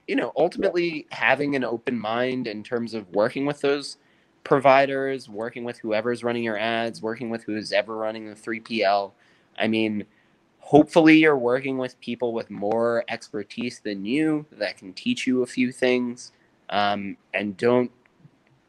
you 0.08 0.16
know, 0.16 0.32
ultimately 0.38 1.08
having 1.12 1.56
an 1.56 1.64
open 1.64 1.98
mind 1.98 2.48
in 2.48 2.64
terms 2.64 2.94
of 2.94 3.10
working 3.10 3.46
with 3.46 3.62
those 3.62 3.98
providers, 4.44 5.28
working 5.28 5.64
with 5.64 5.80
whoever's 5.80 6.24
running 6.24 6.44
your 6.44 6.58
ads, 6.58 7.02
working 7.02 7.30
with 7.30 7.44
who's 7.44 7.72
ever 7.72 7.96
running 7.96 8.28
the 8.28 8.36
3PL. 8.36 9.12
I 9.58 9.68
mean, 9.68 10.06
hopefully 10.66 11.18
you're 11.20 11.38
working 11.38 11.78
with 11.78 12.00
people 12.02 12.34
with 12.34 12.50
more 12.52 13.06
expertise 13.10 13.82
than 13.82 14.04
you 14.04 14.46
that 14.52 14.78
can 14.78 14.92
teach 14.94 15.28
you 15.28 15.44
a 15.44 15.48
few 15.48 15.72
things 15.72 16.34
um, 16.72 17.16
and 17.36 17.56
don't 17.58 17.92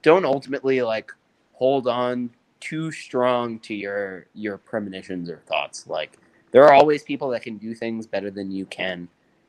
don't 0.03 0.26
ultimately 0.26 0.82
like 0.82 1.11
hold 1.55 1.88
on 1.88 2.30
too 2.61 2.92
strong 2.92 3.59
to 3.61 3.74
your 3.74 4.26
your 4.34 4.59
premonitions 4.59 5.30
or 5.30 5.38
thoughts 5.47 5.86
like 5.88 6.18
there 6.53 6.64
are 6.66 6.74
always 6.74 7.03
people 7.03 7.30
that 7.30 7.42
can 7.42 7.57
do 7.59 7.74
things 7.74 8.07
better 8.07 8.30
than 8.30 8.51
you 8.53 8.66
can 8.66 9.09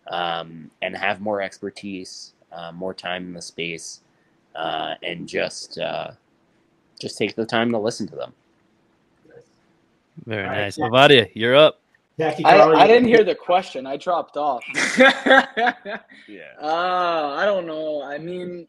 um, 0.10 0.72
and 0.82 0.95
have 0.98 1.22
more 1.22 1.41
expertise 1.41 2.34
uh, 2.54 2.72
more 2.72 2.93
time 2.93 3.26
in 3.26 3.34
the 3.34 3.43
space 3.43 4.02
uh, 4.56 4.95
and 5.04 5.28
just 5.28 5.80
uh, 5.80 6.12
just 7.00 7.18
take 7.18 7.36
the 7.36 7.45
time 7.45 7.72
to 7.72 7.80
listen 7.80 8.08
to 8.08 8.16
them 8.16 8.34
Very 10.26 10.48
All 10.48 10.52
right, 10.52 10.68
nice. 10.68 10.78
yeah. 10.78 10.89
Avadia, 10.89 11.30
you're 11.36 11.56
up. 11.56 11.82
Jackie, 12.20 12.45
I, 12.45 12.59
I 12.72 12.88
didn't 12.88 13.07
hear 13.07 13.24
the 13.24 13.36
question. 13.36 13.86
I 13.86 13.95
dropped 13.97 14.38
off. 14.38 14.63
yeah 14.97 16.01
Uh, 16.59 17.36
I 17.38 17.45
don't 17.45 17.68
know. 17.68 18.01
I 18.01 18.18
mean, 18.18 18.68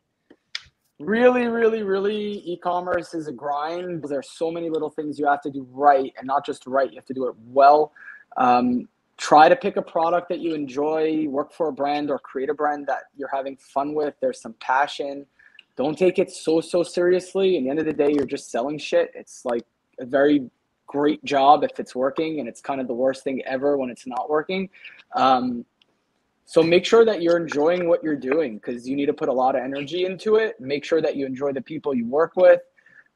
really, 0.99 1.47
really, 1.47 1.83
really, 1.83 2.43
e-commerce 2.45 3.15
is 3.15 3.27
a 3.27 3.33
grind. 3.33 4.05
There's 4.07 4.31
so 4.31 4.51
many 4.51 4.69
little 4.69 4.91
things 4.91 5.19
you 5.19 5.27
have 5.27 5.41
to 5.43 5.51
do 5.51 5.67
right, 5.71 6.13
and 6.19 6.27
not 6.27 6.45
just 6.45 6.67
right. 6.67 6.91
You 6.91 6.97
have 6.97 7.07
to 7.07 7.15
do 7.15 7.27
it 7.27 7.35
well. 7.47 7.93
Um, 8.37 8.87
try 9.17 9.49
to 9.49 9.57
pick 9.57 9.77
a 9.77 9.83
product 9.83 10.29
that 10.29 10.41
you 10.41 10.55
enjoy. 10.55 11.27
Work 11.29 11.53
for 11.53 11.69
a 11.69 11.73
brand 11.73 12.11
or 12.11 12.19
create 12.19 12.51
a 12.51 12.55
brand 12.55 12.87
that 12.89 13.05
you're 13.17 13.31
having 13.33 13.57
fun 13.57 13.95
with. 13.95 14.15
There's 14.21 14.43
some 14.43 14.55
passion. 14.61 15.25
Don't 15.77 15.97
take 15.97 16.19
it 16.19 16.31
so 16.31 16.61
so 16.61 16.83
seriously. 16.83 17.57
At 17.57 17.63
the 17.63 17.71
end 17.71 17.79
of 17.79 17.87
the 17.87 17.93
day, 17.95 18.11
you're 18.13 18.27
just 18.27 18.51
selling 18.51 18.79
shit. 18.79 19.11
It's 19.15 19.45
like 19.45 19.63
a 19.99 20.05
very 20.05 20.51
great 20.89 21.23
job 21.25 21.63
if 21.63 21.79
it's 21.79 21.95
working, 21.95 22.41
and 22.41 22.49
it's 22.49 22.61
kind 22.61 22.81
of 22.81 22.89
the 22.89 22.95
worst 22.95 23.23
thing 23.23 23.41
ever 23.47 23.77
when 23.77 23.91
it's 23.91 24.07
not 24.07 24.29
working. 24.29 24.69
Um, 25.15 25.65
so 26.45 26.63
make 26.63 26.85
sure 26.85 27.05
that 27.05 27.23
you're 27.23 27.37
enjoying 27.37 27.89
what 27.89 28.03
you're 28.03 28.17
doing 28.17 28.57
because 28.57 28.89
you 28.89 28.97
need 28.97 29.07
to 29.07 29.13
put 29.13 29.29
a 29.29 29.33
lot 29.33 29.55
of 29.55 29.63
energy 29.63 30.07
into 30.07 30.37
it. 30.37 30.59
Make 30.59 30.83
sure 30.85 31.01
that 31.03 31.15
you 31.15 31.27
enjoy 31.27 31.53
the 31.53 31.61
people 31.61 31.95
you 31.95 32.07
work 32.07 32.33
with. 32.37 32.61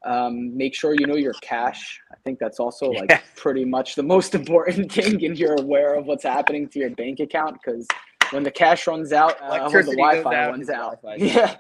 Um, 0.04 0.56
make 0.56 0.74
sure 0.74 0.94
you 0.94 1.06
know 1.06 1.16
your 1.16 1.32
cash. 1.42 2.00
I 2.12 2.16
think 2.24 2.38
that's 2.38 2.60
also 2.60 2.92
like 2.92 3.10
Yeah. 3.10 3.20
pretty 3.36 3.64
much 3.64 3.94
the 3.94 4.02
most 4.02 4.34
important 4.40 4.92
thing, 4.92 5.24
and 5.24 5.38
you're 5.38 5.58
aware 5.60 5.94
of 5.94 6.06
what's 6.06 6.24
happening 6.24 6.68
to 6.68 6.78
your 6.78 6.90
bank 6.90 7.20
account 7.20 7.56
because 7.62 7.86
when 8.32 8.42
the 8.42 8.50
cash 8.50 8.86
runs 8.86 9.12
out, 9.12 9.40
uh, 9.40 9.70
when 9.70 9.84
the 9.84 9.92
Wi-Fi 9.92 10.34
out, 10.34 10.50
runs 10.50 10.70
out, 10.70 11.00
Wi-Fi 11.02 11.24
yeah, 11.24 11.56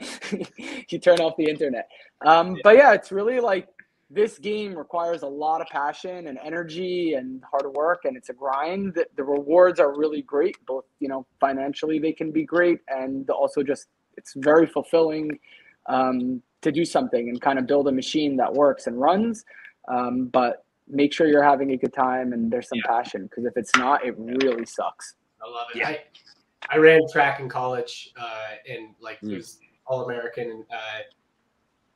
you 0.90 0.98
turn 0.98 1.20
off 1.20 1.36
the 1.36 1.48
internet. 1.48 1.88
Um, 2.26 2.58
but 2.62 2.76
yeah, 2.76 2.92
it's 2.92 3.12
really 3.12 3.40
like 3.40 3.68
this 4.14 4.38
game 4.38 4.74
requires 4.76 5.22
a 5.22 5.26
lot 5.26 5.60
of 5.60 5.66
passion 5.68 6.26
and 6.26 6.38
energy 6.44 7.14
and 7.14 7.42
hard 7.50 7.72
work 7.74 8.00
and 8.04 8.16
it's 8.16 8.28
a 8.28 8.32
grind 8.32 8.92
the, 8.94 9.06
the 9.16 9.24
rewards 9.24 9.80
are 9.80 9.96
really 9.96 10.22
great 10.22 10.56
both 10.66 10.84
you 11.00 11.08
know 11.08 11.26
financially 11.40 11.98
they 11.98 12.12
can 12.12 12.30
be 12.30 12.44
great 12.44 12.78
and 12.88 13.30
also 13.30 13.62
just 13.62 13.86
it's 14.18 14.34
very 14.36 14.66
fulfilling 14.66 15.38
um, 15.88 16.42
to 16.60 16.70
do 16.70 16.84
something 16.84 17.28
and 17.30 17.40
kind 17.40 17.58
of 17.58 17.66
build 17.66 17.88
a 17.88 17.92
machine 17.92 18.36
that 18.36 18.52
works 18.52 18.86
and 18.86 19.00
runs 19.00 19.44
um, 19.88 20.26
but 20.26 20.64
make 20.88 21.12
sure 21.12 21.26
you're 21.26 21.42
having 21.42 21.72
a 21.72 21.76
good 21.76 21.92
time 21.94 22.32
and 22.32 22.50
there's 22.50 22.68
some 22.68 22.80
passion 22.86 23.22
because 23.24 23.44
if 23.44 23.56
it's 23.56 23.74
not 23.76 24.04
it 24.04 24.14
really 24.18 24.66
sucks 24.66 25.14
I 25.44 25.50
love 25.50 25.66
it. 25.74 25.78
Yeah. 25.78 25.88
I, 25.88 26.02
I 26.70 26.76
ran 26.76 27.00
track 27.10 27.40
in 27.40 27.48
college 27.48 28.12
uh, 28.16 28.50
and 28.68 28.94
like 29.00 29.20
Mm. 29.22 29.36
was 29.36 29.58
all 29.86 30.04
American. 30.04 30.50
And 30.50 30.64
uh, 30.70 31.00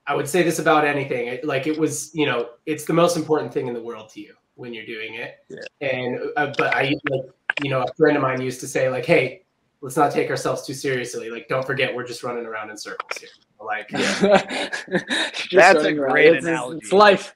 I 0.06 0.14
would 0.14 0.28
say 0.28 0.42
this 0.42 0.58
about 0.58 0.84
anything. 0.84 1.28
It, 1.28 1.44
like 1.44 1.66
it 1.66 1.78
was, 1.78 2.14
you 2.14 2.26
know, 2.26 2.50
it's 2.66 2.84
the 2.84 2.92
most 2.92 3.16
important 3.16 3.52
thing 3.52 3.66
in 3.68 3.74
the 3.74 3.82
world 3.82 4.08
to 4.10 4.20
you 4.20 4.34
when 4.54 4.72
you're 4.72 4.86
doing 4.86 5.14
it. 5.14 5.36
Yeah. 5.48 5.88
And 5.88 6.20
uh, 6.36 6.52
but 6.56 6.74
I 6.74 6.94
like, 7.10 7.22
you 7.62 7.70
know, 7.70 7.82
a 7.82 7.94
friend 7.94 8.16
of 8.16 8.22
mine 8.22 8.40
used 8.40 8.60
to 8.60 8.68
say 8.68 8.88
like, 8.88 9.04
hey, 9.04 9.42
let's 9.80 9.96
not 9.96 10.12
take 10.12 10.30
ourselves 10.30 10.66
too 10.66 10.74
seriously. 10.74 11.28
Like, 11.30 11.48
don't 11.48 11.66
forget 11.66 11.94
we're 11.94 12.06
just 12.06 12.22
running 12.22 12.46
around 12.46 12.70
in 12.70 12.76
circles 12.76 13.18
here. 13.18 13.28
Like, 13.60 13.88
Just 13.90 15.50
That's 15.52 15.74
a 15.78 15.82
running 15.82 15.98
around. 15.98 16.10
great 16.12 16.26
it's, 16.26 16.36
it's- 16.36 16.44
analogy. 16.46 16.78
it's 16.82 16.92
life 16.92 17.34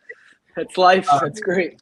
it's 0.57 0.77
life 0.77 1.09
Uh, 1.11 1.21
it's 1.25 1.41
great 1.41 1.81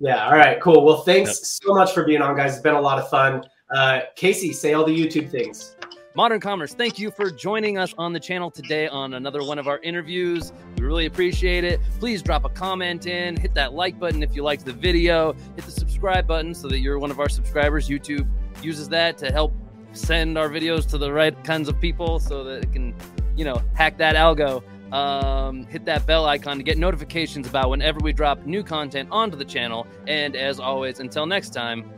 yeah. 0.00 0.26
All 0.26 0.32
right. 0.34 0.60
Cool. 0.60 0.84
Well, 0.84 1.02
thanks 1.02 1.60
so 1.62 1.74
much 1.74 1.92
for 1.92 2.02
being 2.04 2.22
on, 2.22 2.36
guys. 2.36 2.54
It's 2.54 2.62
been 2.62 2.74
a 2.74 2.80
lot 2.80 2.98
of 2.98 3.08
fun. 3.08 3.44
Uh, 3.72 4.00
Casey, 4.16 4.52
say 4.52 4.72
all 4.72 4.84
the 4.84 4.90
YouTube 4.90 5.30
things. 5.30 5.76
Modern 6.14 6.40
Commerce, 6.40 6.74
thank 6.74 6.98
you 6.98 7.10
for 7.10 7.30
joining 7.30 7.78
us 7.78 7.94
on 7.96 8.12
the 8.12 8.20
channel 8.20 8.50
today 8.50 8.86
on 8.86 9.14
another 9.14 9.42
one 9.42 9.58
of 9.58 9.66
our 9.66 9.78
interviews. 9.78 10.52
We 10.76 10.84
really 10.84 11.06
appreciate 11.06 11.64
it. 11.64 11.80
Please 11.98 12.20
drop 12.20 12.44
a 12.44 12.50
comment 12.50 13.06
in, 13.06 13.34
hit 13.34 13.54
that 13.54 13.72
like 13.72 13.98
button 13.98 14.22
if 14.22 14.36
you 14.36 14.42
liked 14.42 14.66
the 14.66 14.74
video, 14.74 15.32
hit 15.56 15.64
the 15.64 15.70
subscribe 15.70 16.26
button 16.26 16.54
so 16.54 16.68
that 16.68 16.80
you're 16.80 16.98
one 16.98 17.10
of 17.10 17.18
our 17.18 17.30
subscribers. 17.30 17.88
YouTube 17.88 18.28
uses 18.62 18.90
that 18.90 19.16
to 19.18 19.32
help 19.32 19.54
send 19.94 20.36
our 20.36 20.50
videos 20.50 20.86
to 20.90 20.98
the 20.98 21.10
right 21.10 21.42
kinds 21.44 21.66
of 21.66 21.80
people 21.80 22.20
so 22.20 22.44
that 22.44 22.64
it 22.64 22.72
can, 22.74 22.94
you 23.34 23.46
know, 23.46 23.62
hack 23.72 23.96
that 23.96 24.14
algo. 24.14 24.62
Um, 24.92 25.64
hit 25.64 25.86
that 25.86 26.04
bell 26.04 26.26
icon 26.26 26.58
to 26.58 26.62
get 26.62 26.76
notifications 26.76 27.48
about 27.48 27.70
whenever 27.70 28.00
we 28.00 28.12
drop 28.12 28.44
new 28.44 28.62
content 28.62 29.08
onto 29.10 29.38
the 29.38 29.46
channel. 29.46 29.86
And 30.06 30.36
as 30.36 30.60
always, 30.60 31.00
until 31.00 31.24
next 31.24 31.54
time, 31.54 31.90